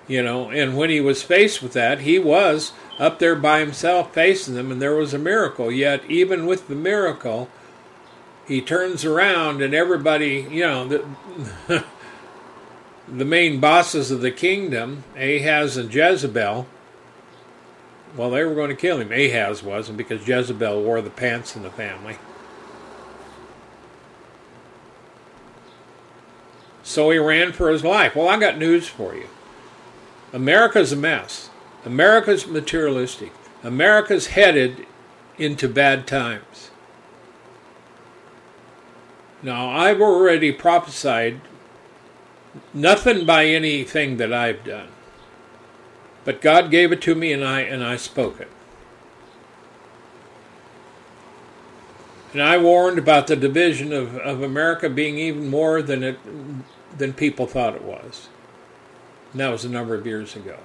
You 0.07 0.23
know, 0.23 0.49
and 0.49 0.75
when 0.75 0.89
he 0.89 1.01
was 1.01 1.21
faced 1.21 1.61
with 1.61 1.73
that, 1.73 1.99
he 1.99 2.17
was 2.17 2.71
up 2.99 3.19
there 3.19 3.35
by 3.35 3.59
himself 3.59 4.13
facing 4.13 4.55
them, 4.55 4.71
and 4.71 4.81
there 4.81 4.95
was 4.95 5.13
a 5.13 5.19
miracle. 5.19 5.71
Yet, 5.71 6.03
even 6.09 6.45
with 6.45 6.67
the 6.67 6.75
miracle, 6.75 7.49
he 8.47 8.61
turns 8.61 9.05
around 9.05 9.61
and 9.61 9.73
everybody, 9.73 10.47
you 10.49 10.61
know, 10.61 10.87
the, 10.87 11.05
the 13.07 13.25
main 13.25 13.59
bosses 13.59 14.11
of 14.11 14.21
the 14.21 14.31
kingdom, 14.31 15.03
Ahaz 15.15 15.77
and 15.77 15.93
Jezebel, 15.93 16.67
well, 18.15 18.29
they 18.29 18.43
were 18.43 18.53
going 18.53 18.69
to 18.69 18.75
kill 18.75 18.99
him. 18.99 19.11
Ahaz 19.11 19.63
wasn't 19.63 19.97
because 19.97 20.27
Jezebel 20.27 20.83
wore 20.83 21.01
the 21.01 21.09
pants 21.09 21.55
in 21.55 21.63
the 21.63 21.71
family. 21.71 22.17
So 26.83 27.09
he 27.09 27.17
ran 27.17 27.53
for 27.53 27.69
his 27.69 27.83
life. 27.83 28.15
Well, 28.15 28.27
I 28.27 28.37
got 28.37 28.57
news 28.57 28.87
for 28.87 29.15
you. 29.15 29.27
America's 30.31 30.91
a 30.91 30.95
mess. 30.95 31.49
America's 31.85 32.47
materialistic. 32.47 33.31
America's 33.63 34.27
headed 34.27 34.85
into 35.37 35.67
bad 35.67 36.07
times. 36.07 36.71
Now, 39.41 39.69
I've 39.69 39.99
already 39.99 40.51
prophesied 40.51 41.41
nothing 42.73 43.25
by 43.25 43.45
anything 43.45 44.17
that 44.17 44.31
I've 44.31 44.63
done. 44.63 44.87
But 46.23 46.41
God 46.41 46.71
gave 46.71 46.91
it 46.91 47.01
to 47.01 47.15
me 47.15 47.33
and 47.33 47.43
I 47.43 47.61
and 47.61 47.83
I 47.83 47.97
spoke 47.97 48.39
it. 48.39 48.49
And 52.31 52.41
I 52.41 52.57
warned 52.57 52.97
about 52.97 53.27
the 53.27 53.35
division 53.35 53.91
of, 53.91 54.15
of 54.17 54.41
America 54.41 54.89
being 54.89 55.17
even 55.17 55.49
more 55.49 55.81
than 55.81 56.03
it 56.03 56.17
than 56.97 57.13
people 57.13 57.45
thought 57.45 57.75
it 57.75 57.83
was. 57.83 58.29
And 59.31 59.41
that 59.41 59.49
was 59.49 59.65
a 59.65 59.69
number 59.69 59.93
of 59.95 60.07
years 60.07 60.35
ago. 60.35 60.57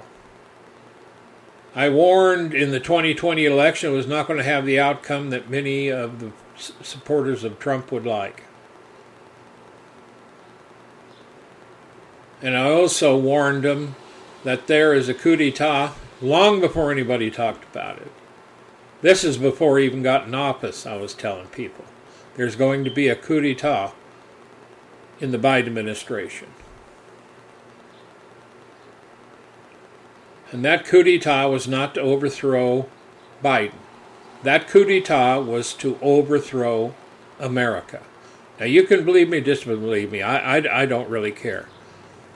I 1.79 1.91
warned 1.91 2.55
in 2.55 2.73
the 2.73 2.81
2020 2.81 3.47
election 3.47 3.93
it 3.93 3.97
was 3.97 4.09
not 4.09 4.27
going 4.27 4.39
to 4.39 4.45
have 4.45 4.67
the 4.67 4.81
outcome 4.81 5.31
that 5.31 5.49
many 5.49 5.93
of 5.93 6.19
the 6.19 6.33
supporters 6.57 7.45
of 7.45 7.61
Trump 7.61 7.93
would 7.93 8.05
like. 8.05 8.43
And 12.43 12.57
I 12.57 12.69
also 12.69 13.17
warned 13.17 13.63
them 13.63 13.95
that 14.43 14.67
there 14.67 14.93
is 14.93 15.09
a 15.09 15.15
coup 15.15 15.37
d'etat 15.37 15.95
long 16.21 16.61
before 16.61 16.91
anybody 16.91 17.31
talked 17.31 17.63
about 17.71 17.99
it. 17.99 18.11
This 19.01 19.23
is 19.23 19.39
before 19.39 19.79
he 19.79 19.87
even 19.87 20.03
got 20.03 20.27
in 20.27 20.35
office, 20.35 20.85
I 20.85 20.97
was 20.97 21.15
telling 21.15 21.47
people. 21.47 21.85
There's 22.35 22.57
going 22.57 22.83
to 22.83 22.91
be 22.91 23.07
a 23.07 23.15
coup 23.15 23.41
d'etat 23.41 23.93
in 25.21 25.31
the 25.31 25.39
Biden 25.39 25.69
administration. 25.69 26.49
And 30.51 30.65
that 30.65 30.85
coup 30.85 31.03
d'etat 31.03 31.47
was 31.47 31.69
not 31.69 31.95
to 31.95 32.01
overthrow 32.01 32.89
Biden. 33.45 33.75
That 34.43 34.69
coup 34.69 34.85
d'etat 34.85 35.41
was 35.41 35.75
to 35.75 35.99
overthrow 36.01 36.95
America. 37.39 38.03
Now, 38.59 38.67
you 38.67 38.85
can 38.85 39.05
believe 39.05 39.29
me, 39.29 39.41
disbelieve 39.41 40.11
me. 40.11 40.23
I, 40.23 40.59
I, 40.59 40.83
I 40.83 40.87
don't 40.87 41.09
really 41.09 41.33
care. 41.33 41.69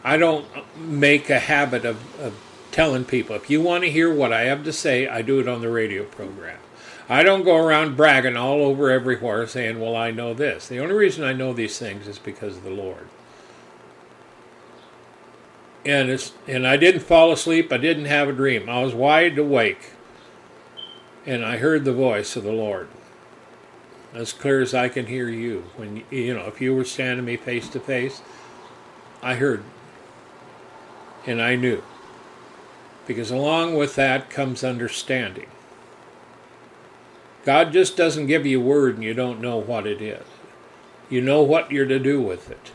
I 0.05 0.17
don't 0.17 0.47
make 0.77 1.31
a 1.31 1.39
habit 1.39 1.85
of, 1.85 2.21
of 2.21 2.35
telling 2.71 3.05
people 3.05 3.37
if 3.37 3.51
you 3.51 3.61
want 3.61 3.85
to 3.85 3.91
hear 3.91 4.13
what 4.13 4.33
I 4.33 4.43
have 4.43 4.65
to 4.65 4.73
say, 4.73 5.07
I 5.07 5.23
do 5.23 5.41
it 5.41 5.49
on 5.49 5.61
the 5.61 5.69
radio 5.69 6.05
program. 6.05 6.59
I 7.09 7.23
don't 7.23 7.45
go 7.45 7.57
around 7.57 7.97
bragging 7.97 8.37
all 8.37 8.63
over 8.63 8.91
everywhere 8.91 9.47
saying, 9.47 9.81
Well, 9.81 9.97
I 9.97 10.11
know 10.11 10.35
this. 10.35 10.69
The 10.69 10.81
only 10.81 10.95
reason 10.95 11.25
I 11.25 11.33
know 11.33 11.53
these 11.53 11.79
things 11.79 12.09
is 12.09 12.19
because 12.19 12.57
of 12.57 12.65
the 12.65 12.71
Lord. 12.71 13.09
And 15.85 16.11
it's 16.11 16.33
and 16.47 16.67
I 16.67 16.77
didn't 16.77 17.03
fall 17.03 17.33
asleep, 17.33 17.73
I 17.73 17.77
didn't 17.77 18.05
have 18.05 18.29
a 18.29 18.33
dream. 18.33 18.69
I 18.69 18.83
was 18.83 18.95
wide 18.95 19.39
awake. 19.39 19.91
And 21.27 21.45
I 21.45 21.57
heard 21.59 21.85
the 21.85 21.93
voice 21.93 22.37
of 22.37 22.45
the 22.45 22.53
Lord. 22.53 22.89
As 24.15 24.33
clear 24.33 24.61
as 24.61 24.75
I 24.75 24.89
can 24.89 25.07
hear 25.07 25.29
you. 25.29 25.65
When 25.77 26.05
you 26.11 26.35
know, 26.35 26.47
if 26.47 26.61
you 26.61 26.75
were 26.75 26.85
standing 26.85 27.25
me 27.25 27.37
face 27.37 27.69
to 27.71 27.81
face, 27.81 28.23
I 29.23 29.35
heard 29.35 29.63
and 31.27 31.41
I 31.41 31.57
knew. 31.57 31.83
Because 33.07 33.31
along 33.31 33.77
with 33.77 33.95
that 33.97 34.31
comes 34.31 34.63
understanding. 34.63 35.49
God 37.45 37.73
just 37.73 37.97
doesn't 37.97 38.27
give 38.27 38.47
you 38.47 38.61
a 38.61 38.65
word 38.65 38.95
and 38.95 39.05
you 39.05 39.15
don't 39.15 39.41
know 39.41 39.57
what 39.57 39.87
it 39.87 40.01
is. 40.01 40.25
You 41.11 41.21
know 41.21 41.43
what 41.43 41.73
you're 41.73 41.87
to 41.87 41.99
do 41.99 42.21
with 42.21 42.51
it. 42.51 42.73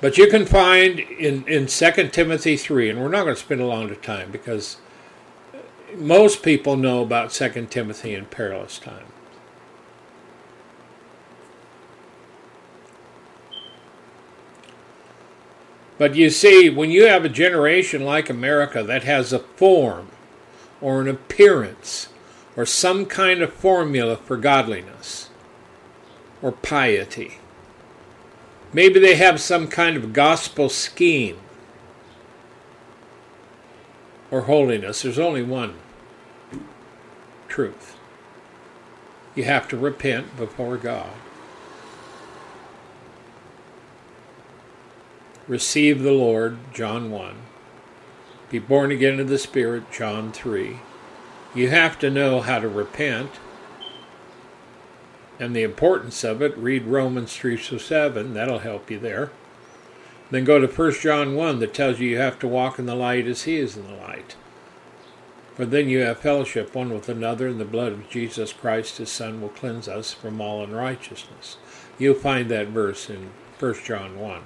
But 0.00 0.16
you 0.16 0.28
can 0.28 0.46
find 0.46 1.00
in, 1.00 1.46
in 1.48 1.66
2 1.66 2.08
Timothy 2.08 2.56
3, 2.56 2.90
and 2.90 3.00
we're 3.00 3.08
not 3.08 3.24
going 3.24 3.34
to 3.34 3.40
spend 3.40 3.60
a 3.60 3.66
long 3.66 3.94
time 3.96 4.30
because 4.30 4.76
most 5.96 6.42
people 6.42 6.76
know 6.76 7.02
about 7.02 7.32
2 7.32 7.66
Timothy 7.70 8.14
in 8.14 8.26
perilous 8.26 8.78
times. 8.78 9.10
But 15.98 16.14
you 16.14 16.30
see, 16.30 16.70
when 16.70 16.92
you 16.92 17.06
have 17.06 17.24
a 17.24 17.28
generation 17.28 18.04
like 18.04 18.30
America 18.30 18.84
that 18.84 19.02
has 19.02 19.32
a 19.32 19.40
form 19.40 20.08
or 20.80 21.00
an 21.00 21.08
appearance 21.08 22.08
or 22.56 22.64
some 22.64 23.04
kind 23.04 23.42
of 23.42 23.52
formula 23.52 24.16
for 24.16 24.36
godliness 24.36 25.28
or 26.40 26.52
piety, 26.52 27.38
maybe 28.72 29.00
they 29.00 29.16
have 29.16 29.40
some 29.40 29.68
kind 29.68 29.96
of 29.96 30.12
gospel 30.12 30.68
scheme 30.68 31.38
or 34.30 34.42
holiness, 34.42 35.02
there's 35.02 35.18
only 35.18 35.42
one 35.42 35.74
truth. 37.48 37.96
You 39.34 39.44
have 39.44 39.68
to 39.68 39.76
repent 39.76 40.36
before 40.36 40.76
God. 40.76 41.12
receive 45.48 46.02
the 46.02 46.12
Lord, 46.12 46.58
John 46.72 47.10
1. 47.10 47.34
Be 48.50 48.58
born 48.58 48.92
again 48.92 49.18
of 49.18 49.28
the 49.28 49.38
Spirit, 49.38 49.90
John 49.90 50.30
3. 50.30 50.80
You 51.54 51.70
have 51.70 51.98
to 52.00 52.10
know 52.10 52.42
how 52.42 52.60
to 52.60 52.68
repent 52.68 53.30
and 55.38 55.54
the 55.54 55.62
importance 55.62 56.24
of 56.24 56.42
it. 56.42 56.56
Read 56.56 56.84
Romans 56.84 57.36
3 57.36 57.56
so 57.56 57.78
7, 57.78 58.34
that'll 58.34 58.60
help 58.60 58.90
you 58.90 58.98
there. 58.98 59.30
Then 60.30 60.44
go 60.44 60.58
to 60.58 60.66
1 60.66 60.92
John 61.00 61.34
1 61.34 61.58
that 61.60 61.74
tells 61.74 62.00
you 62.00 62.10
you 62.10 62.18
have 62.18 62.38
to 62.40 62.48
walk 62.48 62.78
in 62.78 62.86
the 62.86 62.94
light 62.94 63.26
as 63.26 63.44
he 63.44 63.56
is 63.56 63.76
in 63.76 63.86
the 63.86 63.94
light. 63.94 64.36
For 65.54 65.64
then 65.64 65.88
you 65.88 66.00
have 66.00 66.20
fellowship 66.20 66.74
one 66.74 66.90
with 66.90 67.08
another, 67.08 67.48
and 67.48 67.58
the 67.58 67.64
blood 67.64 67.92
of 67.92 68.08
Jesus 68.08 68.52
Christ, 68.52 68.98
his 68.98 69.10
Son, 69.10 69.40
will 69.40 69.48
cleanse 69.48 69.88
us 69.88 70.12
from 70.12 70.40
all 70.40 70.62
unrighteousness. 70.62 71.56
You'll 71.98 72.14
find 72.14 72.48
that 72.50 72.68
verse 72.68 73.10
in 73.10 73.30
1 73.58 73.74
John 73.84 74.20
1. 74.20 74.42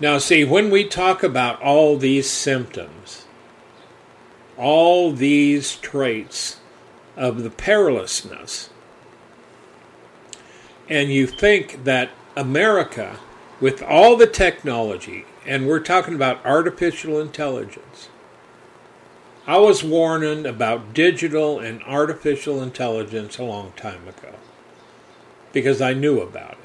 Now, 0.00 0.16
see, 0.16 0.44
when 0.44 0.70
we 0.70 0.84
talk 0.84 1.22
about 1.22 1.60
all 1.60 1.98
these 1.98 2.28
symptoms, 2.28 3.26
all 4.56 5.12
these 5.12 5.76
traits 5.76 6.60
of 7.16 7.42
the 7.42 7.50
perilousness, 7.50 8.70
and 10.88 11.12
you 11.12 11.26
think 11.26 11.84
that 11.84 12.10
America, 12.34 13.18
with 13.60 13.82
all 13.82 14.16
the 14.16 14.26
technology, 14.26 15.26
and 15.46 15.66
we're 15.66 15.80
talking 15.80 16.14
about 16.14 16.44
artificial 16.46 17.20
intelligence, 17.20 18.08
I 19.46 19.58
was 19.58 19.84
warning 19.84 20.46
about 20.46 20.94
digital 20.94 21.58
and 21.58 21.82
artificial 21.82 22.62
intelligence 22.62 23.38
a 23.38 23.44
long 23.44 23.72
time 23.76 24.08
ago 24.08 24.34
because 25.52 25.82
I 25.82 25.92
knew 25.92 26.20
about 26.20 26.52
it. 26.52 26.59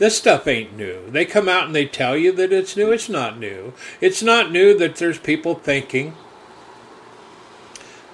This 0.00 0.16
stuff 0.16 0.48
ain't 0.48 0.78
new. 0.78 1.10
They 1.10 1.26
come 1.26 1.46
out 1.46 1.66
and 1.66 1.74
they 1.74 1.84
tell 1.84 2.16
you 2.16 2.32
that 2.32 2.54
it's 2.54 2.74
new. 2.74 2.90
It's 2.90 3.10
not 3.10 3.38
new. 3.38 3.74
It's 4.00 4.22
not 4.22 4.50
new 4.50 4.72
that 4.78 4.96
there's 4.96 5.18
people 5.18 5.54
thinking 5.54 6.14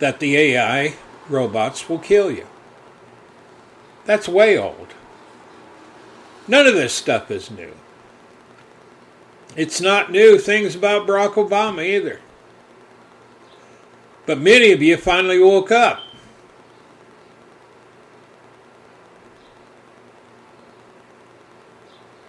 that 0.01 0.19
the 0.19 0.37
AI 0.37 0.97
robots 1.29 1.89
will 1.89 2.01
kill 2.01 2.33
you. 2.33 2.49
That's 4.05 4.27
way 4.27 4.59
old. 4.59 4.95
None 6.49 6.67
of 6.67 6.75
this 6.75 6.93
stuff 6.93 7.31
is 7.31 7.53
new. 7.53 7.75
It's 9.55 9.81
not 9.81 10.11
new 10.11 10.39
things 10.39 10.75
about 10.75 11.07
Barack 11.07 11.35
Obama 11.35 11.85
either. 11.87 12.19
But 14.27 14.41
many 14.41 14.73
of 14.73 14.83
you 14.83 14.97
finally 14.97 15.39
woke 15.39 15.71
up. 15.71 16.01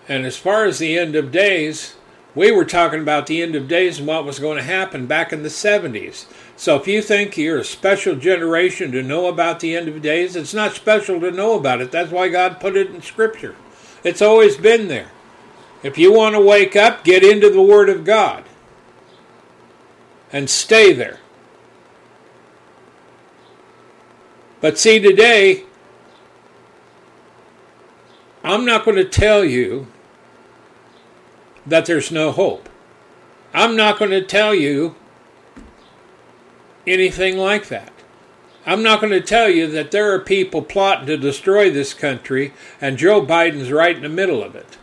And 0.08 0.26
as 0.26 0.38
far 0.38 0.66
as 0.66 0.80
the 0.80 0.98
end 0.98 1.16
of 1.16 1.32
days, 1.32 1.96
we 2.34 2.52
were 2.52 2.66
talking 2.66 3.02
about 3.02 3.28
the 3.28 3.42
end 3.42 3.56
of 3.56 3.68
days 3.68 4.00
and 4.00 4.08
what 4.08 4.24
was 4.24 4.40
going 4.40 4.58
to 4.58 4.64
happen 4.64 5.08
back 5.08 5.34
in 5.34 5.44
the 5.44 5.50
70s. 5.50 6.26
So 6.56 6.76
if 6.76 6.88
you 6.88 7.02
think 7.02 7.36
you're 7.36 7.60
a 7.60 7.64
special 7.64 8.16
generation 8.16 8.92
to 8.92 9.04
know 9.04 9.28
about 9.28 9.60
the 9.60 9.76
end 9.76 9.88
of 9.88 10.02
days, 10.02 10.36
it's 10.36 10.54
not 10.54 10.74
special 10.74 11.20
to 11.20 11.32
know 11.32 11.58
about 11.58 11.82
it. 11.82 11.92
That's 11.92 12.12
why 12.12 12.30
God 12.30 12.60
put 12.60 12.78
it 12.78 12.92
in 12.92 13.02
Scripture. 13.02 13.56
It's 14.04 14.22
always 14.22 14.56
been 14.56 14.88
there. 14.88 15.12
If 15.84 15.98
you 15.98 16.14
want 16.14 16.36
to 16.36 16.42
wake 16.42 16.76
up, 16.76 17.04
get 17.04 17.24
into 17.24 17.50
the 17.50 17.62
Word 17.62 17.90
of 17.90 18.06
God 18.06 18.44
and 20.32 20.50
stay 20.50 20.94
there. 20.94 21.20
But 24.60 24.78
see, 24.78 25.00
today, 25.00 25.64
I'm 28.44 28.66
not 28.66 28.86
going 28.86 28.98
to 28.98 29.06
tell 29.06 29.44
you 29.44 29.88
that 31.68 31.86
there's 31.86 32.12
no 32.12 32.32
hope. 32.32 32.70
I'm 33.54 33.76
not 33.76 34.00
going 34.00 34.12
to 34.12 34.22
tell 34.22 34.56
you 34.56 34.96
anything 36.86 37.38
like 37.38 37.68
that. 37.68 37.92
I'm 38.66 38.84
not 38.84 39.00
going 39.00 39.14
to 39.14 39.22
tell 39.22 39.50
you 39.50 39.68
that 39.68 39.92
there 39.92 40.14
are 40.14 40.20
people 40.20 40.62
plotting 40.62 41.08
to 41.08 41.18
destroy 41.18 41.70
this 41.70 41.94
country 41.94 42.54
and 42.82 42.98
Joe 42.98 43.26
Biden's 43.26 43.72
right 43.72 43.96
in 43.96 44.04
the 44.04 44.10
middle 44.10 44.44
of 44.44 44.56
it. 44.56 44.78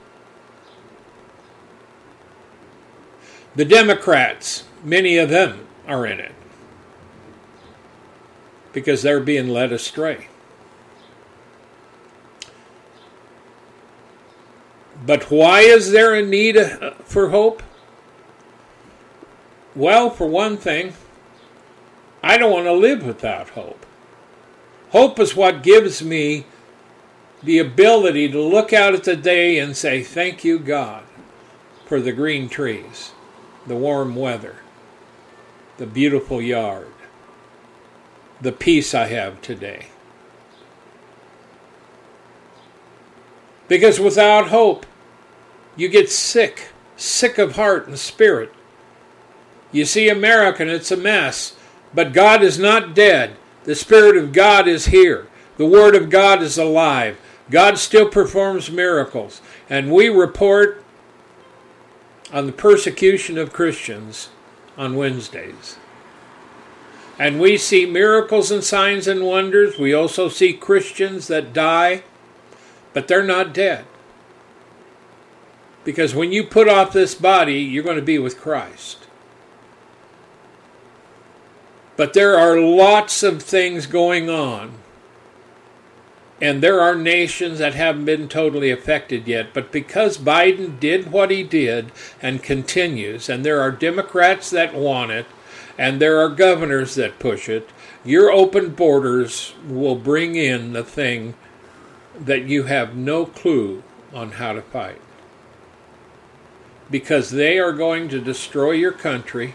The 3.54 3.64
Democrats, 3.64 4.64
many 4.82 5.16
of 5.16 5.28
them 5.28 5.66
are 5.86 6.06
in 6.06 6.18
it 6.18 6.32
because 8.72 9.02
they're 9.02 9.20
being 9.20 9.48
led 9.48 9.70
astray. 9.70 10.28
But 15.06 15.30
why 15.30 15.60
is 15.60 15.90
there 15.90 16.14
a 16.14 16.22
need 16.24 16.56
uh, 16.56 16.92
for 17.04 17.28
hope? 17.28 17.62
Well, 19.76 20.08
for 20.08 20.26
one 20.26 20.56
thing, 20.56 20.94
I 22.22 22.38
don't 22.38 22.52
want 22.52 22.66
to 22.66 22.72
live 22.72 23.04
without 23.04 23.50
hope. 23.50 23.84
Hope 24.90 25.18
is 25.18 25.36
what 25.36 25.62
gives 25.62 26.02
me 26.02 26.46
the 27.42 27.58
ability 27.58 28.30
to 28.30 28.40
look 28.40 28.72
out 28.72 28.94
at 28.94 29.04
the 29.04 29.16
day 29.16 29.58
and 29.58 29.76
say, 29.76 30.02
Thank 30.02 30.44
you, 30.44 30.58
God, 30.58 31.02
for 31.84 32.00
the 32.00 32.12
green 32.12 32.48
trees, 32.48 33.12
the 33.66 33.76
warm 33.76 34.14
weather, 34.14 34.56
the 35.76 35.86
beautiful 35.86 36.40
yard, 36.40 36.92
the 38.40 38.52
peace 38.52 38.94
I 38.94 39.08
have 39.08 39.42
today. 39.42 39.88
Because 43.66 43.98
without 43.98 44.48
hope, 44.48 44.86
you 45.76 45.88
get 45.88 46.10
sick, 46.10 46.68
sick 46.96 47.38
of 47.38 47.56
heart 47.56 47.86
and 47.86 47.98
spirit. 47.98 48.52
You 49.72 49.84
see 49.84 50.08
America 50.08 50.62
and 50.62 50.70
it's 50.70 50.90
a 50.90 50.96
mess, 50.96 51.56
but 51.92 52.12
God 52.12 52.42
is 52.42 52.58
not 52.58 52.94
dead. 52.94 53.36
The 53.64 53.74
Spirit 53.74 54.16
of 54.16 54.32
God 54.32 54.68
is 54.68 54.86
here. 54.86 55.26
The 55.56 55.66
Word 55.66 55.94
of 55.94 56.10
God 56.10 56.42
is 56.42 56.58
alive. 56.58 57.18
God 57.50 57.78
still 57.78 58.08
performs 58.08 58.70
miracles. 58.70 59.40
And 59.68 59.92
we 59.92 60.08
report 60.08 60.82
on 62.32 62.46
the 62.46 62.52
persecution 62.52 63.38
of 63.38 63.52
Christians 63.52 64.28
on 64.76 64.96
Wednesdays. 64.96 65.78
And 67.18 67.40
we 67.40 67.56
see 67.56 67.86
miracles 67.86 68.50
and 68.50 68.62
signs 68.62 69.06
and 69.06 69.24
wonders. 69.24 69.78
We 69.78 69.94
also 69.94 70.28
see 70.28 70.52
Christians 70.52 71.28
that 71.28 71.52
die, 71.52 72.02
but 72.92 73.08
they're 73.08 73.22
not 73.22 73.54
dead. 73.54 73.84
Because 75.84 76.14
when 76.14 76.32
you 76.32 76.44
put 76.44 76.68
off 76.68 76.92
this 76.92 77.14
body, 77.14 77.60
you're 77.60 77.84
going 77.84 77.96
to 77.96 78.02
be 78.02 78.18
with 78.18 78.40
Christ. 78.40 79.06
But 81.96 82.14
there 82.14 82.36
are 82.36 82.58
lots 82.58 83.22
of 83.22 83.42
things 83.42 83.86
going 83.86 84.28
on. 84.28 84.78
And 86.40 86.62
there 86.62 86.80
are 86.80 86.96
nations 86.96 87.58
that 87.60 87.74
haven't 87.74 88.06
been 88.06 88.28
totally 88.28 88.70
affected 88.70 89.28
yet. 89.28 89.54
But 89.54 89.70
because 89.70 90.18
Biden 90.18 90.80
did 90.80 91.12
what 91.12 91.30
he 91.30 91.42
did 91.42 91.92
and 92.20 92.42
continues, 92.42 93.28
and 93.28 93.44
there 93.44 93.60
are 93.60 93.70
Democrats 93.70 94.50
that 94.50 94.74
want 94.74 95.12
it, 95.12 95.26
and 95.78 96.00
there 96.00 96.18
are 96.18 96.28
governors 96.28 96.96
that 96.96 97.18
push 97.18 97.48
it, 97.48 97.70
your 98.04 98.30
open 98.30 98.70
borders 98.70 99.54
will 99.66 99.96
bring 99.96 100.34
in 100.34 100.72
the 100.72 100.84
thing 100.84 101.34
that 102.18 102.44
you 102.44 102.64
have 102.64 102.96
no 102.96 103.26
clue 103.26 103.82
on 104.12 104.32
how 104.32 104.52
to 104.52 104.62
fight. 104.62 105.00
Because 106.90 107.30
they 107.30 107.58
are 107.58 107.72
going 107.72 108.08
to 108.10 108.20
destroy 108.20 108.72
your 108.72 108.92
country, 108.92 109.54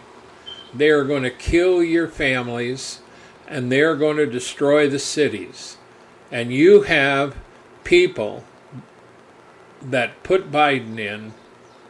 they 0.73 0.89
are 0.89 1.03
going 1.03 1.23
to 1.23 1.29
kill 1.29 1.83
your 1.83 2.07
families, 2.07 3.01
and 3.47 3.71
they 3.71 3.81
are 3.81 3.95
going 3.95 4.17
to 4.17 4.25
destroy 4.25 4.89
the 4.89 4.99
cities. 4.99 5.77
And 6.31 6.51
you 6.51 6.83
have 6.83 7.35
people 7.83 8.43
that 9.81 10.21
put 10.23 10.51
Biden 10.51 10.99
in 10.99 11.33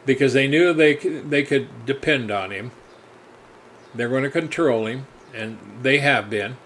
because 0.06 0.32
they 0.32 0.48
knew 0.48 0.72
they 0.72 0.94
they 0.94 1.42
could 1.42 1.84
depend 1.84 2.30
on 2.30 2.50
him 2.50 2.70
they're 3.94 4.08
going 4.08 4.22
to 4.22 4.30
control 4.30 4.86
him, 4.86 5.06
and 5.34 5.58
they 5.82 5.98
have 5.98 6.30
been. 6.30 6.56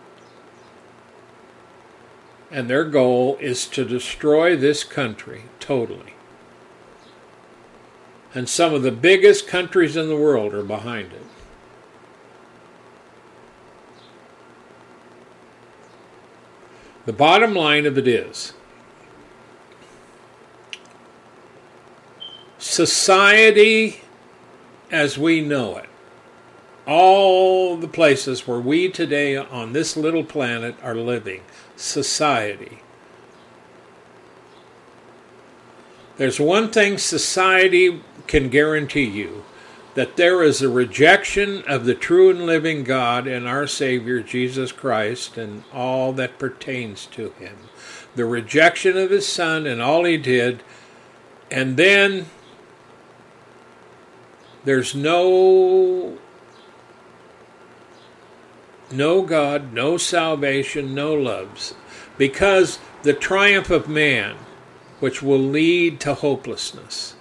And 2.50 2.68
their 2.68 2.84
goal 2.84 3.36
is 3.40 3.66
to 3.68 3.84
destroy 3.84 4.56
this 4.56 4.84
country 4.84 5.44
totally. 5.58 6.13
And 8.34 8.48
some 8.48 8.74
of 8.74 8.82
the 8.82 8.90
biggest 8.90 9.46
countries 9.46 9.96
in 9.96 10.08
the 10.08 10.16
world 10.16 10.52
are 10.54 10.64
behind 10.64 11.12
it. 11.12 11.22
The 17.06 17.12
bottom 17.12 17.54
line 17.54 17.86
of 17.86 17.98
it 17.98 18.08
is 18.08 18.54
society 22.58 24.00
as 24.90 25.18
we 25.18 25.40
know 25.40 25.76
it 25.76 25.88
all 26.86 27.76
the 27.76 27.88
places 27.88 28.46
where 28.46 28.60
we 28.60 28.88
today 28.88 29.36
on 29.36 29.72
this 29.72 29.96
little 29.96 30.24
planet 30.24 30.76
are 30.82 30.94
living, 30.94 31.42
society. 31.76 32.80
There's 36.16 36.38
one 36.38 36.70
thing 36.70 36.98
society 36.98 38.02
can 38.26 38.48
guarantee 38.48 39.04
you 39.04 39.44
that 39.94 40.16
there 40.16 40.42
is 40.42 40.60
a 40.60 40.68
rejection 40.68 41.62
of 41.68 41.84
the 41.84 41.94
true 41.94 42.30
and 42.30 42.46
living 42.46 42.82
God 42.82 43.26
and 43.26 43.46
our 43.46 43.66
Savior 43.66 44.20
Jesus 44.20 44.72
Christ 44.72 45.36
and 45.36 45.64
all 45.72 46.12
that 46.14 46.38
pertains 46.38 47.06
to 47.06 47.30
Him. 47.38 47.56
The 48.16 48.24
rejection 48.24 48.96
of 48.96 49.10
His 49.10 49.26
Son 49.26 49.66
and 49.66 49.80
all 49.80 50.04
He 50.04 50.16
did, 50.16 50.62
and 51.50 51.76
then 51.76 52.26
there's 54.64 54.94
no 54.94 56.18
no 58.90 59.22
God, 59.22 59.72
no 59.72 59.96
salvation, 59.96 60.94
no 60.94 61.14
loves, 61.14 61.74
because 62.16 62.78
the 63.02 63.12
triumph 63.12 63.70
of 63.70 63.88
man, 63.88 64.36
which 65.00 65.22
will 65.22 65.38
lead 65.38 66.00
to 66.00 66.14
hopelessness. 66.14 67.13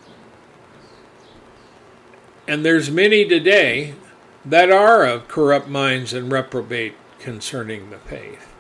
And 2.48 2.66
there's 2.66 2.92
many 2.92 3.26
today 3.26 3.96
that 4.46 4.72
are 4.72 5.06
of 5.06 5.28
corrupt 5.28 5.68
minds 5.68 6.14
and 6.14 6.32
reprobate 6.32 6.96
concerning 7.20 7.90
the 7.90 8.00
faith. 8.00 8.54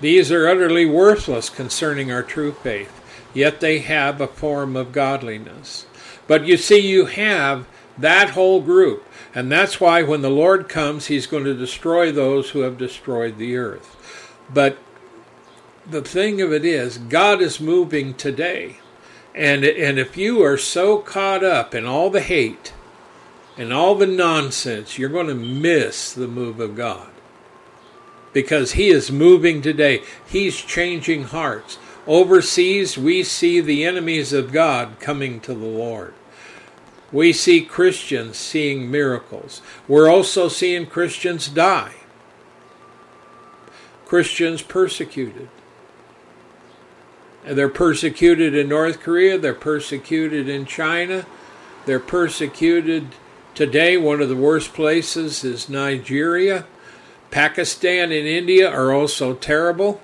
These 0.00 0.30
are 0.30 0.48
utterly 0.48 0.86
worthless 0.86 1.50
concerning 1.50 2.12
our 2.12 2.22
true 2.22 2.52
faith, 2.52 3.00
yet 3.34 3.60
they 3.60 3.80
have 3.80 4.20
a 4.20 4.28
form 4.28 4.76
of 4.76 4.92
godliness. 4.92 5.86
But 6.26 6.46
you 6.46 6.56
see, 6.56 6.78
you 6.78 7.06
have 7.06 7.66
that 7.96 8.30
whole 8.30 8.60
group 8.60 9.08
and 9.34 9.52
that's 9.52 9.80
why 9.80 10.02
when 10.02 10.22
the 10.22 10.30
Lord 10.30 10.68
comes, 10.68 11.06
he's 11.06 11.26
going 11.26 11.44
to 11.44 11.54
destroy 11.54 12.10
those 12.10 12.50
who 12.50 12.60
have 12.60 12.78
destroyed 12.78 13.38
the 13.38 13.56
earth. 13.56 13.96
But 14.52 14.78
the 15.88 16.02
thing 16.02 16.40
of 16.40 16.52
it 16.52 16.64
is, 16.64 16.98
God 16.98 17.42
is 17.42 17.60
moving 17.60 18.14
today. 18.14 18.80
And, 19.34 19.64
and 19.64 19.98
if 19.98 20.16
you 20.16 20.42
are 20.42 20.56
so 20.56 20.98
caught 20.98 21.44
up 21.44 21.74
in 21.74 21.86
all 21.86 22.10
the 22.10 22.20
hate 22.20 22.72
and 23.56 23.72
all 23.72 23.94
the 23.94 24.06
nonsense, 24.06 24.98
you're 24.98 25.08
going 25.08 25.28
to 25.28 25.34
miss 25.34 26.12
the 26.12 26.28
move 26.28 26.60
of 26.60 26.76
God. 26.76 27.10
Because 28.32 28.72
He 28.72 28.88
is 28.88 29.10
moving 29.10 29.62
today, 29.62 30.02
He's 30.26 30.56
changing 30.56 31.24
hearts. 31.24 31.78
Overseas, 32.06 32.96
we 32.96 33.22
see 33.22 33.60
the 33.60 33.84
enemies 33.84 34.32
of 34.32 34.52
God 34.52 34.98
coming 34.98 35.40
to 35.40 35.54
the 35.54 35.66
Lord. 35.66 36.14
We 37.10 37.32
see 37.32 37.62
Christians 37.62 38.36
seeing 38.36 38.90
miracles. 38.90 39.62
We're 39.86 40.10
also 40.10 40.48
seeing 40.48 40.86
Christians 40.86 41.48
die. 41.48 41.94
Christians 44.04 44.62
persecuted. 44.62 45.48
They're 47.44 47.68
persecuted 47.68 48.54
in 48.54 48.68
North 48.68 49.00
Korea, 49.00 49.38
they're 49.38 49.54
persecuted 49.54 50.48
in 50.48 50.66
China, 50.66 51.26
they're 51.86 52.00
persecuted 52.00 53.14
today. 53.54 53.96
One 53.96 54.20
of 54.20 54.28
the 54.28 54.36
worst 54.36 54.74
places 54.74 55.44
is 55.44 55.68
Nigeria. 55.68 56.66
Pakistan 57.30 58.12
and 58.12 58.26
India 58.26 58.70
are 58.70 58.92
also 58.92 59.34
terrible. 59.34 60.00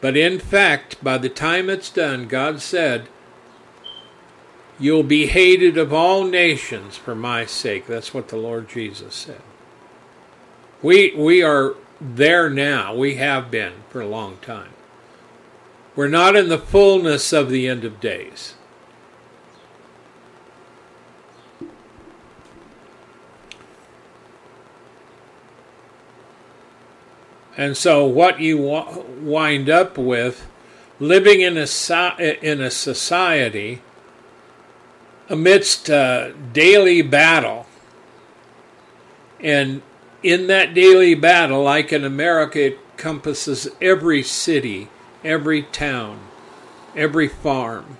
But 0.00 0.16
in 0.16 0.38
fact, 0.38 1.02
by 1.02 1.18
the 1.18 1.28
time 1.28 1.68
it's 1.68 1.90
done, 1.90 2.26
God 2.26 2.60
said, 2.60 3.08
You'll 4.78 5.02
be 5.02 5.26
hated 5.26 5.76
of 5.76 5.92
all 5.92 6.24
nations 6.24 6.96
for 6.96 7.14
my 7.14 7.44
sake. 7.44 7.86
That's 7.86 8.14
what 8.14 8.28
the 8.28 8.38
Lord 8.38 8.66
Jesus 8.66 9.14
said. 9.14 9.42
We, 10.80 11.14
we 11.14 11.42
are 11.42 11.74
there 12.00 12.48
now. 12.48 12.94
We 12.94 13.16
have 13.16 13.50
been 13.50 13.74
for 13.90 14.00
a 14.00 14.08
long 14.08 14.38
time. 14.38 14.70
We're 15.96 16.08
not 16.08 16.36
in 16.36 16.48
the 16.48 16.58
fullness 16.58 17.32
of 17.32 17.50
the 17.50 17.68
end 17.68 17.84
of 17.84 18.00
days. 18.00 18.54
And 27.56 27.76
so, 27.76 28.06
what 28.06 28.40
you 28.40 28.56
wind 29.20 29.68
up 29.68 29.98
with, 29.98 30.48
living 30.98 31.40
in 31.40 31.58
a, 31.58 31.66
in 32.42 32.60
a 32.60 32.70
society 32.70 33.82
amidst 35.28 35.90
uh, 35.90 36.32
daily 36.52 37.02
battle. 37.02 37.66
And 39.40 39.82
in 40.22 40.46
that 40.46 40.74
daily 40.74 41.14
battle, 41.14 41.62
like 41.62 41.92
in 41.92 42.04
America, 42.04 42.66
it 42.66 42.78
encompasses 42.92 43.68
every 43.80 44.22
city, 44.22 44.88
every 45.24 45.62
town, 45.62 46.20
every 46.96 47.28
farm, 47.28 47.98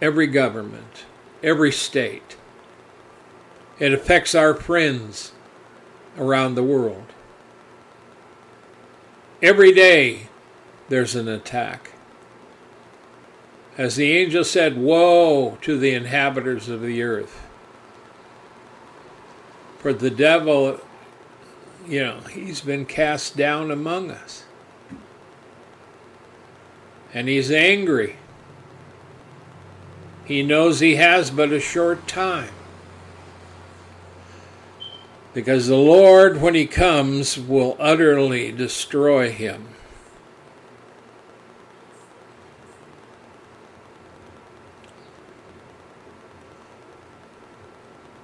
every 0.00 0.26
government, 0.26 1.04
every 1.42 1.72
state. 1.72 2.36
It 3.78 3.92
affects 3.92 4.34
our 4.34 4.54
friends 4.54 5.32
around 6.18 6.54
the 6.54 6.64
world. 6.64 7.12
Every 9.42 9.72
day 9.72 10.28
there's 10.88 11.14
an 11.14 11.28
attack. 11.28 11.92
As 13.76 13.94
the 13.94 14.10
angel 14.10 14.42
said, 14.42 14.76
Woe 14.76 15.56
to 15.62 15.78
the 15.78 15.94
inhabitants 15.94 16.68
of 16.68 16.82
the 16.82 17.02
earth! 17.02 17.44
For 19.78 19.92
the 19.92 20.10
devil 20.10 20.80
you 21.88 22.00
know, 22.00 22.20
he's 22.30 22.60
been 22.60 22.84
cast 22.84 23.36
down 23.36 23.70
among 23.70 24.10
us. 24.10 24.44
And 27.12 27.28
he's 27.28 27.50
angry. 27.50 28.16
He 30.24 30.42
knows 30.42 30.80
he 30.80 30.96
has 30.96 31.30
but 31.30 31.52
a 31.52 31.60
short 31.60 32.06
time. 32.06 32.50
Because 35.32 35.68
the 35.68 35.76
Lord, 35.76 36.40
when 36.40 36.54
he 36.54 36.66
comes, 36.66 37.38
will 37.38 37.76
utterly 37.78 38.52
destroy 38.52 39.30
him. 39.30 39.68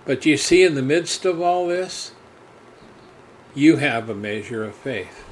But 0.04 0.26
you 0.26 0.36
see, 0.36 0.62
in 0.62 0.74
the 0.74 0.82
midst 0.82 1.24
of 1.24 1.40
all 1.40 1.66
this, 1.68 2.12
you 3.54 3.76
have 3.76 4.10
a 4.10 4.14
measure 4.14 4.64
of 4.64 4.74
faith. 4.74 5.23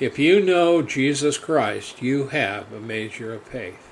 If 0.00 0.18
you 0.18 0.40
know 0.40 0.80
Jesus 0.80 1.36
Christ, 1.36 2.00
you 2.00 2.28
have 2.28 2.72
a 2.72 2.80
measure 2.80 3.34
of 3.34 3.42
faith. 3.42 3.86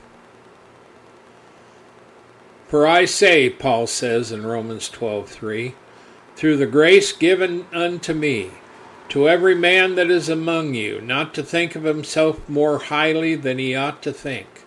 For 2.66 2.86
I 2.86 3.04
say, 3.04 3.50
Paul 3.50 3.86
says 3.86 4.32
in 4.32 4.46
Romans 4.46 4.88
12:3, 4.88 5.74
through 6.34 6.56
the 6.56 6.66
grace 6.66 7.12
given 7.12 7.66
unto 7.74 8.14
me, 8.14 8.52
to 9.10 9.28
every 9.28 9.54
man 9.54 9.96
that 9.96 10.10
is 10.10 10.30
among 10.30 10.72
you, 10.72 11.02
not 11.02 11.34
to 11.34 11.42
think 11.42 11.76
of 11.76 11.84
himself 11.84 12.40
more 12.48 12.78
highly 12.78 13.34
than 13.34 13.58
he 13.58 13.74
ought 13.74 14.02
to 14.02 14.12
think, 14.12 14.64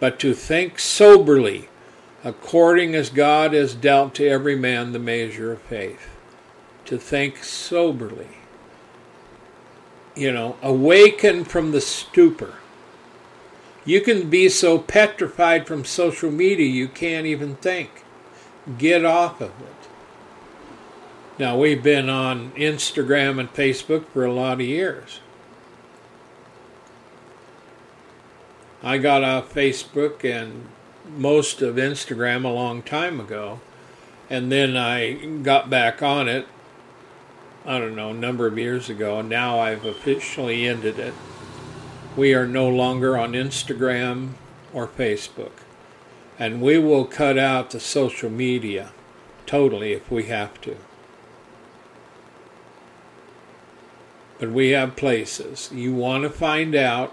but 0.00 0.18
to 0.18 0.34
think 0.34 0.80
soberly, 0.80 1.68
according 2.24 2.96
as 2.96 3.08
God 3.08 3.52
has 3.52 3.76
dealt 3.76 4.14
to 4.16 4.28
every 4.28 4.56
man 4.56 4.90
the 4.90 4.98
measure 4.98 5.52
of 5.52 5.62
faith. 5.62 6.08
To 6.86 6.98
think 6.98 7.44
soberly. 7.44 8.41
You 10.14 10.32
know, 10.32 10.56
awaken 10.62 11.44
from 11.44 11.72
the 11.72 11.80
stupor. 11.80 12.54
You 13.84 14.00
can 14.00 14.30
be 14.30 14.48
so 14.48 14.78
petrified 14.78 15.66
from 15.66 15.84
social 15.84 16.30
media 16.30 16.66
you 16.66 16.88
can't 16.88 17.26
even 17.26 17.56
think. 17.56 18.04
Get 18.78 19.04
off 19.04 19.40
of 19.40 19.50
it. 19.50 19.88
Now, 21.38 21.58
we've 21.58 21.82
been 21.82 22.08
on 22.08 22.52
Instagram 22.52 23.40
and 23.40 23.52
Facebook 23.52 24.06
for 24.06 24.24
a 24.24 24.32
lot 24.32 24.54
of 24.54 24.66
years. 24.66 25.20
I 28.82 28.98
got 28.98 29.24
off 29.24 29.52
Facebook 29.52 30.24
and 30.24 30.66
most 31.16 31.62
of 31.62 31.76
Instagram 31.76 32.44
a 32.44 32.48
long 32.48 32.82
time 32.82 33.18
ago, 33.18 33.60
and 34.28 34.52
then 34.52 34.76
I 34.76 35.14
got 35.42 35.70
back 35.70 36.02
on 36.02 36.28
it, 36.28 36.46
I 37.64 37.78
don't 37.78 37.94
know, 37.94 38.10
a 38.10 38.14
number 38.14 38.46
of 38.46 38.58
years 38.58 38.90
ago, 38.90 39.20
and 39.20 39.28
now 39.28 39.60
I've 39.60 39.84
officially 39.84 40.66
ended 40.66 40.98
it. 40.98 41.14
We 42.16 42.34
are 42.34 42.46
no 42.46 42.68
longer 42.68 43.16
on 43.16 43.32
Instagram 43.32 44.30
or 44.72 44.88
Facebook, 44.88 45.52
and 46.38 46.60
we 46.60 46.78
will 46.78 47.04
cut 47.04 47.38
out 47.38 47.70
the 47.70 47.80
social 47.80 48.30
media 48.30 48.90
totally 49.46 49.92
if 49.92 50.10
we 50.10 50.24
have 50.24 50.60
to. 50.62 50.76
But 54.40 54.50
we 54.50 54.70
have 54.70 54.96
places. 54.96 55.70
You 55.72 55.94
want 55.94 56.24
to 56.24 56.30
find 56.30 56.74
out 56.74 57.12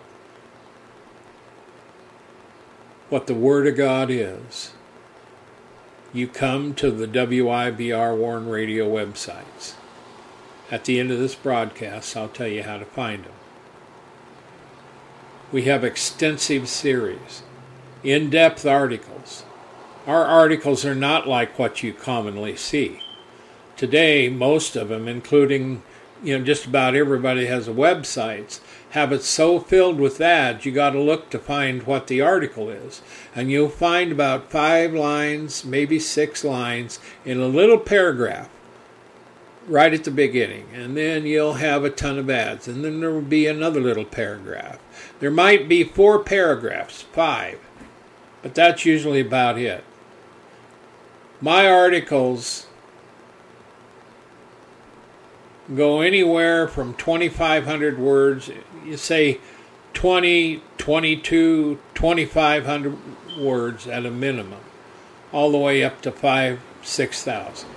what 3.09 3.27
the 3.27 3.33
Word 3.33 3.67
of 3.67 3.75
God 3.75 4.09
is, 4.09 4.73
you 6.13 6.27
come 6.27 6.73
to 6.75 6.91
the 6.91 7.07
WIBR 7.07 8.17
Warn 8.17 8.47
Radio 8.47 8.87
websites. 8.87 9.73
At 10.71 10.85
the 10.85 10.99
end 10.99 11.09
of 11.09 11.17
this 11.17 11.35
broadcast, 11.35 12.15
I'll 12.15 12.27
tell 12.27 12.47
you 12.47 12.63
how 12.63 12.77
to 12.77 12.85
find 12.85 13.23
them. 13.23 13.33
We 15.51 15.63
have 15.63 15.83
extensive 15.83 16.69
series, 16.69 17.41
in 18.03 18.29
depth 18.29 18.67
articles. 18.67 19.45
Our 20.05 20.25
articles 20.25 20.85
are 20.85 20.95
not 20.95 21.27
like 21.27 21.57
what 21.57 21.81
you 21.81 21.91
commonly 21.91 22.55
see. 22.55 23.01
Today, 23.77 24.29
most 24.29 24.75
of 24.75 24.89
them, 24.89 25.07
including 25.07 25.81
you 26.21 26.37
know 26.37 26.43
just 26.43 26.65
about 26.65 26.95
everybody 26.95 27.45
has 27.45 27.67
a 27.67 27.71
websites 27.71 28.59
have 28.89 29.13
it 29.13 29.23
so 29.23 29.57
filled 29.59 29.99
with 29.99 30.19
ads 30.19 30.65
you 30.65 30.71
got 30.71 30.89
to 30.89 30.99
look 30.99 31.29
to 31.29 31.39
find 31.39 31.83
what 31.83 32.07
the 32.07 32.19
article 32.19 32.69
is 32.69 33.01
and 33.33 33.49
you'll 33.49 33.69
find 33.69 34.11
about 34.11 34.51
five 34.51 34.93
lines 34.93 35.63
maybe 35.63 35.97
six 35.97 36.43
lines 36.43 36.99
in 37.23 37.39
a 37.39 37.47
little 37.47 37.77
paragraph 37.77 38.49
right 39.69 39.93
at 39.93 40.03
the 40.03 40.11
beginning 40.11 40.67
and 40.73 40.97
then 40.97 41.25
you'll 41.25 41.53
have 41.53 41.83
a 41.83 41.89
ton 41.89 42.17
of 42.17 42.29
ads 42.29 42.67
and 42.67 42.83
then 42.83 42.99
there 42.99 43.11
will 43.11 43.21
be 43.21 43.47
another 43.47 43.79
little 43.79 44.05
paragraph 44.05 44.79
there 45.19 45.31
might 45.31 45.69
be 45.69 45.83
four 45.83 46.19
paragraphs 46.19 47.03
five 47.03 47.59
but 48.41 48.53
that's 48.53 48.85
usually 48.85 49.21
about 49.21 49.57
it 49.57 49.83
my 51.39 51.69
articles 51.69 52.67
go 55.75 56.01
anywhere 56.01 56.67
from 56.67 56.93
2,500 56.95 57.97
words, 57.97 58.49
you 58.85 58.97
say 58.97 59.39
20, 59.93 60.61
22, 60.77 61.79
2,500 61.93 62.97
words 63.37 63.87
at 63.87 64.05
a 64.05 64.11
minimum, 64.11 64.59
all 65.31 65.51
the 65.51 65.57
way 65.57 65.83
up 65.83 66.01
to 66.01 66.11
5, 66.11 66.59
6,000. 66.81 67.69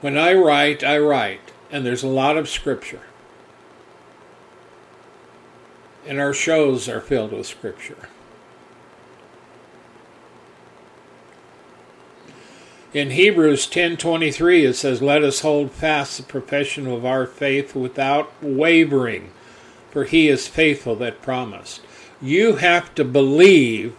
When 0.00 0.16
I 0.16 0.32
write, 0.32 0.82
I 0.82 0.98
write, 0.98 1.52
and 1.70 1.84
there's 1.84 2.02
a 2.02 2.08
lot 2.08 2.36
of 2.36 2.48
scripture. 2.48 3.02
And 6.06 6.18
our 6.18 6.32
shows 6.32 6.88
are 6.88 7.00
filled 7.00 7.32
with 7.32 7.46
scripture. 7.46 8.08
In 12.92 13.10
Hebrews 13.10 13.66
10:23 13.66 14.64
it 14.64 14.74
says, 14.74 15.00
"Let 15.00 15.22
us 15.22 15.40
hold 15.40 15.70
fast 15.70 16.16
the 16.16 16.22
profession 16.24 16.86
of 16.88 17.04
our 17.04 17.26
faith 17.26 17.74
without 17.74 18.32
wavering, 18.42 19.30
for 19.92 20.04
he 20.04 20.28
is 20.28 20.48
faithful 20.48 20.96
that 20.96 21.22
promised." 21.22 21.82
You 22.20 22.56
have 22.56 22.94
to 22.96 23.04
believe 23.04 23.92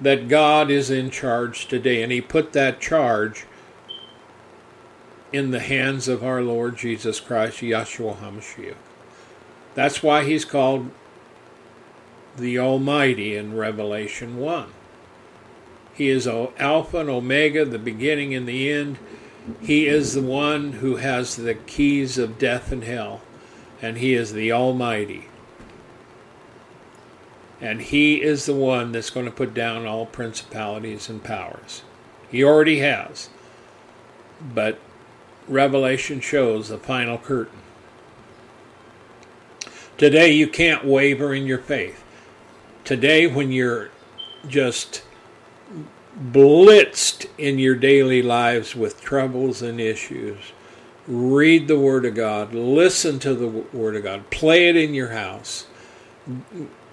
that 0.00 0.28
God 0.28 0.70
is 0.70 0.90
in 0.90 1.10
charge 1.10 1.66
today, 1.66 2.02
and 2.02 2.10
he 2.10 2.22
put 2.22 2.52
that 2.52 2.80
charge 2.80 3.44
in 5.32 5.50
the 5.50 5.60
hands 5.60 6.08
of 6.08 6.24
our 6.24 6.42
Lord 6.42 6.76
Jesus 6.76 7.20
Christ, 7.20 7.58
Yeshua 7.60 8.16
HaMashiach. 8.16 8.74
That's 9.74 10.02
why 10.02 10.24
he's 10.24 10.44
called 10.44 10.90
the 12.36 12.58
Almighty 12.58 13.36
in 13.36 13.56
Revelation 13.56 14.38
1. 14.38 14.66
He 15.94 16.08
is 16.08 16.26
Alpha 16.26 16.98
and 16.98 17.10
Omega, 17.10 17.64
the 17.64 17.78
beginning 17.78 18.34
and 18.34 18.48
the 18.48 18.70
end. 18.72 18.98
He 19.60 19.86
is 19.86 20.14
the 20.14 20.22
one 20.22 20.72
who 20.74 20.96
has 20.96 21.36
the 21.36 21.54
keys 21.54 22.18
of 22.18 22.38
death 22.38 22.72
and 22.72 22.84
hell, 22.84 23.20
and 23.82 23.98
He 23.98 24.14
is 24.14 24.32
the 24.32 24.52
Almighty. 24.52 25.26
And 27.60 27.82
He 27.82 28.22
is 28.22 28.46
the 28.46 28.54
one 28.54 28.92
that's 28.92 29.10
going 29.10 29.26
to 29.26 29.32
put 29.32 29.52
down 29.52 29.86
all 29.86 30.06
principalities 30.06 31.08
and 31.08 31.22
powers. 31.22 31.82
He 32.30 32.42
already 32.42 32.78
has. 32.78 33.28
But 34.40 34.78
Revelation 35.48 36.20
shows 36.20 36.68
the 36.68 36.78
final 36.78 37.18
curtain. 37.18 37.58
Today, 39.98 40.32
you 40.32 40.46
can't 40.46 40.84
waver 40.84 41.34
in 41.34 41.46
your 41.46 41.58
faith. 41.58 42.02
Today, 42.84 43.26
when 43.26 43.52
you're 43.52 43.90
just 44.48 45.02
blitzed 46.18 47.26
in 47.36 47.58
your 47.58 47.74
daily 47.74 48.22
lives 48.22 48.74
with 48.74 49.00
troubles 49.00 49.60
and 49.62 49.80
issues, 49.80 50.52
read 51.06 51.68
the 51.68 51.78
Word 51.78 52.04
of 52.06 52.14
God, 52.14 52.54
listen 52.54 53.18
to 53.18 53.34
the 53.34 53.48
Word 53.48 53.96
of 53.96 54.02
God, 54.02 54.30
play 54.30 54.68
it 54.68 54.76
in 54.76 54.94
your 54.94 55.10
house. 55.10 55.66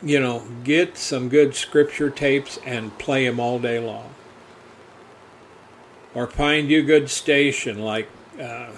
You 0.01 0.19
know, 0.19 0.43
get 0.63 0.97
some 0.97 1.29
good 1.29 1.55
scripture 1.55 2.09
tapes 2.09 2.59
and 2.65 2.97
play 2.97 3.25
them 3.25 3.39
all 3.39 3.59
day 3.59 3.79
long. 3.79 4.13
Or 6.13 6.27
find 6.27 6.69
you 6.69 6.79
a 6.79 6.83
good 6.83 7.09
station 7.09 7.79
like, 7.79 8.09
uh, 8.39 8.71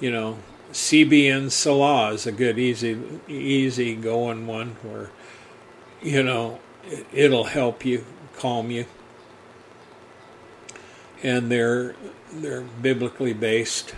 you 0.00 0.10
know, 0.10 0.38
CBN 0.72 1.50
Selah 1.50 2.12
is 2.12 2.26
a 2.26 2.32
good, 2.32 2.58
easy, 2.58 2.98
easy 3.28 3.94
going 3.94 4.46
one 4.46 4.76
where, 4.82 5.10
you 6.02 6.22
know, 6.22 6.58
it'll 7.12 7.44
help 7.44 7.84
you, 7.84 8.04
calm 8.36 8.70
you 8.70 8.86
and 11.24 11.50
they're 11.50 11.96
they're 12.32 12.60
biblically 12.60 13.32
based. 13.32 13.94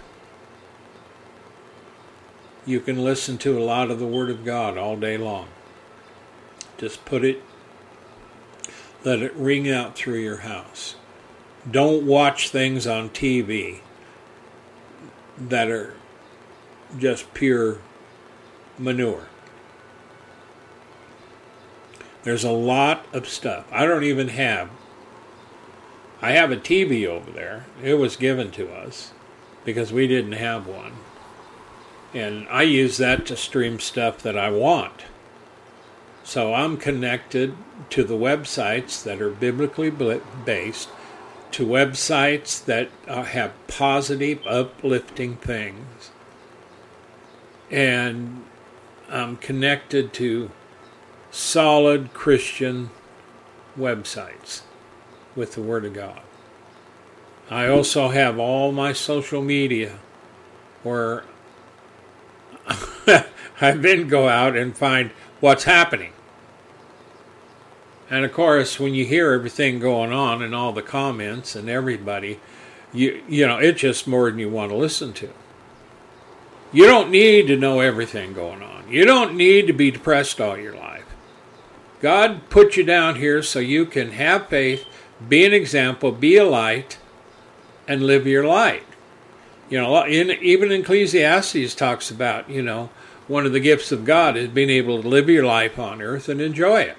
You 2.64 2.80
can 2.80 3.02
listen 3.02 3.36
to 3.38 3.58
a 3.58 3.62
lot 3.62 3.90
of 3.90 3.98
the 3.98 4.06
Word 4.06 4.30
of 4.30 4.44
God 4.44 4.78
all 4.78 4.96
day 4.96 5.16
long. 5.18 5.48
Just 6.78 7.04
put 7.04 7.24
it, 7.24 7.42
let 9.04 9.20
it 9.20 9.34
ring 9.34 9.70
out 9.70 9.96
through 9.96 10.18
your 10.18 10.38
house. 10.38 10.96
Don't 11.68 12.06
watch 12.06 12.50
things 12.50 12.86
on 12.86 13.10
TV 13.10 13.80
that 15.38 15.68
are 15.68 15.94
just 16.98 17.32
pure 17.34 17.78
manure. 18.78 19.28
There's 22.22 22.44
a 22.44 22.50
lot 22.50 23.06
of 23.12 23.28
stuff. 23.28 23.66
I 23.70 23.86
don't 23.86 24.04
even 24.04 24.28
have. 24.28 24.70
I 26.20 26.32
have 26.32 26.50
a 26.50 26.56
TV 26.56 27.06
over 27.06 27.30
there. 27.30 27.66
It 27.82 27.94
was 27.94 28.16
given 28.16 28.50
to 28.52 28.72
us 28.72 29.12
because 29.64 29.92
we 29.92 30.06
didn't 30.06 30.32
have 30.32 30.66
one. 30.66 30.94
And 32.14 32.48
I 32.48 32.62
use 32.62 32.96
that 32.96 33.26
to 33.26 33.36
stream 33.36 33.78
stuff 33.78 34.18
that 34.22 34.38
I 34.38 34.50
want. 34.50 35.04
So 36.24 36.54
I'm 36.54 36.76
connected 36.76 37.54
to 37.90 38.02
the 38.02 38.14
websites 38.14 39.02
that 39.04 39.20
are 39.22 39.30
biblically 39.30 39.90
based, 40.44 40.88
to 41.56 41.66
websites 41.66 42.62
that 42.66 42.90
uh, 43.08 43.22
have 43.22 43.50
positive, 43.66 44.46
uplifting 44.46 45.36
things. 45.36 46.10
And 47.70 48.44
I'm 49.08 49.38
connected 49.38 50.12
to 50.12 50.50
solid 51.30 52.12
Christian 52.12 52.90
websites 53.74 54.64
with 55.34 55.54
the 55.54 55.62
Word 55.62 55.86
of 55.86 55.94
God. 55.94 56.20
I 57.48 57.68
also 57.68 58.10
have 58.10 58.38
all 58.38 58.70
my 58.70 58.92
social 58.92 59.40
media 59.40 59.98
where 60.82 61.24
I 62.68 63.70
then 63.70 64.08
go 64.08 64.28
out 64.28 64.58
and 64.58 64.76
find 64.76 65.10
what's 65.40 65.64
happening. 65.64 66.12
And 68.08 68.24
of 68.24 68.32
course, 68.32 68.78
when 68.78 68.94
you 68.94 69.04
hear 69.04 69.32
everything 69.32 69.78
going 69.78 70.12
on 70.12 70.42
and 70.42 70.54
all 70.54 70.72
the 70.72 70.82
comments 70.82 71.56
and 71.56 71.68
everybody, 71.68 72.40
you 72.92 73.22
you 73.28 73.46
know, 73.46 73.58
it's 73.58 73.80
just 73.80 74.06
more 74.06 74.30
than 74.30 74.38
you 74.38 74.48
want 74.48 74.70
to 74.70 74.76
listen 74.76 75.12
to. 75.14 75.30
You 76.72 76.86
don't 76.86 77.10
need 77.10 77.46
to 77.48 77.56
know 77.56 77.80
everything 77.80 78.32
going 78.32 78.62
on. 78.62 78.90
You 78.90 79.04
don't 79.04 79.36
need 79.36 79.66
to 79.66 79.72
be 79.72 79.90
depressed 79.90 80.40
all 80.40 80.56
your 80.56 80.76
life. 80.76 81.04
God 82.00 82.48
put 82.50 82.76
you 82.76 82.84
down 82.84 83.16
here 83.16 83.42
so 83.42 83.58
you 83.58 83.86
can 83.86 84.12
have 84.12 84.48
faith, 84.48 84.84
be 85.28 85.44
an 85.44 85.52
example, 85.52 86.12
be 86.12 86.36
a 86.36 86.44
light, 86.44 86.98
and 87.88 88.02
live 88.02 88.26
your 88.26 88.44
light. 88.44 88.84
You 89.68 89.80
know, 89.80 90.04
in, 90.04 90.30
even 90.42 90.70
Ecclesiastes 90.70 91.74
talks 91.74 92.10
about, 92.10 92.48
you 92.50 92.62
know, 92.62 92.90
one 93.26 93.46
of 93.46 93.52
the 93.52 93.60
gifts 93.60 93.90
of 93.90 94.04
God 94.04 94.36
is 94.36 94.48
being 94.48 94.70
able 94.70 95.02
to 95.02 95.08
live 95.08 95.28
your 95.28 95.44
life 95.44 95.78
on 95.78 96.00
earth 96.00 96.28
and 96.28 96.40
enjoy 96.40 96.82
it. 96.82 96.96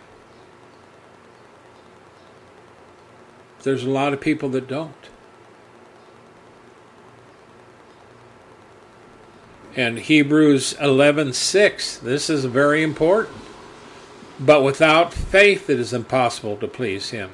There's 3.68 3.84
a 3.84 3.90
lot 3.90 4.14
of 4.14 4.22
people 4.22 4.48
that 4.52 4.66
don't. 4.66 4.94
And 9.76 10.00
Hebrews 10.00 10.76
11:6, 10.80 11.98
this 11.98 12.30
is 12.30 12.46
very 12.46 12.82
important. 12.82 13.36
But 14.40 14.64
without 14.64 15.14
faith 15.14 15.70
it 15.70 15.82
is 15.82 15.92
impossible 15.92 16.56
to 16.56 16.68
please 16.70 17.10
him. 17.10 17.32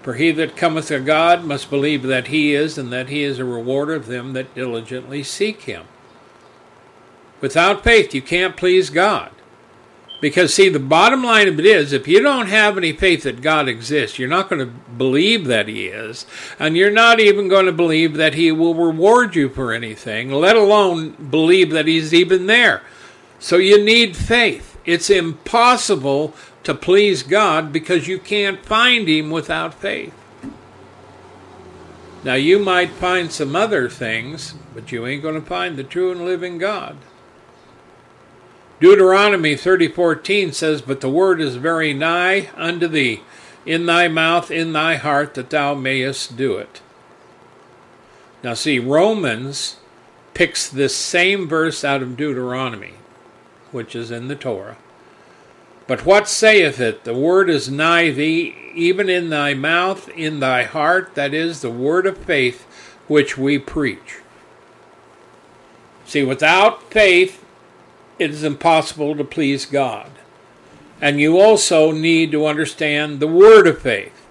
For 0.00 0.14
he 0.14 0.30
that 0.30 0.56
cometh 0.56 0.86
to 0.88 1.00
God 1.00 1.44
must 1.44 1.70
believe 1.70 2.04
that 2.04 2.28
he 2.28 2.54
is, 2.54 2.78
and 2.78 2.92
that 2.92 3.08
he 3.08 3.24
is 3.24 3.40
a 3.40 3.44
rewarder 3.44 3.96
of 3.96 4.06
them 4.06 4.32
that 4.34 4.54
diligently 4.54 5.24
seek 5.24 5.62
him. 5.62 5.86
Without 7.40 7.82
faith, 7.82 8.14
you 8.14 8.22
can't 8.22 8.56
please 8.56 8.90
God. 8.90 9.32
Because, 10.24 10.54
see, 10.54 10.70
the 10.70 10.78
bottom 10.78 11.22
line 11.22 11.48
of 11.48 11.60
it 11.60 11.66
is 11.66 11.92
if 11.92 12.08
you 12.08 12.22
don't 12.22 12.46
have 12.46 12.78
any 12.78 12.92
faith 12.92 13.24
that 13.24 13.42
God 13.42 13.68
exists, 13.68 14.18
you're 14.18 14.26
not 14.26 14.48
going 14.48 14.66
to 14.66 14.72
believe 14.96 15.44
that 15.48 15.68
He 15.68 15.88
is, 15.88 16.24
and 16.58 16.78
you're 16.78 16.90
not 16.90 17.20
even 17.20 17.46
going 17.46 17.66
to 17.66 17.72
believe 17.72 18.14
that 18.14 18.32
He 18.32 18.50
will 18.50 18.74
reward 18.74 19.36
you 19.36 19.50
for 19.50 19.70
anything, 19.70 20.30
let 20.30 20.56
alone 20.56 21.10
believe 21.10 21.72
that 21.72 21.86
He's 21.86 22.14
even 22.14 22.46
there. 22.46 22.80
So 23.38 23.58
you 23.58 23.84
need 23.84 24.16
faith. 24.16 24.78
It's 24.86 25.10
impossible 25.10 26.32
to 26.62 26.74
please 26.74 27.22
God 27.22 27.70
because 27.70 28.08
you 28.08 28.18
can't 28.18 28.64
find 28.64 29.06
Him 29.06 29.28
without 29.28 29.74
faith. 29.74 30.14
Now, 32.24 32.32
you 32.32 32.58
might 32.58 32.92
find 32.92 33.30
some 33.30 33.54
other 33.54 33.90
things, 33.90 34.54
but 34.74 34.90
you 34.90 35.06
ain't 35.06 35.22
going 35.22 35.34
to 35.34 35.46
find 35.46 35.76
the 35.76 35.84
true 35.84 36.12
and 36.12 36.24
living 36.24 36.56
God. 36.56 36.96
Deuteronomy 38.80 39.56
30:14 39.56 40.52
says, 40.52 40.82
"But 40.82 41.00
the 41.00 41.08
word 41.08 41.40
is 41.40 41.56
very 41.56 41.94
nigh 41.94 42.50
unto 42.56 42.88
thee, 42.88 43.22
in 43.64 43.86
thy 43.86 44.08
mouth, 44.08 44.50
in 44.50 44.72
thy 44.72 44.96
heart, 44.96 45.34
that 45.34 45.50
thou 45.50 45.74
mayest 45.74 46.36
do 46.36 46.56
it." 46.56 46.80
Now, 48.42 48.54
see, 48.54 48.78
Romans 48.78 49.76
picks 50.34 50.68
this 50.68 50.94
same 50.94 51.48
verse 51.48 51.84
out 51.84 52.02
of 52.02 52.16
Deuteronomy 52.16 52.94
which 53.74 53.96
is 53.96 54.12
in 54.12 54.28
the 54.28 54.36
Torah. 54.36 54.76
But 55.88 56.06
what 56.06 56.28
saith 56.28 56.80
it? 56.80 57.02
The 57.02 57.12
word 57.12 57.50
is 57.50 57.68
nigh 57.68 58.10
thee, 58.10 58.54
even 58.72 59.10
in 59.10 59.28
thy 59.28 59.52
mouth, 59.52 60.08
in 60.16 60.38
thy 60.38 60.62
heart, 60.62 61.10
that 61.14 61.34
is 61.34 61.60
the 61.60 61.70
word 61.70 62.06
of 62.06 62.16
faith 62.16 62.64
which 63.08 63.36
we 63.36 63.58
preach. 63.58 64.20
See, 66.06 66.22
without 66.22 66.90
faith, 66.90 67.43
it 68.18 68.30
is 68.30 68.44
impossible 68.44 69.16
to 69.16 69.24
please 69.24 69.66
God. 69.66 70.10
And 71.00 71.20
you 71.20 71.38
also 71.38 71.90
need 71.90 72.30
to 72.32 72.46
understand 72.46 73.20
the 73.20 73.26
word 73.26 73.66
of 73.66 73.82
faith, 73.82 74.26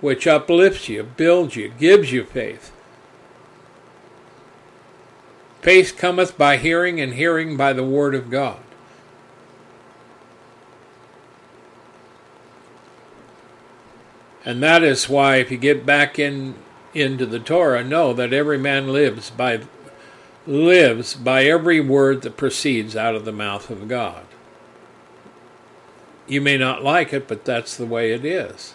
which 0.00 0.26
uplifts 0.26 0.88
you, 0.88 1.02
builds 1.02 1.56
you, 1.56 1.68
gives 1.78 2.10
you 2.10 2.24
faith. 2.24 2.72
Faith 5.60 5.96
cometh 5.96 6.36
by 6.36 6.56
hearing, 6.56 7.00
and 7.00 7.14
hearing 7.14 7.56
by 7.56 7.72
the 7.72 7.84
word 7.84 8.14
of 8.14 8.30
God. 8.30 8.58
And 14.44 14.60
that 14.60 14.82
is 14.82 15.08
why, 15.08 15.36
if 15.36 15.52
you 15.52 15.56
get 15.56 15.86
back 15.86 16.18
in 16.18 16.56
into 16.94 17.24
the 17.24 17.38
Torah, 17.38 17.84
know 17.84 18.12
that 18.12 18.32
every 18.32 18.58
man 18.58 18.92
lives 18.92 19.30
by 19.30 19.60
lives 20.46 21.14
by 21.14 21.44
every 21.44 21.80
word 21.80 22.22
that 22.22 22.36
proceeds 22.36 22.96
out 22.96 23.14
of 23.14 23.24
the 23.24 23.32
mouth 23.32 23.70
of 23.70 23.88
God. 23.88 24.24
You 26.26 26.40
may 26.40 26.56
not 26.56 26.82
like 26.82 27.12
it, 27.12 27.28
but 27.28 27.44
that's 27.44 27.76
the 27.76 27.86
way 27.86 28.12
it 28.12 28.24
is. 28.24 28.74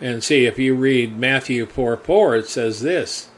And 0.00 0.22
see, 0.22 0.46
if 0.46 0.58
you 0.58 0.74
read 0.74 1.18
Matthew 1.18 1.66
4 1.66 1.96
4, 1.96 2.36
it 2.36 2.48
says 2.48 2.80
this 2.80 3.28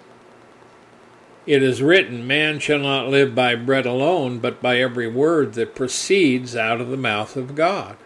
It 1.46 1.62
is 1.62 1.82
written, 1.82 2.26
Man 2.26 2.58
shall 2.58 2.80
not 2.80 3.08
live 3.08 3.34
by 3.34 3.54
bread 3.54 3.86
alone, 3.86 4.40
but 4.40 4.60
by 4.60 4.78
every 4.78 5.08
word 5.08 5.54
that 5.54 5.74
proceeds 5.74 6.54
out 6.54 6.80
of 6.80 6.88
the 6.88 6.98
mouth 6.98 7.36
of 7.36 7.54
God. 7.54 7.96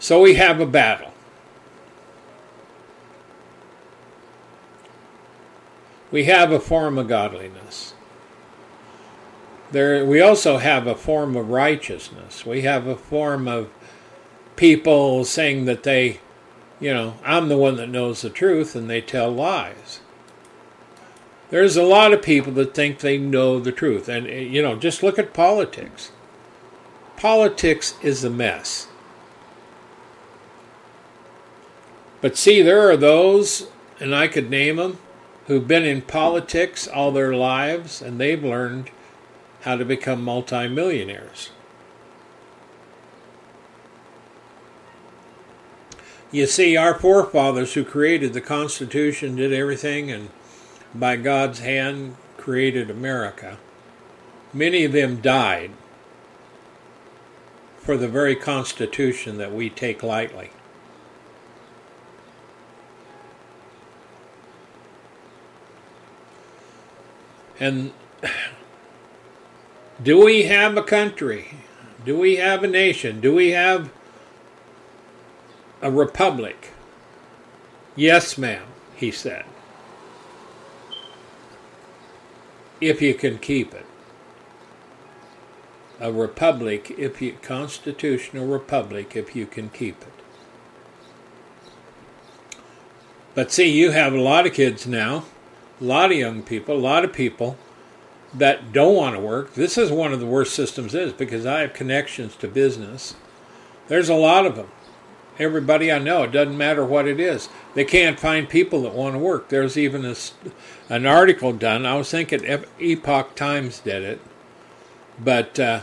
So 0.00 0.22
we 0.22 0.34
have 0.34 0.60
a 0.60 0.66
battle. 0.66 1.12
We 6.10 6.24
have 6.24 6.50
a 6.50 6.58
form 6.58 6.96
of 6.96 7.06
godliness. 7.06 7.94
There, 9.70 10.04
we 10.04 10.20
also 10.20 10.56
have 10.56 10.86
a 10.86 10.96
form 10.96 11.36
of 11.36 11.50
righteousness. 11.50 12.44
We 12.44 12.62
have 12.62 12.86
a 12.86 12.96
form 12.96 13.46
of 13.46 13.68
people 14.56 15.24
saying 15.24 15.66
that 15.66 15.82
they, 15.82 16.20
you 16.80 16.92
know, 16.92 17.14
I'm 17.22 17.48
the 17.48 17.58
one 17.58 17.76
that 17.76 17.90
knows 17.90 18.22
the 18.22 18.30
truth, 18.30 18.74
and 18.74 18.88
they 18.88 19.02
tell 19.02 19.30
lies. 19.30 20.00
There's 21.50 21.76
a 21.76 21.82
lot 21.82 22.12
of 22.14 22.22
people 22.22 22.54
that 22.54 22.74
think 22.74 23.00
they 23.00 23.18
know 23.18 23.60
the 23.60 23.70
truth. 23.70 24.08
And, 24.08 24.26
you 24.26 24.62
know, 24.62 24.76
just 24.76 25.02
look 25.02 25.18
at 25.18 25.34
politics. 25.34 26.10
Politics 27.16 27.94
is 28.02 28.24
a 28.24 28.30
mess. 28.30 28.88
But 32.20 32.36
see, 32.36 32.62
there 32.62 32.90
are 32.90 32.96
those, 32.96 33.68
and 33.98 34.14
I 34.14 34.28
could 34.28 34.50
name 34.50 34.76
them, 34.76 34.98
who've 35.46 35.66
been 35.66 35.84
in 35.84 36.02
politics 36.02 36.86
all 36.86 37.12
their 37.12 37.34
lives, 37.34 38.02
and 38.02 38.20
they've 38.20 38.42
learned 38.42 38.90
how 39.62 39.76
to 39.76 39.84
become 39.84 40.22
multimillionaires. 40.22 41.50
You 46.32 46.46
see, 46.46 46.76
our 46.76 46.94
forefathers 46.94 47.74
who 47.74 47.84
created 47.84 48.32
the 48.32 48.40
Constitution 48.40 49.34
did 49.34 49.52
everything 49.52 50.10
and 50.10 50.30
by 50.94 51.16
God's 51.16 51.58
hand 51.60 52.16
created 52.36 52.88
America. 52.88 53.58
Many 54.52 54.84
of 54.84 54.92
them 54.92 55.20
died 55.20 55.72
for 57.78 57.96
the 57.96 58.08
very 58.08 58.36
Constitution 58.36 59.38
that 59.38 59.52
we 59.52 59.70
take 59.70 60.02
lightly. 60.02 60.50
And 67.60 67.92
do 70.02 70.24
we 70.24 70.44
have 70.44 70.78
a 70.78 70.82
country? 70.82 71.58
Do 72.06 72.18
we 72.18 72.36
have 72.36 72.64
a 72.64 72.66
nation? 72.66 73.20
Do 73.20 73.34
we 73.34 73.50
have 73.50 73.92
a 75.82 75.90
republic? 75.90 76.70
Yes, 77.94 78.38
ma'am, 78.38 78.66
he 78.96 79.10
said. 79.10 79.44
If 82.80 83.02
you 83.02 83.12
can 83.12 83.36
keep 83.36 83.74
it. 83.74 83.84
A 86.00 86.10
republic, 86.10 86.90
if 86.96 87.20
you 87.20 87.36
constitutional 87.42 88.46
republic, 88.46 89.14
if 89.14 89.36
you 89.36 89.44
can 89.44 89.68
keep 89.68 90.00
it. 90.00 90.08
But 93.34 93.52
see, 93.52 93.68
you 93.70 93.90
have 93.90 94.14
a 94.14 94.20
lot 94.20 94.46
of 94.46 94.54
kids 94.54 94.86
now, 94.86 95.24
a 95.80 95.84
lot 95.84 96.12
of 96.12 96.18
young 96.18 96.42
people, 96.42 96.76
a 96.76 96.78
lot 96.78 97.04
of 97.04 97.12
people 97.12 97.56
that 98.34 98.72
don't 98.72 98.94
want 98.94 99.16
to 99.16 99.20
work. 99.20 99.54
This 99.54 99.76
is 99.76 99.90
one 99.90 100.12
of 100.12 100.20
the 100.20 100.26
worst 100.26 100.54
systems 100.54 100.94
is 100.94 101.12
because 101.12 101.46
I 101.46 101.60
have 101.60 101.72
connections 101.72 102.36
to 102.36 102.48
business. 102.48 103.14
There's 103.88 104.08
a 104.08 104.14
lot 104.14 104.46
of 104.46 104.56
them. 104.56 104.68
Everybody 105.38 105.90
I 105.90 105.98
know, 105.98 106.24
it 106.24 106.32
doesn't 106.32 106.56
matter 106.56 106.84
what 106.84 107.08
it 107.08 107.18
is. 107.18 107.48
They 107.74 107.84
can't 107.84 108.20
find 108.20 108.48
people 108.48 108.82
that 108.82 108.94
want 108.94 109.14
to 109.14 109.18
work. 109.18 109.48
There's 109.48 109.78
even 109.78 110.04
a, 110.04 110.14
an 110.90 111.06
article 111.06 111.52
done. 111.54 111.86
I 111.86 111.94
was 111.94 112.10
thinking 112.10 112.44
Epoch 112.78 113.34
Times 113.34 113.80
did 113.80 114.02
it, 114.02 114.20
but 115.18 115.58
uh, 115.58 115.80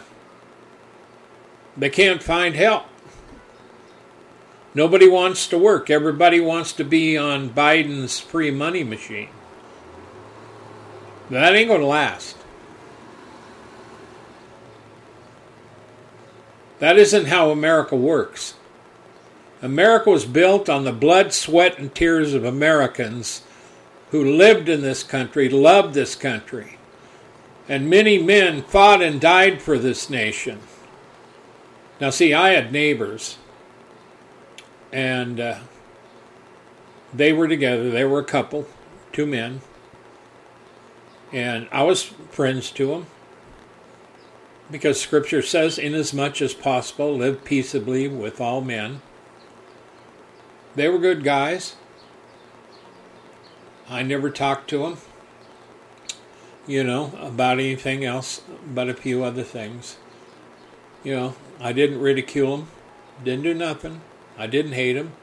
they 1.75 1.89
can't 1.89 2.21
find 2.21 2.55
help. 2.55 2.85
Nobody 4.75 5.09
wants 5.09 5.47
to 5.47 5.57
work. 5.57 5.89
Everybody 5.89 6.39
wants 6.39 6.71
to 6.73 6.83
be 6.83 7.17
on 7.17 7.49
Biden's 7.49 8.19
free 8.19 8.51
money 8.51 8.83
machine. 8.83 9.29
That 11.29 11.55
ain't 11.55 11.67
going 11.67 11.81
to 11.81 11.87
last. 11.87 12.37
That 16.79 16.97
isn't 16.97 17.25
how 17.25 17.49
America 17.49 17.95
works. 17.95 18.53
America 19.61 20.11
was 20.11 20.25
built 20.25 20.69
on 20.69 20.83
the 20.83 20.91
blood, 20.91 21.33
sweat, 21.33 21.79
and 21.79 21.93
tears 21.93 22.33
of 22.33 22.45
Americans 22.45 23.41
who 24.11 24.23
lived 24.23 24.69
in 24.69 24.81
this 24.81 25.03
country, 25.03 25.49
loved 25.49 25.93
this 25.93 26.15
country. 26.15 26.77
And 27.67 27.89
many 27.89 28.21
men 28.21 28.61
fought 28.61 29.01
and 29.01 29.19
died 29.19 29.61
for 29.61 29.77
this 29.77 30.09
nation. 30.09 30.59
Now, 31.99 32.11
see, 32.11 32.33
I 32.33 32.49
had 32.49 32.71
neighbors, 32.71 33.37
and 34.93 35.39
uh, 35.39 35.59
they 37.13 37.33
were 37.33 37.47
together. 37.47 37.89
They 37.89 38.05
were 38.05 38.19
a 38.19 38.23
couple, 38.23 38.67
two 39.11 39.25
men. 39.25 39.61
And 41.31 41.67
I 41.71 41.83
was 41.83 42.03
friends 42.03 42.71
to 42.71 42.87
them 42.87 43.07
because 44.71 44.99
Scripture 44.99 45.41
says, 45.41 45.77
inasmuch 45.77 46.03
as 46.05 46.13
much 46.13 46.41
as 46.41 46.53
possible, 46.53 47.15
live 47.15 47.43
peaceably 47.43 48.07
with 48.07 48.41
all 48.41 48.61
men. 48.61 49.01
They 50.75 50.89
were 50.89 50.99
good 50.99 51.23
guys. 51.23 51.75
I 53.89 54.03
never 54.03 54.29
talked 54.29 54.69
to 54.71 54.79
them, 54.79 54.97
you 56.65 56.83
know, 56.83 57.13
about 57.21 57.59
anything 57.59 58.03
else 58.03 58.41
but 58.65 58.89
a 58.89 58.93
few 58.93 59.23
other 59.23 59.43
things. 59.43 59.97
You 61.03 61.15
know, 61.15 61.35
I 61.59 61.71
didn't 61.71 62.01
ridicule 62.01 62.57
them, 62.57 62.67
didn't 63.23 63.43
do 63.43 63.53
nothing. 63.53 64.01
I 64.37 64.47
didn't 64.47 64.73
hate 64.73 64.93
them. 64.93 65.13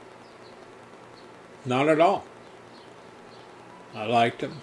Not 1.66 1.88
at 1.88 2.00
all. 2.00 2.24
I 3.94 4.06
liked 4.06 4.40
them 4.40 4.60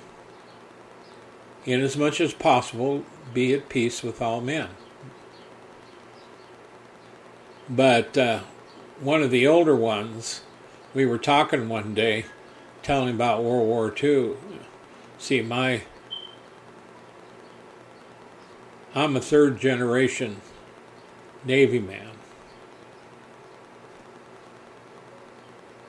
inasmuch 1.66 1.84
as 1.84 1.98
much 1.98 2.22
as 2.22 2.34
possible, 2.34 3.06
be 3.34 3.54
at 3.54 3.70
peace 3.70 4.04
with 4.04 4.22
all 4.22 4.42
men. 4.42 4.70
But 7.70 8.18
uh, 8.18 8.42
one 9.00 9.22
of 9.22 9.32
the 9.32 9.48
older 9.48 9.76
ones, 9.76 10.42
we 10.94 11.06
were 11.06 11.18
talking 11.18 11.70
one 11.70 11.94
day, 11.94 12.26
telling 12.84 13.16
about 13.16 13.44
World 13.44 13.68
War 13.68 13.94
II. 14.02 14.34
See, 15.18 15.42
my 15.42 15.84
I'm 18.94 19.16
a 19.16 19.22
third 19.22 19.60
generation 19.60 20.42
Navy 21.46 21.80
man. 21.80 22.10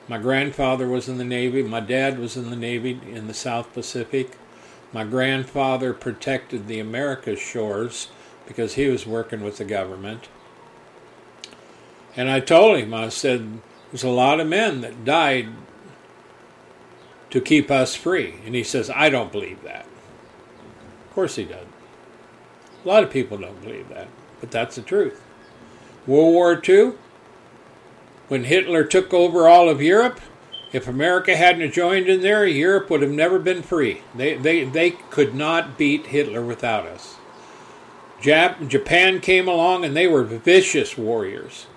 My 0.07 0.17
grandfather 0.17 0.87
was 0.87 1.09
in 1.09 1.17
the 1.17 1.25
Navy. 1.25 1.63
My 1.63 1.79
dad 1.79 2.17
was 2.17 2.37
in 2.37 2.49
the 2.49 2.55
Navy 2.55 2.99
in 3.09 3.27
the 3.27 3.33
South 3.33 3.73
Pacific. 3.73 4.37
My 4.93 5.03
grandfather 5.03 5.91
protected 5.91 6.67
the 6.67 6.79
America's 6.79 7.39
shores 7.39 8.09
because 8.47 8.75
he 8.75 8.87
was 8.87 9.07
working 9.07 9.41
with 9.41 9.57
the 9.57 9.65
government. 9.65 10.29
And 12.15 12.29
I 12.29 12.39
told 12.39 12.77
him, 12.77 12.93
I 12.93 13.09
said, 13.09 13.59
there's 13.91 14.03
a 14.03 14.09
lot 14.09 14.39
of 14.39 14.47
men 14.47 14.81
that 14.81 15.03
died 15.03 15.49
to 17.31 17.41
keep 17.41 17.71
us 17.71 17.95
free. 17.95 18.35
And 18.45 18.53
he 18.53 18.63
says, 18.63 18.91
I 18.91 19.09
don't 19.09 19.31
believe 19.31 19.63
that. 19.63 19.85
Of 21.07 21.15
course 21.15 21.35
he 21.35 21.45
does. 21.45 21.65
A 22.83 22.87
lot 22.87 23.03
of 23.03 23.09
people 23.09 23.37
don't 23.37 23.61
believe 23.61 23.89
that, 23.89 24.07
but 24.39 24.51
that's 24.51 24.75
the 24.75 24.81
truth. 24.83 25.23
World 26.05 26.33
War 26.33 26.61
II, 26.67 26.93
when 28.27 28.43
Hitler 28.43 28.83
took 28.83 29.13
over 29.13 29.47
all 29.47 29.69
of 29.69 29.81
Europe, 29.81 30.19
if 30.73 30.87
America 30.87 31.35
hadn't 31.35 31.71
joined 31.71 32.07
in 32.07 32.21
there, 32.21 32.45
Europe 32.47 32.89
would 32.89 33.03
have 33.03 33.11
never 33.11 33.37
been 33.37 33.61
free. 33.61 34.01
They, 34.15 34.35
they, 34.35 34.63
they 34.65 34.91
could 34.91 35.35
not 35.35 35.77
beat 35.77 36.07
Hitler 36.07 36.43
without 36.43 36.87
us. 36.87 37.15
Jap- 38.19 38.67
Japan 38.67 39.21
came 39.21 39.47
along 39.47 39.85
and 39.85 39.95
they 39.95 40.07
were 40.07 40.23
vicious 40.23 40.97
warriors. 40.97 41.67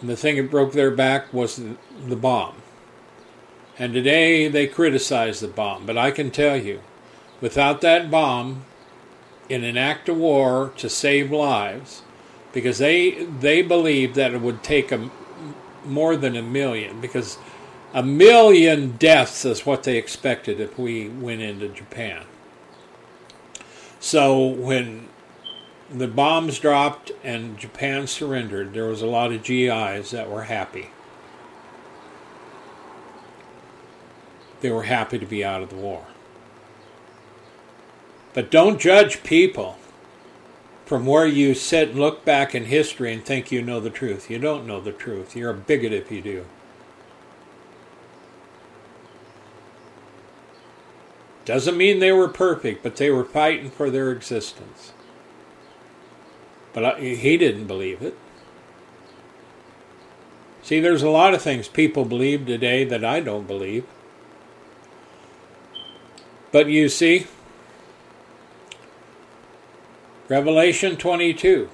And 0.00 0.08
the 0.08 0.16
thing 0.16 0.36
that 0.36 0.50
broke 0.50 0.72
their 0.72 0.90
back 0.90 1.32
was 1.34 1.56
the, 1.56 1.76
the 2.06 2.16
bomb. 2.16 2.56
And 3.78 3.92
today 3.92 4.48
they 4.48 4.66
criticize 4.66 5.40
the 5.40 5.48
bomb. 5.48 5.84
But 5.84 5.98
I 5.98 6.10
can 6.10 6.30
tell 6.30 6.56
you, 6.56 6.80
without 7.42 7.82
that 7.82 8.10
bomb, 8.10 8.64
in 9.50 9.64
an 9.64 9.76
act 9.76 10.08
of 10.08 10.16
war 10.16 10.72
to 10.78 10.88
save 10.88 11.30
lives, 11.30 12.02
because 12.52 12.78
they 12.78 13.24
they 13.24 13.60
believed 13.62 14.14
that 14.14 14.32
it 14.32 14.40
would 14.40 14.62
take 14.62 14.90
a 14.90 15.10
more 15.86 16.16
than 16.16 16.36
a 16.36 16.42
million 16.42 17.00
because 17.00 17.38
a 17.94 18.02
million 18.02 18.96
deaths 18.96 19.44
is 19.44 19.64
what 19.64 19.84
they 19.84 19.96
expected 19.96 20.60
if 20.60 20.78
we 20.78 21.08
went 21.08 21.40
into 21.40 21.68
Japan. 21.68 22.24
So 24.00 24.46
when 24.46 25.08
the 25.90 26.08
bombs 26.08 26.58
dropped 26.58 27.12
and 27.22 27.58
Japan 27.58 28.06
surrendered, 28.06 28.74
there 28.74 28.86
was 28.86 29.02
a 29.02 29.06
lot 29.06 29.32
of 29.32 29.42
GIs 29.42 30.10
that 30.10 30.30
were 30.30 30.44
happy. 30.44 30.90
They 34.60 34.70
were 34.70 34.84
happy 34.84 35.18
to 35.18 35.26
be 35.26 35.44
out 35.44 35.62
of 35.62 35.70
the 35.70 35.76
war. 35.76 36.06
But 38.34 38.50
don't 38.50 38.78
judge 38.78 39.22
people 39.22 39.78
from 40.86 41.04
where 41.04 41.26
you 41.26 41.52
sit 41.52 41.90
and 41.90 41.98
look 41.98 42.24
back 42.24 42.54
in 42.54 42.66
history 42.66 43.12
and 43.12 43.24
think 43.24 43.50
you 43.50 43.60
know 43.60 43.80
the 43.80 43.90
truth. 43.90 44.30
You 44.30 44.38
don't 44.38 44.66
know 44.66 44.80
the 44.80 44.92
truth. 44.92 45.36
You're 45.36 45.50
a 45.50 45.54
bigot 45.54 45.92
if 45.92 46.12
you 46.12 46.22
do. 46.22 46.46
Doesn't 51.44 51.76
mean 51.76 51.98
they 51.98 52.12
were 52.12 52.28
perfect, 52.28 52.82
but 52.82 52.96
they 52.96 53.10
were 53.10 53.24
fighting 53.24 53.70
for 53.70 53.90
their 53.90 54.10
existence. 54.12 54.92
But 56.72 56.84
I, 56.84 57.00
he 57.00 57.36
didn't 57.36 57.66
believe 57.66 58.00
it. 58.02 58.16
See, 60.62 60.80
there's 60.80 61.02
a 61.02 61.10
lot 61.10 61.34
of 61.34 61.42
things 61.42 61.68
people 61.68 62.04
believe 62.04 62.46
today 62.46 62.84
that 62.84 63.04
I 63.04 63.20
don't 63.20 63.46
believe. 63.46 63.84
But 66.50 66.68
you 66.68 66.88
see, 66.88 67.26
Revelation 70.28 70.96
22. 70.96 71.70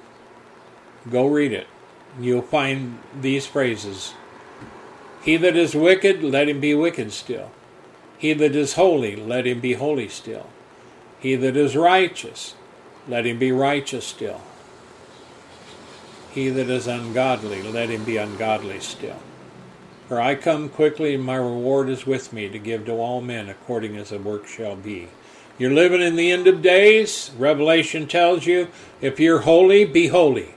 Go 1.11 1.27
read 1.27 1.53
it. 1.53 1.67
You'll 2.19 2.43
find 2.43 2.99
these 3.21 3.47
phrases 3.47 4.13
He 5.23 5.37
that 5.37 5.55
is 5.55 5.75
wicked, 5.75 6.23
let 6.23 6.49
him 6.49 6.59
be 6.59 6.75
wicked 6.75 7.13
still. 7.13 7.51
He 8.17 8.33
that 8.33 8.55
is 8.55 8.73
holy, 8.73 9.15
let 9.15 9.47
him 9.47 9.59
be 9.61 9.73
holy 9.73 10.09
still. 10.09 10.47
He 11.19 11.35
that 11.35 11.57
is 11.57 11.75
righteous, 11.77 12.55
let 13.07 13.25
him 13.25 13.39
be 13.39 13.51
righteous 13.51 14.05
still. 14.05 14.41
He 16.31 16.49
that 16.49 16.69
is 16.69 16.87
ungodly, 16.87 17.63
let 17.63 17.89
him 17.89 18.05
be 18.05 18.17
ungodly 18.17 18.79
still. 18.81 19.19
For 20.07 20.21
I 20.21 20.35
come 20.35 20.69
quickly, 20.69 21.15
and 21.15 21.23
my 21.23 21.35
reward 21.37 21.89
is 21.89 22.07
with 22.07 22.33
me 22.33 22.49
to 22.49 22.59
give 22.59 22.85
to 22.87 22.93
all 22.93 23.21
men 23.21 23.49
according 23.49 23.97
as 23.97 24.11
the 24.11 24.19
work 24.19 24.47
shall 24.47 24.75
be. 24.75 25.09
You're 25.57 25.71
living 25.71 26.01
in 26.01 26.15
the 26.15 26.31
end 26.31 26.47
of 26.47 26.61
days. 26.61 27.31
Revelation 27.37 28.07
tells 28.07 28.45
you 28.45 28.69
if 29.01 29.19
you're 29.19 29.41
holy, 29.41 29.85
be 29.85 30.07
holy. 30.07 30.55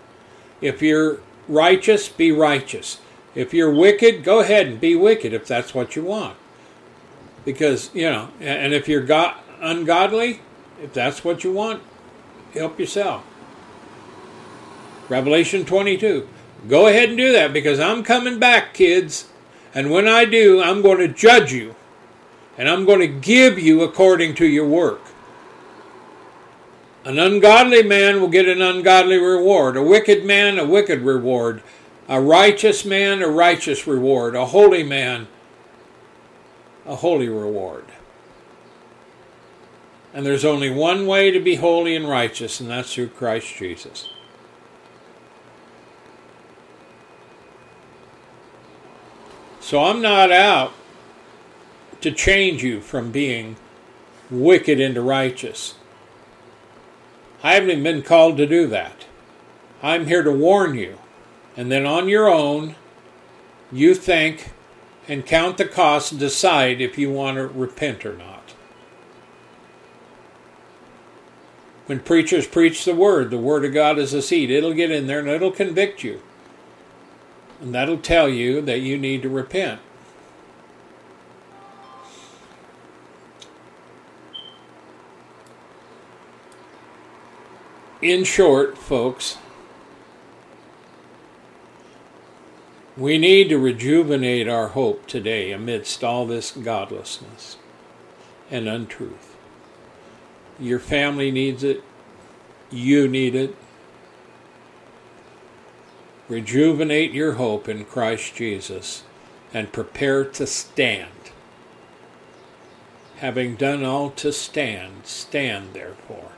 If 0.61 0.81
you're 0.81 1.21
righteous, 1.49 2.09
be 2.09 2.33
righteous. 2.33 2.99
If 3.35 3.53
you're 3.53 3.73
wicked, 3.73 4.25
go 4.25 4.41
ahead 4.41 4.67
and 4.67 4.81
be 4.81 4.97
wicked 4.97 5.35
if 5.35 5.47
that's 5.47 5.75
what 5.75 5.95
you 5.95 6.03
want. 6.03 6.37
Because, 7.45 7.91
you 7.95 8.11
know, 8.11 8.31
and 8.41 8.73
if 8.73 8.89
you're 8.89 9.03
go- 9.03 9.35
ungodly, 9.61 10.41
if 10.83 10.93
that's 10.93 11.23
what 11.25 11.45
you 11.45 11.53
want, 11.53 11.83
help 12.55 12.81
yourself. 12.81 13.25
Revelation 15.09 15.65
22. 15.65 16.27
Go 16.69 16.87
ahead 16.87 17.11
and 17.11 17.19
do 17.19 17.33
that 17.33 17.53
because 17.53 17.79
I'm 17.79 18.03
coming 18.03 18.39
back, 18.39 18.75
kids. 18.75 19.29
And 19.75 19.91
when 19.91 20.09
I 20.09 20.25
do, 20.25 20.63
I'm 20.63 20.83
going 20.83 20.99
to 20.99 21.09
judge 21.09 21.53
you. 21.53 21.77
And 22.59 22.69
I'm 22.69 22.85
going 22.85 23.01
to 23.01 23.07
give 23.07 23.59
you 23.59 23.83
according 23.83 24.35
to 24.37 24.47
your 24.47 24.67
work. 24.67 25.01
An 27.05 27.19
ungodly 27.19 27.83
man 27.83 28.21
will 28.21 28.29
get 28.29 28.49
an 28.49 28.63
ungodly 28.63 29.19
reward. 29.19 29.77
A 29.77 29.83
wicked 29.83 30.25
man, 30.25 30.59
a 30.59 30.67
wicked 30.67 31.03
reward. 31.03 31.63
A 32.09 32.21
righteous 32.21 32.85
man, 32.85 33.23
a 33.23 33.29
righteous 33.29 33.87
reward. 33.87 34.35
A 34.35 34.47
holy 34.47 34.83
man, 34.83 35.29
a 36.87 36.97
holy 36.97 37.29
reward. 37.29 37.85
And 40.15 40.25
there's 40.25 40.45
only 40.45 40.71
one 40.71 41.07
way 41.07 41.31
to 41.31 41.39
be 41.39 41.57
holy 41.57 41.95
and 41.95 42.09
righteous, 42.09 42.59
and 42.59 42.71
that's 42.71 42.95
through 42.95 43.09
Christ 43.09 43.55
Jesus. 43.55 44.09
So 49.61 49.85
I'm 49.85 50.01
not 50.01 50.33
out 50.33 50.73
to 52.01 52.11
change 52.11 52.63
you 52.63 52.81
from 52.81 53.11
being 53.11 53.57
wicked 54.31 54.81
into 54.81 55.01
righteous. 55.01 55.75
I 57.43 57.55
haven't 57.55 57.83
been 57.83 58.03
called 58.03 58.37
to 58.39 58.47
do 58.47 58.67
that. 58.69 59.07
I'm 59.83 60.07
here 60.07 60.23
to 60.23 60.33
warn 60.33 60.75
you. 60.75 60.99
And 61.57 61.71
then 61.71 61.87
on 61.87 62.09
your 62.09 62.29
own, 62.29 62.75
you 63.73 63.95
think 63.95 64.53
and 65.09 65.25
count 65.25 65.57
the 65.57 65.65
cost 65.65 66.13
and 66.13 66.21
decide 66.21 66.81
if 66.81 66.99
you 66.99 67.11
want 67.11 67.37
to 67.37 67.47
repent 67.47 68.05
or 68.05 68.17
not. 68.17 68.55
When 71.87 72.01
preachers 72.01 72.49
preach 72.49 72.85
the 72.85 72.95
word, 72.95 73.31
the 73.31 73.39
word 73.39 73.65
of 73.65 73.73
God 73.73 73.99
is 73.99 74.13
a 74.13 74.21
seed. 74.21 74.51
It'll 74.51 74.75
get 74.75 74.91
in 74.91 75.07
there 75.07 75.21
and 75.21 75.29
it'll 75.29 75.53
convict 75.53 76.03
you. 76.03 76.21
And 77.61 77.73
that'll 77.75 77.99
tell 77.99 78.29
you 78.29 78.61
that 78.63 78.81
you 78.81 78.99
need 78.99 79.23
to 79.23 79.29
repent. 79.29 79.81
In 88.03 88.25
short, 88.25 88.77
folks, 88.77 89.39
we 92.95 93.17
need 93.17 93.49
to 93.49 93.59
rejuvenate 93.59 94.49
our 94.49 94.69
hope 94.69 95.07
today 95.07 95.51
amidst 95.51 96.05
all 96.05 96.27
this 96.27 96.51
godlessness 96.51 97.57
and 98.51 98.69
untruth. 98.69 99.35
Your 100.59 100.79
family 100.79 101.31
needs 101.31 101.65
it. 101.65 101.83
You 102.71 103.09
need 103.09 103.35
it. 103.35 103.57
Rejuvenate 106.29 107.13
your 107.13 107.35
hope 107.35 107.67
in 107.67 107.87
Christ 107.87 108.35
Jesus 108.35 109.05
and 109.55 109.73
prepare 109.73 110.23
to 110.23 110.47
stand. 110.47 111.11
Having 113.17 113.57
done 113.57 113.85
all 113.85 114.11
to 114.11 114.33
stand, 114.33 115.07
stand 115.07 115.73
therefore. 115.73 116.33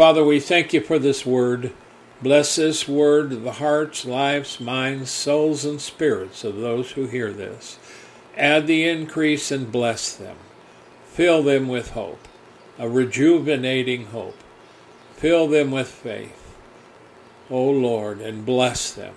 Father, 0.00 0.24
we 0.24 0.40
thank 0.40 0.72
you 0.72 0.80
for 0.80 0.98
this 0.98 1.26
word. 1.26 1.74
Bless 2.22 2.56
this 2.56 2.88
word 2.88 3.28
to 3.28 3.36
the 3.36 3.52
hearts, 3.52 4.06
lives, 4.06 4.58
minds, 4.58 5.10
souls, 5.10 5.66
and 5.66 5.78
spirits 5.78 6.42
of 6.42 6.56
those 6.56 6.92
who 6.92 7.04
hear 7.04 7.34
this. 7.34 7.78
Add 8.34 8.66
the 8.66 8.88
increase 8.88 9.50
and 9.50 9.70
bless 9.70 10.16
them. 10.16 10.38
Fill 11.04 11.42
them 11.42 11.68
with 11.68 11.90
hope, 11.90 12.26
a 12.78 12.88
rejuvenating 12.88 14.06
hope. 14.06 14.38
Fill 15.16 15.48
them 15.48 15.70
with 15.70 15.88
faith, 15.88 16.56
O 17.50 17.62
Lord, 17.62 18.22
and 18.22 18.46
bless 18.46 18.90
them. 18.90 19.12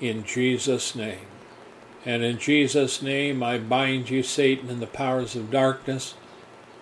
In 0.00 0.22
Jesus' 0.22 0.94
name. 0.94 1.26
And 2.06 2.22
in 2.22 2.38
Jesus' 2.38 3.02
name, 3.02 3.42
I 3.42 3.58
bind 3.58 4.10
you, 4.10 4.22
Satan, 4.22 4.70
and 4.70 4.80
the 4.80 4.86
powers 4.86 5.34
of 5.34 5.50
darkness 5.50 6.14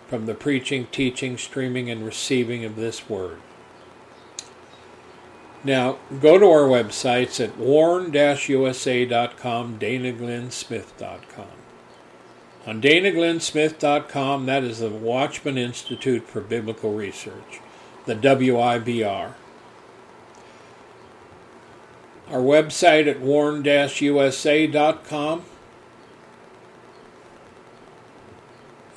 from 0.09 0.27
the 0.27 0.35
preaching, 0.35 0.89
teaching, 0.91 1.39
streaming, 1.39 1.91
and 1.91 2.05
receiving 2.05 2.65
of 2.65 2.77
this 2.77 3.09
word. 3.09 3.39
Now, 5.63 5.99
go 6.21 6.39
to 6.39 6.47
our 6.47 6.69
websites 6.69 7.45
at 7.45 7.59
warn-usa.com, 7.59 8.19
danaglennsmith.com. 9.79 11.47
On 12.67 12.81
danaglennsmith.com, 12.81 14.47
that 14.47 14.65
is 14.65 14.79
the 14.79 14.89
Watchman 14.89 15.59
Institute 15.59 16.27
for 16.27 16.41
Biblical 16.41 16.95
Research, 16.95 17.61
the 18.07 18.15
WIBR. 18.15 19.35
Our 22.29 22.41
website 22.41 23.07
at 23.07 23.21
warn-usa.com 23.21 23.65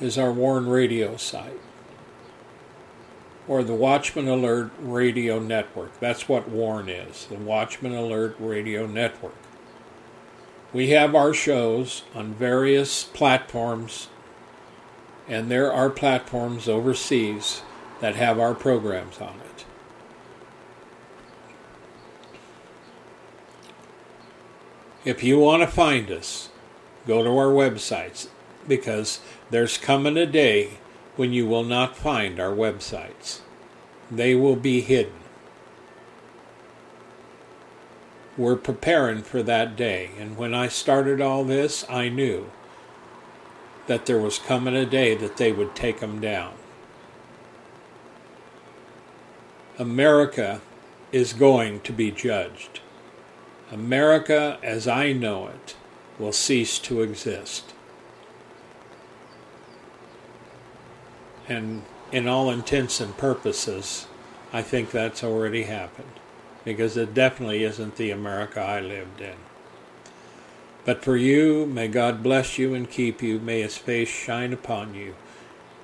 is 0.02 0.18
our 0.18 0.32
Warn 0.32 0.68
Radio 0.68 1.16
site, 1.16 1.60
or 3.46 3.62
the 3.62 3.74
Watchman 3.74 4.26
Alert 4.26 4.72
Radio 4.80 5.38
Network. 5.38 6.00
That's 6.00 6.28
what 6.28 6.48
Warn 6.48 6.88
is, 6.88 7.26
the 7.26 7.36
Watchman 7.36 7.94
Alert 7.94 8.34
Radio 8.40 8.86
Network. 8.86 9.36
We 10.72 10.90
have 10.90 11.14
our 11.14 11.32
shows 11.32 12.02
on 12.14 12.34
various 12.34 13.04
platforms, 13.04 14.08
and 15.28 15.48
there 15.48 15.72
are 15.72 15.88
platforms 15.88 16.68
overseas 16.68 17.62
that 18.00 18.16
have 18.16 18.40
our 18.40 18.54
programs 18.54 19.20
on 19.20 19.40
it. 19.40 19.64
If 25.04 25.22
you 25.22 25.38
want 25.38 25.62
to 25.62 25.68
find 25.68 26.10
us, 26.10 26.48
go 27.06 27.22
to 27.22 27.30
our 27.30 27.52
websites 27.52 28.28
because 28.66 29.20
there's 29.50 29.78
coming 29.78 30.16
a 30.16 30.26
day 30.26 30.78
when 31.16 31.32
you 31.32 31.46
will 31.46 31.64
not 31.64 31.96
find 31.96 32.40
our 32.40 32.52
websites. 32.52 33.40
They 34.10 34.34
will 34.34 34.56
be 34.56 34.80
hidden. 34.80 35.14
We're 38.36 38.56
preparing 38.56 39.22
for 39.22 39.42
that 39.42 39.76
day, 39.76 40.10
and 40.18 40.36
when 40.38 40.54
I 40.54 40.68
started 40.68 41.20
all 41.20 41.44
this, 41.44 41.84
I 41.90 42.08
knew 42.08 42.50
that 43.86 44.06
there 44.06 44.18
was 44.18 44.38
coming 44.38 44.74
a 44.74 44.86
day 44.86 45.14
that 45.14 45.36
they 45.36 45.52
would 45.52 45.74
take 45.74 46.00
them 46.00 46.20
down. 46.20 46.54
America 49.78 50.60
is 51.10 51.32
going 51.32 51.80
to 51.80 51.92
be 51.92 52.10
judged. 52.10 52.80
America, 53.70 54.58
as 54.62 54.86
I 54.86 55.12
know 55.12 55.48
it, 55.48 55.76
will 56.18 56.32
cease 56.32 56.78
to 56.80 57.02
exist. 57.02 57.74
And 61.48 61.82
in 62.10 62.28
all 62.28 62.50
intents 62.50 63.00
and 63.00 63.16
purposes, 63.16 64.06
I 64.52 64.62
think 64.62 64.90
that's 64.90 65.24
already 65.24 65.64
happened 65.64 66.12
because 66.64 66.96
it 66.96 67.14
definitely 67.14 67.64
isn't 67.64 67.96
the 67.96 68.10
America 68.10 68.60
I 68.60 68.80
lived 68.80 69.20
in. 69.20 69.36
But 70.84 71.04
for 71.04 71.16
you, 71.16 71.66
may 71.66 71.88
God 71.88 72.22
bless 72.22 72.58
you 72.58 72.74
and 72.74 72.90
keep 72.90 73.22
you. 73.22 73.38
May 73.38 73.62
his 73.62 73.78
face 73.78 74.08
shine 74.08 74.52
upon 74.52 74.94
you 74.94 75.14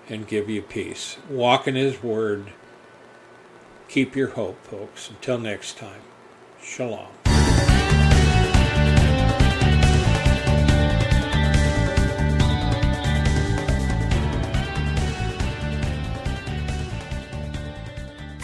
and 0.09 0.27
give 0.27 0.49
you 0.49 0.63
peace. 0.63 1.19
Walk 1.31 1.69
in 1.69 1.75
his 1.75 2.03
word. 2.03 2.53
Keep 3.89 4.17
your 4.17 4.31
hope, 4.31 4.63
folks. 4.65 5.09
Until 5.09 5.39
next 5.39 5.79
time, 5.79 6.03
shalom. 6.61 7.18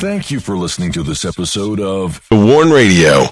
Thank 0.05 0.31
you 0.31 0.39
for 0.39 0.55
listening 0.55 0.93
to 0.93 1.03
this 1.03 1.25
episode 1.25 1.81
of 1.81 2.21
The 2.29 2.37
Warn 2.37 2.69
Radio. 2.69 3.25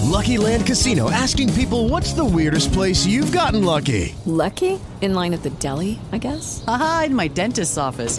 Lucky 0.00 0.38
Land 0.38 0.64
Casino 0.64 1.10
asking 1.10 1.52
people 1.52 1.90
what's 1.90 2.14
the 2.14 2.24
weirdest 2.24 2.72
place 2.72 3.04
you've 3.04 3.30
gotten 3.30 3.64
lucky? 3.64 4.14
Lucky? 4.24 4.80
In 5.02 5.12
line 5.12 5.34
at 5.34 5.42
the 5.42 5.50
deli, 5.50 6.00
I 6.10 6.16
guess? 6.16 6.64
Aha, 6.66 7.02
in 7.08 7.14
my 7.14 7.28
dentist's 7.28 7.76
office. 7.76 8.18